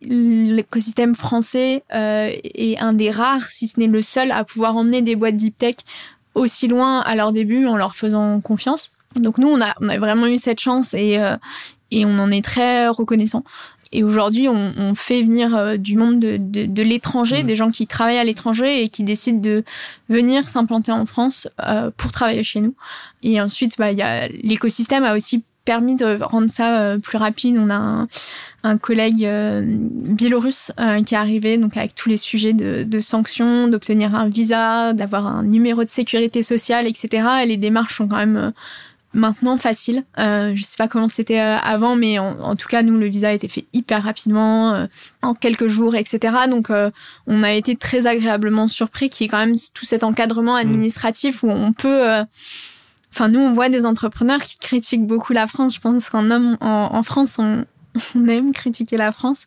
l'écosystème 0.00 1.14
français 1.14 1.84
est 1.90 2.78
un 2.78 2.92
des 2.94 3.10
rares, 3.10 3.46
si 3.46 3.68
ce 3.68 3.78
n'est 3.78 3.88
le 3.88 4.02
seul, 4.02 4.32
à 4.32 4.42
pouvoir 4.44 4.76
emmener 4.76 5.02
des 5.02 5.16
boîtes 5.16 5.36
deep 5.36 5.58
tech 5.58 5.76
aussi 6.34 6.66
loin 6.66 7.00
à 7.00 7.14
leur 7.14 7.32
début 7.32 7.66
en 7.66 7.76
leur 7.76 7.94
faisant 7.94 8.40
confiance. 8.40 8.90
Donc 9.16 9.38
nous, 9.38 9.48
on 9.48 9.60
a, 9.60 9.74
on 9.80 9.88
a 9.88 9.98
vraiment 9.98 10.26
eu 10.26 10.38
cette 10.38 10.60
chance 10.60 10.94
et, 10.94 11.20
et 11.90 12.04
on 12.06 12.18
en 12.18 12.30
est 12.30 12.44
très 12.44 12.88
reconnaissant. 12.88 13.44
Et 13.94 14.02
aujourd'hui, 14.02 14.48
on, 14.48 14.72
on, 14.76 14.94
fait 14.94 15.22
venir 15.22 15.56
euh, 15.56 15.76
du 15.76 15.96
monde 15.96 16.18
de, 16.18 16.36
de, 16.36 16.66
de 16.66 16.82
l'étranger, 16.82 17.42
mmh. 17.42 17.46
des 17.46 17.56
gens 17.56 17.70
qui 17.70 17.86
travaillent 17.86 18.18
à 18.18 18.24
l'étranger 18.24 18.82
et 18.82 18.88
qui 18.88 19.04
décident 19.04 19.40
de 19.40 19.62
venir 20.08 20.46
s'implanter 20.48 20.92
en 20.92 21.06
France 21.06 21.48
euh, 21.62 21.90
pour 21.96 22.10
travailler 22.10 22.42
chez 22.42 22.60
nous. 22.60 22.74
Et 23.22 23.40
ensuite, 23.40 23.78
bah, 23.78 23.92
y 23.92 24.02
a, 24.02 24.26
l'écosystème 24.28 25.04
a 25.04 25.14
aussi 25.14 25.44
permis 25.64 25.94
de 25.94 26.22
rendre 26.22 26.50
ça 26.50 26.80
euh, 26.80 26.98
plus 26.98 27.18
rapide. 27.18 27.56
On 27.56 27.70
a 27.70 27.76
un, 27.76 28.08
un 28.64 28.78
collègue 28.78 29.24
euh, 29.24 29.62
biélorusse 29.64 30.72
qui 31.06 31.14
est 31.14 31.18
arrivé 31.18 31.56
donc 31.56 31.76
avec 31.76 31.94
tous 31.94 32.08
les 32.08 32.16
sujets 32.16 32.52
de, 32.52 32.82
de 32.82 32.98
sanctions, 32.98 33.68
d'obtenir 33.68 34.14
un 34.14 34.28
visa, 34.28 34.92
d'avoir 34.92 35.26
un 35.26 35.44
numéro 35.44 35.84
de 35.84 35.88
sécurité 35.88 36.42
sociale, 36.42 36.88
etc. 36.88 37.28
Et 37.44 37.46
les 37.46 37.56
démarches 37.56 37.96
sont 37.96 38.08
quand 38.08 38.16
même 38.16 38.52
maintenant 39.14 39.56
facile. 39.56 40.04
Euh, 40.18 40.52
je 40.54 40.62
sais 40.62 40.76
pas 40.76 40.88
comment 40.88 41.08
c'était 41.08 41.40
euh, 41.40 41.56
avant, 41.58 41.96
mais 41.96 42.18
en, 42.18 42.56
tout 42.56 42.68
cas, 42.68 42.82
nous, 42.82 42.98
le 42.98 43.06
visa 43.06 43.28
a 43.28 43.32
été 43.32 43.48
fait 43.48 43.66
hyper 43.72 44.02
rapidement, 44.02 44.74
euh, 44.74 44.86
en 45.22 45.34
quelques 45.34 45.68
jours, 45.68 45.94
etc. 45.94 46.34
Donc, 46.50 46.70
euh, 46.70 46.90
on 47.26 47.42
a 47.42 47.52
été 47.52 47.76
très 47.76 48.06
agréablement 48.06 48.68
surpris 48.68 49.08
qu'il 49.08 49.24
y 49.24 49.26
ait 49.26 49.30
quand 49.30 49.38
même 49.38 49.54
tout 49.72 49.84
cet 49.84 50.04
encadrement 50.04 50.56
administratif 50.56 51.42
où 51.42 51.48
on 51.48 51.72
peut... 51.72 52.24
Enfin, 53.12 53.28
nous, 53.28 53.38
on 53.38 53.52
voit 53.52 53.68
des 53.68 53.86
entrepreneurs 53.86 54.42
qui 54.42 54.58
critiquent 54.58 55.06
beaucoup 55.06 55.32
la 55.32 55.46
France. 55.46 55.76
Je 55.76 55.80
pense 55.80 56.10
qu'en 56.10 56.30
homme, 56.32 56.56
en, 56.60 57.02
France, 57.04 57.38
on, 57.38 57.64
on 58.14 58.26
aime 58.26 58.52
critiquer 58.52 58.96
la 58.96 59.12
France. 59.12 59.46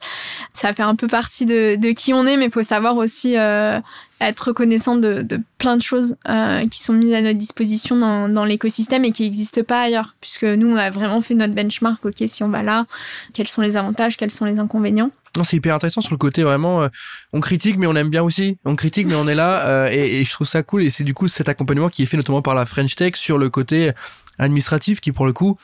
Ça 0.53 0.73
fait 0.73 0.83
un 0.83 0.95
peu 0.95 1.07
partie 1.07 1.45
de, 1.45 1.91
qui 1.91 2.13
on 2.13 2.25
est, 2.25 2.37
mais 2.37 2.45
il 2.45 2.51
faut 2.51 2.63
savoir 2.63 2.95
aussi 2.97 3.37
euh, 3.37 3.79
être 4.21 4.47
reconnaissant 4.47 4.95
de, 4.95 5.25
plein 5.57 5.77
de 5.77 5.81
choses 5.81 6.15
euh, 6.29 6.65
qui 6.67 6.81
sont 6.81 6.93
mises 6.93 7.13
à 7.13 7.21
notre 7.21 7.37
disposition 7.37 7.95
dans, 8.27 8.45
l'écosystème 8.45 9.05
et 9.05 9.11
qui 9.11 9.23
n'existent 9.23 9.63
pas 9.63 9.81
ailleurs. 9.81 10.15
Puisque 10.21 10.43
nous, 10.43 10.67
on 10.67 10.75
a 10.75 10.89
vraiment 10.89 11.21
fait 11.21 11.35
notre 11.35 11.53
benchmark. 11.53 12.05
Ok, 12.05 12.23
si 12.27 12.43
on 12.43 12.49
va 12.49 12.63
là, 12.63 12.85
quels 13.33 13.47
sont 13.47 13.61
les 13.61 13.75
avantages, 13.75 14.17
quels 14.17 14.31
sont 14.31 14.45
les 14.45 14.59
inconvénients? 14.59 15.11
Non, 15.35 15.43
c'est 15.43 15.57
hyper 15.57 15.75
intéressant 15.75 16.01
sur 16.01 16.13
le 16.13 16.17
côté 16.17 16.43
vraiment. 16.43 16.83
Euh, 16.83 16.87
on 17.33 17.41
critique, 17.41 17.77
mais 17.77 17.85
on 17.85 17.95
aime 17.95 18.09
bien 18.09 18.23
aussi. 18.23 18.57
On 18.65 18.75
critique, 18.75 19.07
mais 19.07 19.15
on 19.15 19.27
est 19.27 19.35
là, 19.35 19.91
et, 19.91 20.19
et, 20.19 20.23
je 20.23 20.31
trouve 20.31 20.47
ça 20.47 20.63
cool. 20.63 20.83
Et 20.83 20.89
c'est 20.89 21.03
du 21.03 21.13
coup 21.13 21.27
cet 21.27 21.49
accompagnement 21.49 21.89
qui 21.89 22.03
est 22.03 22.05
fait 22.05 22.17
notamment 22.17 22.41
par 22.41 22.55
la 22.55 22.65
French 22.65 22.95
Tech 22.95 23.15
sur 23.15 23.37
le 23.37 23.49
côté 23.49 23.91
administratif, 24.39 25.01
qui 25.01 25.11
pour 25.11 25.25
le 25.25 25.33
coup, 25.33 25.57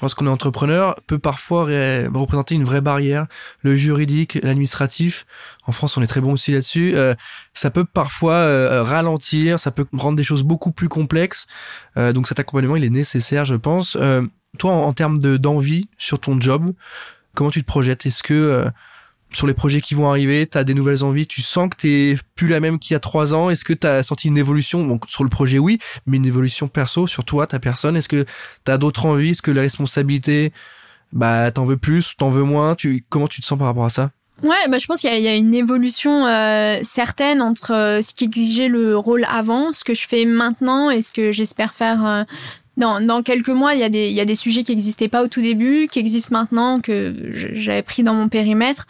lorsqu'on 0.00 0.26
est 0.26 0.30
entrepreneur, 0.30 0.96
peut 1.06 1.18
parfois 1.18 1.64
représenter 1.64 2.54
une 2.54 2.64
vraie 2.64 2.80
barrière. 2.80 3.26
Le 3.62 3.76
juridique, 3.76 4.38
l'administratif, 4.42 5.26
en 5.66 5.72
France 5.72 5.96
on 5.96 6.02
est 6.02 6.06
très 6.06 6.20
bon 6.20 6.32
aussi 6.32 6.52
là-dessus, 6.52 6.92
euh, 6.94 7.14
ça 7.52 7.70
peut 7.70 7.84
parfois 7.84 8.34
euh, 8.34 8.82
ralentir, 8.82 9.58
ça 9.58 9.70
peut 9.70 9.86
rendre 9.92 10.16
des 10.16 10.24
choses 10.24 10.42
beaucoup 10.42 10.72
plus 10.72 10.88
complexes. 10.88 11.46
Euh, 11.96 12.12
donc 12.12 12.26
cet 12.26 12.40
accompagnement, 12.40 12.76
il 12.76 12.84
est 12.84 12.90
nécessaire, 12.90 13.44
je 13.44 13.54
pense. 13.54 13.96
toi, 14.58 14.72
en, 14.72 14.92
termes 14.92 15.18
d'envie 15.18 15.88
sur 15.98 16.18
ton 16.18 16.40
job, 16.40 16.72
comment 17.34 17.50
tu 17.50 17.62
te 17.62 17.66
projettes? 17.66 18.06
Est-ce 18.06 18.22
que 18.22 18.66
sur 19.34 19.46
les 19.46 19.54
projets 19.54 19.80
qui 19.80 19.94
vont 19.94 20.08
arriver, 20.08 20.46
tu 20.46 20.56
as 20.56 20.64
des 20.64 20.74
nouvelles 20.74 21.04
envies, 21.04 21.26
tu 21.26 21.42
sens 21.42 21.68
que 21.68 21.76
t'es 21.76 22.16
plus 22.34 22.48
la 22.48 22.60
même 22.60 22.78
qu'il 22.78 22.94
y 22.94 22.96
a 22.96 23.00
trois 23.00 23.34
ans. 23.34 23.50
Est-ce 23.50 23.64
que 23.64 23.72
tu 23.72 23.86
as 23.86 24.02
senti 24.02 24.28
une 24.28 24.38
évolution? 24.38 24.86
Donc 24.86 25.04
sur 25.08 25.24
le 25.24 25.30
projet, 25.30 25.58
oui, 25.58 25.78
mais 26.06 26.16
une 26.16 26.26
évolution 26.26 26.68
perso 26.68 27.06
sur 27.06 27.24
toi, 27.24 27.46
ta 27.46 27.58
personne. 27.58 27.96
Est-ce 27.96 28.08
que 28.08 28.24
tu 28.64 28.72
as 28.72 28.78
d'autres 28.78 29.06
envies? 29.06 29.30
Est-ce 29.30 29.42
que 29.42 29.50
les 29.50 29.60
responsabilités, 29.60 30.52
bah 31.12 31.50
t'en 31.50 31.64
veux 31.64 31.76
plus, 31.76 32.14
t'en 32.16 32.28
veux 32.28 32.44
moins? 32.44 32.74
Tu 32.74 33.04
comment 33.08 33.28
tu 33.28 33.40
te 33.40 33.46
sens 33.46 33.58
par 33.58 33.66
rapport 33.66 33.84
à 33.84 33.90
ça? 33.90 34.10
Ouais, 34.42 34.68
bah 34.68 34.78
je 34.78 34.86
pense 34.86 35.00
qu'il 35.00 35.14
y, 35.14 35.22
y, 35.22 35.28
a 35.28 35.36
une 35.36 35.54
évolution 35.54 36.26
euh, 36.26 36.80
certaine 36.82 37.40
entre 37.40 37.72
euh, 37.72 38.02
ce 38.02 38.12
qui 38.12 38.24
exigeait 38.24 38.68
le 38.68 38.96
rôle 38.96 39.24
avant, 39.30 39.72
ce 39.72 39.84
que 39.84 39.94
je 39.94 40.06
fais 40.08 40.24
maintenant 40.24 40.90
et 40.90 41.02
ce 41.02 41.12
que 41.12 41.30
j'espère 41.30 41.72
faire 41.72 42.04
euh, 42.04 42.24
dans, 42.76 43.00
dans 43.00 43.22
quelques 43.22 43.50
mois, 43.50 43.74
il 43.74 43.80
y, 43.80 43.84
a 43.84 43.88
des, 43.88 44.08
il 44.08 44.12
y 44.12 44.20
a 44.20 44.24
des 44.24 44.34
sujets 44.34 44.64
qui 44.64 44.72
n'existaient 44.72 45.08
pas 45.08 45.22
au 45.22 45.28
tout 45.28 45.40
début, 45.40 45.86
qui 45.90 46.00
existent 46.00 46.36
maintenant, 46.36 46.80
que 46.80 47.14
j'avais 47.32 47.82
pris 47.82 48.02
dans 48.02 48.14
mon 48.14 48.28
périmètre 48.28 48.86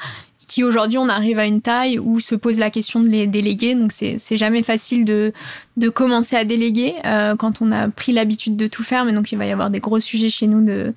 qui 0.55 0.63
aujourd'hui 0.63 0.99
on 0.99 1.09
arrive 1.09 1.41
à 1.41 1.47
une 1.47 1.61
taille 1.61 1.99
où 1.99 2.21
se 2.21 2.37
pose 2.37 2.61
la 2.61 2.71
question 2.71 3.01
de 3.01 3.09
les 3.09 3.27
déléguer. 3.27 3.75
Donc 3.75 3.91
c'est 3.91 4.37
jamais 4.37 4.63
facile 4.63 5.05
de 5.05 5.33
de 5.77 5.89
commencer 5.89 6.37
à 6.37 6.45
déléguer 6.45 6.95
euh, 7.05 7.35
quand 7.35 7.61
on 7.61 7.73
a 7.73 7.89
pris 7.89 8.13
l'habitude 8.13 8.55
de 8.57 8.69
tout 8.69 8.85
faire. 8.85 9.05
Mais 9.05 9.13
donc 9.13 9.33
il 9.33 9.39
va 9.39 9.47
y 9.47 9.51
avoir 9.51 9.71
des 9.71 9.81
gros 9.81 9.99
sujets 9.99 10.31
chez 10.31 10.47
nous 10.47 10.65
de 10.65 10.95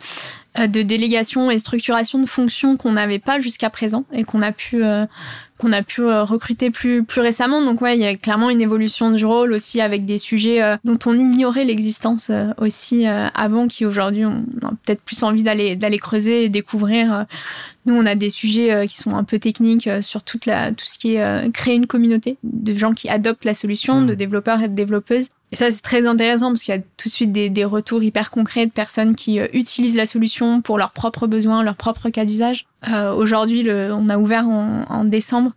euh, 0.60 0.68
de 0.68 0.82
délégation 0.82 1.52
et 1.52 1.60
structuration 1.60 2.20
de 2.20 2.26
fonctions 2.26 2.78
qu'on 2.78 2.94
n'avait 2.94 3.20
pas 3.20 3.40
jusqu'à 3.40 3.70
présent 3.70 4.06
et 4.12 4.24
qu'on 4.24 4.42
a 4.42 4.52
pu 4.52 4.84
euh, 4.84 5.06
qu'on 5.58 5.72
a 5.72 5.84
pu 5.84 6.02
euh, 6.02 6.24
recruter 6.24 6.72
plus 6.72 7.04
plus 7.04 7.22
récemment. 7.22 7.62
Donc 7.64 7.82
ouais, 7.82 7.96
il 7.96 8.02
y 8.02 8.06
a 8.06 8.16
clairement 8.16 8.50
une 8.50 8.62
évolution 8.62 9.12
du 9.12 9.26
rôle 9.26 9.54
aussi 9.54 9.82
avec 9.82 10.06
des 10.06 10.18
sujets 10.18 10.64
euh, 10.64 10.78
dont 10.84 10.98
on 11.06 11.18
ignorait 11.18 11.64
l'existence 11.64 12.32
aussi 12.58 13.06
avant, 13.06 13.68
qui 13.68 13.86
aujourd'hui 13.86 14.26
on 14.26 14.46
a 14.64 14.72
peut-être 14.86 15.02
plus 15.02 15.22
envie 15.24 15.44
d'aller 15.44 15.76
d'aller 15.76 16.00
creuser 16.00 16.46
et 16.46 16.50
découvrir. 16.50 17.26
Nous, 17.88 17.96
on 17.96 18.06
a 18.06 18.16
des 18.16 18.30
sujets 18.30 18.86
qui 18.88 18.96
sont 18.96 19.16
un 19.16 19.24
peu 19.24 19.40
techniques 19.40 19.90
sur 20.02 20.22
toute 20.24 20.46
la 20.46 20.72
tout 20.72 20.86
ce 20.86 21.00
qui 21.00 21.16
est 21.16 21.52
créer 21.54 21.76
une 21.76 21.88
communauté 21.88 22.38
de 22.44 22.74
gens 22.74 22.94
qui 22.94 23.10
adoptent 23.10 23.46
la 23.46 23.54
solution, 23.54 24.02
de 24.04 24.14
mmh. 24.14 24.16
développeurs 24.16 24.62
et 24.62 24.68
de 24.68 24.76
développeuses. 24.76 25.30
Et 25.52 25.56
ça, 25.56 25.72
c'est 25.72 25.82
très 25.82 26.06
intéressant 26.06 26.50
parce 26.50 26.64
qu'il 26.64 26.76
y 26.76 26.78
a 26.78 26.82
tout 26.82 27.08
de 27.08 27.14
suite 27.14 27.32
des, 27.32 27.50
des, 27.50 27.64
retours 27.64 28.04
hyper 28.04 28.30
concrets 28.30 28.66
de 28.66 28.72
personnes 28.72 29.16
qui 29.16 29.40
utilisent 29.54 29.96
la 29.96 30.06
solution 30.06 30.62
pour 30.62 30.78
leurs 30.78 30.92
propres 30.92 31.26
besoins, 31.26 31.64
leurs 31.64 31.78
propres 31.78 32.10
cas 32.10 32.26
d'usage. 32.26 32.68
Euh, 32.90 33.14
Aujourd'hui, 33.14 33.66
on 33.72 34.10
a 34.10 34.18
ouvert 34.18 34.46
en, 34.48 34.84
en 34.90 35.06
décembre 35.06 35.54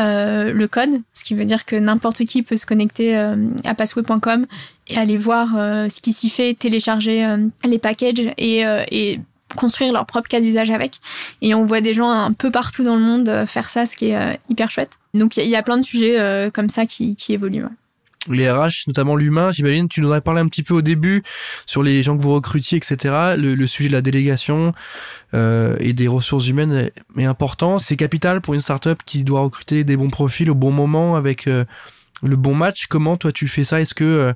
euh, 0.00 0.52
le 0.52 0.66
code, 0.66 1.02
ce 1.12 1.22
qui 1.22 1.34
veut 1.34 1.44
dire 1.44 1.64
que 1.64 1.76
n'importe 1.76 2.24
qui 2.24 2.42
peut 2.42 2.56
se 2.56 2.66
connecter 2.66 3.16
euh, 3.16 3.36
à 3.64 3.74
passway.com 3.74 4.46
et 4.88 4.96
aller 4.96 5.16
voir 5.16 5.54
euh, 5.56 5.88
ce 5.88 6.00
qui 6.00 6.12
s'y 6.12 6.30
fait, 6.30 6.54
télécharger 6.54 7.24
euh, 7.24 7.46
les 7.64 7.78
packages 7.78 8.32
et, 8.36 8.64
et 8.90 9.20
construire 9.54 9.92
leur 9.92 10.06
propre 10.06 10.28
cas 10.28 10.40
d'usage 10.40 10.70
avec. 10.70 11.00
Et 11.42 11.54
on 11.54 11.64
voit 11.64 11.80
des 11.80 11.94
gens 11.94 12.10
un 12.10 12.32
peu 12.32 12.50
partout 12.50 12.84
dans 12.84 12.96
le 12.96 13.02
monde 13.02 13.44
faire 13.46 13.70
ça, 13.70 13.86
ce 13.86 13.96
qui 13.96 14.10
est 14.10 14.40
hyper 14.48 14.70
chouette. 14.70 14.90
Donc 15.14 15.36
il 15.36 15.48
y, 15.48 15.56
a 15.56 15.62
plein 15.62 15.78
de 15.78 15.84
sujets 15.84 16.50
comme 16.52 16.68
ça 16.68 16.86
qui, 16.86 17.14
qui 17.14 17.32
évoluent. 17.32 17.64
les 18.28 18.50
RH, 18.50 18.86
notamment 18.88 19.16
l'humain, 19.16 19.52
j'imagine. 19.52 19.88
Tu 19.88 20.00
nous 20.00 20.08
en 20.08 20.12
as 20.12 20.20
parlé 20.20 20.40
un 20.40 20.48
petit 20.48 20.62
peu 20.62 20.74
au 20.74 20.82
début 20.82 21.22
sur 21.66 21.82
les 21.82 22.02
gens 22.02 22.16
que 22.16 22.22
vous 22.22 22.34
recrutiez, 22.34 22.78
etc. 22.78 23.34
Le, 23.36 23.66
sujet 23.66 23.88
de 23.88 23.94
la 23.94 24.02
délégation 24.02 24.72
euh, 25.34 25.76
et 25.80 25.92
des 25.92 26.08
ressources 26.08 26.48
humaines 26.48 26.90
est, 27.18 27.24
important. 27.24 27.78
C'est 27.78 27.96
capital 27.96 28.40
pour 28.40 28.54
une 28.54 28.60
startup 28.60 29.02
qui 29.04 29.24
doit 29.24 29.40
recruter 29.40 29.84
des 29.84 29.96
bons 29.96 30.10
profils 30.10 30.50
au 30.50 30.54
bon 30.54 30.70
moment 30.70 31.16
avec 31.16 31.46
euh, 31.46 31.64
le 32.22 32.36
bon 32.36 32.54
match. 32.54 32.86
Comment 32.86 33.16
toi 33.16 33.32
tu 33.32 33.48
fais 33.48 33.64
ça? 33.64 33.80
Est-ce 33.80 33.94
que 33.94 34.04
euh, 34.04 34.32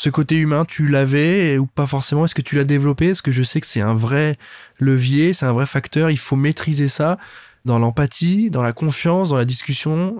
ce 0.00 0.08
côté 0.08 0.36
humain 0.36 0.64
tu 0.64 0.86
l'avais 0.86 1.58
ou 1.58 1.66
pas 1.66 1.86
forcément 1.86 2.24
Est-ce 2.24 2.34
que 2.34 2.40
tu 2.40 2.56
l'as 2.56 2.64
développé? 2.64 3.08
Parce 3.08 3.20
que 3.20 3.32
je 3.32 3.42
sais 3.42 3.60
que 3.60 3.66
c'est 3.66 3.82
un 3.82 3.94
vrai 3.94 4.38
levier, 4.78 5.34
c'est 5.34 5.44
un 5.44 5.52
vrai 5.52 5.66
facteur. 5.66 6.10
Il 6.10 6.18
faut 6.18 6.36
maîtriser 6.36 6.88
ça 6.88 7.18
dans 7.66 7.78
l'empathie, 7.78 8.48
dans 8.48 8.62
la 8.62 8.72
confiance, 8.72 9.28
dans 9.28 9.36
la 9.36 9.44
discussion. 9.44 10.16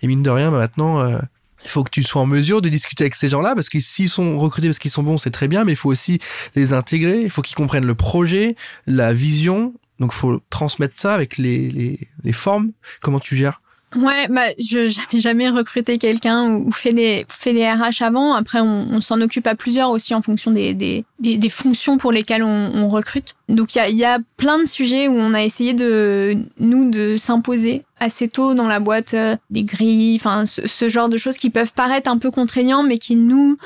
et 0.00 0.06
mine 0.06 0.22
de 0.22 0.30
rien, 0.30 0.50
bah, 0.50 0.56
maintenant 0.56 1.20
il 1.62 1.68
faut 1.68 1.84
que 1.84 1.90
tu 1.90 2.02
sois 2.02 2.22
en 2.22 2.26
mesure 2.26 2.62
de 2.62 2.70
discuter 2.70 3.04
avec 3.04 3.14
ces 3.14 3.28
gens-là 3.28 3.54
parce 3.54 3.68
que 3.68 3.78
s'ils 3.80 4.08
sont 4.08 4.38
recrutés 4.38 4.68
parce 4.68 4.78
qu'ils 4.78 4.90
sont 4.90 5.02
bons, 5.02 5.18
c'est 5.18 5.30
très 5.30 5.46
bien, 5.46 5.64
mais 5.64 5.72
il 5.72 5.76
faut 5.76 5.90
aussi 5.90 6.20
les 6.54 6.72
intégrer. 6.72 7.20
Il 7.20 7.30
faut 7.30 7.42
qu'ils 7.42 7.56
comprennent 7.56 7.84
le 7.84 7.94
projet, 7.94 8.56
la 8.86 9.12
vision. 9.12 9.74
Donc, 10.00 10.12
il 10.14 10.16
faut 10.16 10.40
transmettre 10.48 10.98
ça 10.98 11.12
avec 11.12 11.36
les, 11.36 11.68
les, 11.68 12.08
les 12.24 12.32
formes. 12.32 12.70
Comment 13.02 13.20
tu 13.20 13.36
gères? 13.36 13.60
Ouais, 13.96 14.28
bah, 14.28 14.42
je 14.58 14.80
n'avais 14.80 15.18
jamais 15.18 15.48
recruté 15.48 15.96
quelqu'un 15.96 16.50
ou 16.50 16.70
fait 16.72 16.92
des, 16.92 17.24
fait 17.28 17.54
des 17.54 17.66
RH 17.66 18.02
avant. 18.02 18.34
Après, 18.34 18.60
on, 18.60 18.86
on 18.90 19.00
s'en 19.00 19.20
occupe 19.22 19.46
à 19.46 19.54
plusieurs 19.54 19.88
aussi 19.88 20.14
en 20.14 20.20
fonction 20.20 20.50
des, 20.50 20.74
des, 20.74 21.06
des, 21.20 21.38
des 21.38 21.48
fonctions 21.48 21.96
pour 21.96 22.12
lesquelles 22.12 22.42
on, 22.42 22.70
on 22.74 22.88
recrute. 22.88 23.34
Donc, 23.48 23.74
il 23.74 23.78
y 23.78 23.80
a, 23.80 23.88
y 23.88 24.04
a 24.04 24.18
plein 24.36 24.58
de 24.58 24.66
sujets 24.66 25.08
où 25.08 25.14
on 25.14 25.32
a 25.32 25.42
essayé 25.42 25.72
de, 25.72 26.36
nous, 26.60 26.90
de 26.90 27.16
s'imposer 27.16 27.82
assez 27.98 28.28
tôt 28.28 28.52
dans 28.52 28.68
la 28.68 28.78
boîte 28.78 29.14
euh, 29.14 29.36
des 29.48 29.64
grilles, 29.64 30.16
enfin, 30.16 30.44
ce, 30.46 30.88
genre 30.88 31.08
de 31.08 31.16
choses 31.16 31.36
qui 31.38 31.48
peuvent 31.48 31.72
paraître 31.72 32.10
un 32.10 32.18
peu 32.18 32.30
contraignants, 32.30 32.82
mais 32.82 32.98
qui 32.98 33.16
nous, 33.16 33.56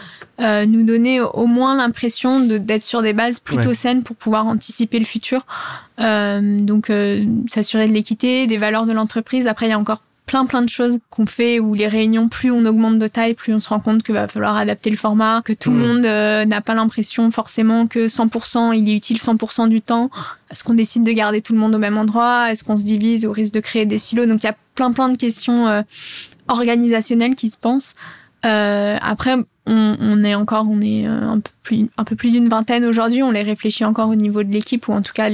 euh, 0.41 0.67
nous 0.67 0.85
donnaient 0.85 1.21
au 1.21 1.47
moins 1.47 1.77
l'impression 1.77 2.39
d'être 2.41 2.83
sur 2.83 3.03
des 3.03 3.13
bases 3.13 3.41
plutôt 3.41 3.75
saines 3.75 4.05
pour 4.05 4.15
pouvoir 4.15 4.47
anticiper 4.47 5.01
le 5.01 5.05
futur. 5.05 5.45
Euh, 5.99 6.61
donc, 6.61 6.91
euh, 6.91 7.25
s'assurer 7.49 7.89
de 7.89 7.93
l'équité, 7.93 8.47
des 8.47 8.57
valeurs 8.57 8.87
de 8.87 8.93
l'entreprise. 8.93 9.49
Après, 9.49 9.67
il 9.67 9.71
y 9.71 9.73
a 9.73 9.79
encore 9.79 10.03
plein 10.33 10.47
plein 10.47 10.63
de 10.63 10.69
choses 10.71 10.99
qu'on 11.11 11.27
fait 11.27 11.61
où 11.61 11.75
les 11.75 11.87
réunions, 11.87 12.27
plus 12.31 12.51
on 12.51 12.65
augmente 12.65 12.99
de 12.99 13.07
taille, 13.07 13.35
plus 13.35 13.53
on 13.53 13.61
se 13.61 13.69
rend 13.69 13.81
compte 13.81 14.03
qu'il 14.03 14.15
va 14.15 14.29
falloir 14.29 14.57
adapter 14.57 14.89
le 14.89 14.97
format, 14.97 15.43
que 15.45 15.53
tout 15.53 15.71
le 15.71 15.77
mmh. 15.77 15.87
monde 15.87 16.07
euh, 16.07 16.47
n'a 16.47 16.63
pas 16.63 16.73
l'impression 16.73 17.31
forcément 17.31 17.87
que 17.87 18.09
100% 18.09 18.75
il 18.75 18.89
est 18.89 18.95
utile 18.95 19.19
100% 19.19 19.69
du 19.69 19.83
temps. 19.83 20.09
Est-ce 20.51 20.65
qu'on 20.65 20.73
décide 20.73 21.05
de 21.05 21.13
garder 21.13 21.43
tout 21.43 21.53
le 21.53 21.59
monde 21.59 21.75
au 21.75 21.79
même 21.79 21.99
endroit? 21.99 22.51
Est-ce 22.51 22.65
qu'on 22.65 22.79
se 22.79 22.85
divise 22.85 23.27
au 23.27 23.33
risque 23.33 23.53
de 23.53 23.61
créer 23.61 23.85
des 23.85 23.99
silos? 23.99 24.25
Donc 24.25 24.43
il 24.43 24.47
y 24.47 24.49
a 24.49 24.57
plein 24.75 24.91
plein 24.93 25.11
de 25.11 25.19
questions 25.19 25.69
euh, 25.69 25.83
organisationnelles 26.49 27.35
qui 27.35 27.51
se 27.51 27.59
pensent. 27.59 27.95
Euh, 28.47 28.97
après, 29.03 29.37
on, 29.67 30.25
est 30.25 30.35
encore, 30.35 30.67
on 30.69 30.81
est 30.81 31.07
euh, 31.07 31.37
un 31.97 32.05
peu 32.05 32.17
plus, 32.17 32.31
d'une 32.31 32.49
vingtaine 32.49 32.85
aujourd'hui. 32.85 33.23
On 33.23 33.31
les 33.31 33.43
réfléchit 33.43 33.85
encore 33.85 34.09
au 34.09 34.15
niveau 34.15 34.43
de 34.43 34.51
l'équipe, 34.51 34.89
ou 34.89 34.93
en 34.93 35.03
tout 35.03 35.13
cas, 35.13 35.31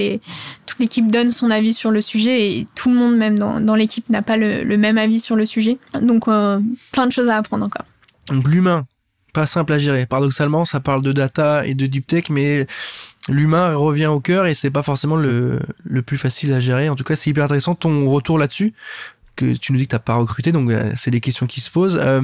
toute 0.66 0.78
l'équipe 0.78 1.10
donne 1.10 1.30
son 1.30 1.50
avis 1.50 1.72
sur 1.72 1.90
le 1.90 2.02
sujet, 2.02 2.58
et 2.58 2.66
tout 2.74 2.90
le 2.90 2.96
monde, 2.96 3.16
même 3.16 3.38
dans, 3.38 3.74
l'équipe, 3.74 4.08
n'a 4.10 4.22
pas 4.22 4.36
le, 4.36 4.64
le, 4.64 4.76
même 4.76 4.98
avis 4.98 5.20
sur 5.20 5.36
le 5.36 5.46
sujet. 5.46 5.78
Donc, 6.00 6.28
euh, 6.28 6.60
plein 6.92 7.06
de 7.06 7.12
choses 7.12 7.28
à 7.28 7.36
apprendre 7.36 7.64
encore. 7.64 7.86
Donc, 8.28 8.46
l'humain, 8.48 8.86
pas 9.32 9.46
simple 9.46 9.72
à 9.72 9.78
gérer. 9.78 10.04
Paradoxalement, 10.04 10.64
ça 10.64 10.80
parle 10.80 11.02
de 11.02 11.12
data 11.12 11.66
et 11.66 11.74
de 11.74 11.86
deep 11.86 12.06
tech, 12.06 12.24
mais 12.28 12.66
l'humain 13.30 13.74
revient 13.74 14.06
au 14.06 14.20
cœur 14.20 14.46
et 14.46 14.54
c'est 14.54 14.70
pas 14.70 14.82
forcément 14.82 15.16
le, 15.16 15.60
le 15.84 16.02
plus 16.02 16.18
facile 16.18 16.52
à 16.52 16.60
gérer. 16.60 16.88
En 16.88 16.96
tout 16.96 17.04
cas, 17.04 17.16
c'est 17.16 17.30
hyper 17.30 17.44
intéressant 17.44 17.74
ton 17.74 18.10
retour 18.10 18.38
là-dessus 18.38 18.74
que 19.38 19.54
tu 19.54 19.72
nous 19.72 19.78
dis 19.78 19.84
que 19.84 19.90
t'as 19.90 20.00
pas 20.00 20.16
recruté, 20.16 20.50
donc 20.50 20.70
euh, 20.70 20.92
c'est 20.96 21.12
des 21.12 21.20
questions 21.20 21.46
qui 21.46 21.60
se 21.60 21.70
posent. 21.70 21.98
Euh, 22.02 22.22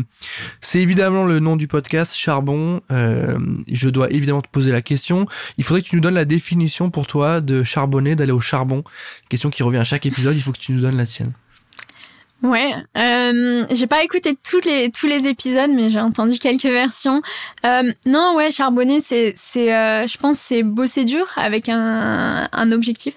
c'est 0.60 0.80
évidemment 0.80 1.24
le 1.24 1.38
nom 1.38 1.54
du 1.54 1.68
podcast, 1.68 2.14
Charbon. 2.16 2.80
Euh, 2.90 3.38
je 3.70 3.88
dois 3.88 4.10
évidemment 4.10 4.42
te 4.42 4.48
poser 4.48 4.72
la 4.72 4.82
question. 4.82 5.26
Il 5.56 5.64
faudrait 5.64 5.82
que 5.82 5.88
tu 5.88 5.94
nous 5.94 6.02
donnes 6.02 6.14
la 6.14 6.24
définition 6.24 6.90
pour 6.90 7.06
toi 7.06 7.40
de 7.40 7.62
charbonner, 7.62 8.16
d'aller 8.16 8.32
au 8.32 8.40
charbon. 8.40 8.82
Question 9.28 9.48
qui 9.50 9.62
revient 9.62 9.78
à 9.78 9.84
chaque 9.84 10.06
épisode. 10.06 10.36
Il 10.36 10.42
faut 10.42 10.52
que 10.52 10.58
tu 10.58 10.72
nous 10.72 10.80
donnes 10.80 10.96
la 10.96 11.06
tienne. 11.06 11.32
Ouais, 12.44 12.74
euh, 12.98 13.64
j'ai 13.70 13.86
pas 13.86 14.04
écouté 14.04 14.36
tous 14.36 14.60
les 14.60 14.90
tous 14.90 15.06
les 15.06 15.28
épisodes, 15.28 15.70
mais 15.70 15.88
j'ai 15.88 15.98
entendu 15.98 16.38
quelques 16.38 16.64
versions. 16.64 17.22
Euh, 17.64 17.90
non, 18.04 18.34
ouais, 18.36 18.50
charbonner, 18.50 19.00
c'est 19.00 19.32
c'est, 19.34 19.74
euh, 19.74 20.06
je 20.06 20.18
pense, 20.18 20.38
c'est 20.38 20.62
bosser 20.62 21.06
dur 21.06 21.26
avec 21.36 21.70
un 21.70 22.46
un 22.52 22.72
objectif 22.72 23.14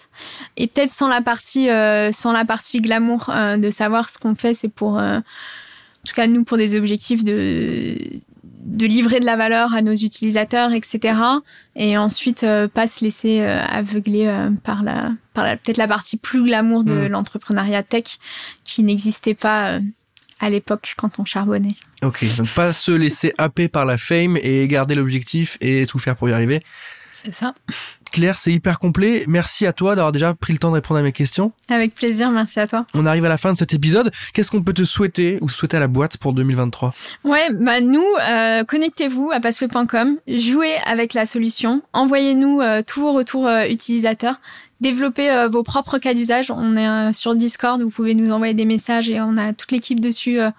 et 0.55 0.67
peut-être 0.67 0.91
sans 0.91 1.09
la 1.09 1.19
partie 1.19 1.69
euh, 1.69 2.13
sans 2.13 2.31
la 2.31 2.45
partie 2.45 2.79
glamour 2.79 3.29
euh, 3.29 3.57
de 3.57 3.69
savoir 3.69 4.09
ce 4.09 4.17
qu'on 4.17 4.33
fait, 4.33 4.53
c'est 4.53 4.69
pour 4.69 4.97
euh, 4.97 5.17
en 5.17 6.07
tout 6.07 6.15
cas 6.15 6.27
nous 6.27 6.45
pour 6.45 6.55
des 6.55 6.77
objectifs 6.77 7.25
de 7.25 7.97
de 8.67 8.85
livrer 8.85 9.19
de 9.19 9.25
la 9.25 9.37
valeur 9.37 9.73
à 9.73 9.81
nos 9.81 9.93
utilisateurs, 9.93 10.73
etc. 10.73 11.15
Et 11.75 11.97
ensuite 11.97 12.43
euh, 12.43 12.67
pas 12.67 12.85
se 12.85 13.03
laisser 13.03 13.39
euh, 13.39 13.63
aveugler 13.63 14.27
euh, 14.27 14.49
par 14.63 14.83
la, 14.83 15.13
par 15.33 15.45
peut-être 15.57 15.77
la 15.77 15.87
partie 15.87 16.17
plus 16.17 16.43
glamour 16.43 16.83
de 16.83 16.93
mm. 16.93 17.07
l'entrepreneuriat 17.07 17.83
tech 17.83 18.19
qui 18.65 18.83
n'existait 18.83 19.33
pas 19.33 19.79
à 20.39 20.49
l'époque 20.49 20.93
quand 20.97 21.17
on 21.17 21.25
charbonnait. 21.25 21.75
Ok, 22.03 22.25
donc 22.35 22.49
pas 22.49 22.73
se 22.73 22.91
laisser 22.91 23.33
happer 23.37 23.69
par 23.69 23.85
la 23.85 23.97
fame 23.97 24.37
et 24.43 24.67
garder 24.67 24.95
l'objectif 24.95 25.57
et 25.61 25.87
tout 25.87 25.97
faire 25.97 26.15
pour 26.15 26.29
y 26.29 26.33
arriver. 26.33 26.61
C'est 27.11 27.33
ça. 27.33 27.55
Claire, 28.09 28.37
c'est 28.37 28.51
hyper 28.51 28.79
complet. 28.79 29.23
Merci 29.27 29.65
à 29.65 29.73
toi 29.73 29.95
d'avoir 29.95 30.11
déjà 30.11 30.33
pris 30.33 30.53
le 30.53 30.59
temps 30.59 30.69
de 30.69 30.75
répondre 30.75 30.99
à 30.99 31.03
mes 31.03 31.11
questions. 31.11 31.51
Avec 31.69 31.95
plaisir, 31.95 32.31
merci 32.31 32.59
à 32.59 32.67
toi. 32.67 32.85
On 32.93 33.05
arrive 33.05 33.25
à 33.25 33.29
la 33.29 33.37
fin 33.37 33.53
de 33.53 33.57
cet 33.57 33.73
épisode. 33.73 34.11
Qu'est-ce 34.33 34.51
qu'on 34.51 34.63
peut 34.63 34.73
te 34.73 34.83
souhaiter 34.83 35.37
ou 35.41 35.49
souhaiter 35.49 35.77
à 35.77 35.79
la 35.79 35.87
boîte 35.87 36.17
pour 36.17 36.33
2023 36.33 36.93
Ouais, 37.23 37.47
bah 37.51 37.81
nous, 37.81 38.03
euh, 38.21 38.63
connectez-vous 38.63 39.31
à 39.33 39.39
passway.com, 39.39 40.17
jouez 40.27 40.75
avec 40.85 41.13
la 41.13 41.25
solution, 41.25 41.81
envoyez-nous 41.93 42.61
euh, 42.61 42.81
tous 42.85 43.01
vos 43.01 43.13
retours 43.13 43.47
euh, 43.47 43.65
utilisateurs 43.65 44.39
développer 44.81 45.31
euh, 45.31 45.47
vos 45.47 45.63
propres 45.63 45.97
cas 45.97 46.13
d'usage. 46.13 46.51
On 46.51 46.75
est 46.75 46.87
euh, 46.87 47.13
sur 47.13 47.35
Discord, 47.35 47.81
vous 47.81 47.89
pouvez 47.89 48.15
nous 48.15 48.31
envoyer 48.31 48.53
des 48.53 48.65
messages 48.65 49.09
et 49.09 49.19
on 49.21 49.37
a 49.37 49.53
toute 49.53 49.71
l'équipe 49.71 49.99
dessus 49.99 50.39
euh, 50.39 50.51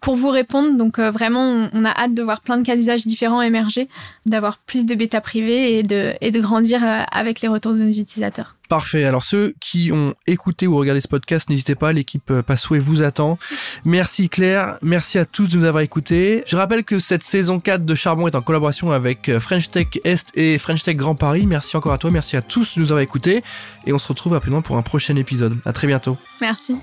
pour 0.00 0.16
vous 0.16 0.30
répondre. 0.30 0.76
Donc 0.76 0.98
vraiment, 0.98 1.68
on, 1.72 1.84
a 1.84 1.90
hâte 1.90 2.14
de 2.14 2.22
voir 2.22 2.40
plein 2.40 2.58
de 2.58 2.64
cas 2.64 2.76
d'usage 2.76 3.06
différents 3.06 3.42
émerger, 3.42 3.88
d'avoir 4.24 4.58
plus 4.58 4.86
de 4.86 4.94
bêta 4.94 5.20
privés 5.20 5.78
et 5.78 5.82
de, 5.82 6.14
et 6.20 6.30
de 6.30 6.40
grandir 6.40 6.82
avec 7.10 7.40
les 7.40 7.48
retours 7.48 7.72
de 7.72 7.78
nos 7.78 7.90
utilisateurs. 7.90 8.56
Parfait. 8.68 9.04
Alors 9.04 9.24
ceux 9.24 9.54
qui 9.60 9.90
ont 9.92 10.14
écouté 10.26 10.66
ou 10.66 10.76
regardé 10.76 11.00
ce 11.00 11.08
podcast, 11.08 11.48
n'hésitez 11.50 11.74
pas, 11.74 11.92
l'équipe 11.92 12.32
Passway 12.46 12.78
vous 12.78 13.02
attend. 13.02 13.38
Merci 13.84 14.28
Claire, 14.28 14.78
merci 14.82 15.18
à 15.18 15.24
tous 15.24 15.48
de 15.48 15.58
nous 15.58 15.64
avoir 15.64 15.82
écoutés. 15.82 16.42
Je 16.46 16.56
rappelle 16.56 16.84
que 16.84 16.98
cette 16.98 17.22
saison 17.22 17.58
4 17.58 17.84
de 17.84 17.94
Charbon 17.94 18.26
est 18.26 18.34
en 18.34 18.42
collaboration 18.42 18.92
avec 18.92 19.38
French 19.38 19.70
Tech 19.70 19.88
Est 20.04 20.30
et 20.34 20.58
French 20.58 20.82
Tech 20.82 20.96
Grand 20.96 21.14
Paris. 21.14 21.46
Merci 21.46 21.76
encore 21.76 21.92
à 21.92 21.98
toi, 21.98 22.10
merci 22.10 22.36
à 22.36 22.42
tous 22.42 22.76
de 22.76 22.80
nous 22.80 22.92
avoir 22.92 23.02
écoutés 23.02 23.42
et 23.86 23.92
on 23.92 23.98
se 23.98 24.08
retrouve 24.08 24.38
présent 24.40 24.62
pour 24.62 24.76
un 24.76 24.82
prochain 24.82 25.16
épisode. 25.16 25.56
À 25.64 25.72
très 25.72 25.86
bientôt. 25.86 26.16
Merci. 26.40 26.76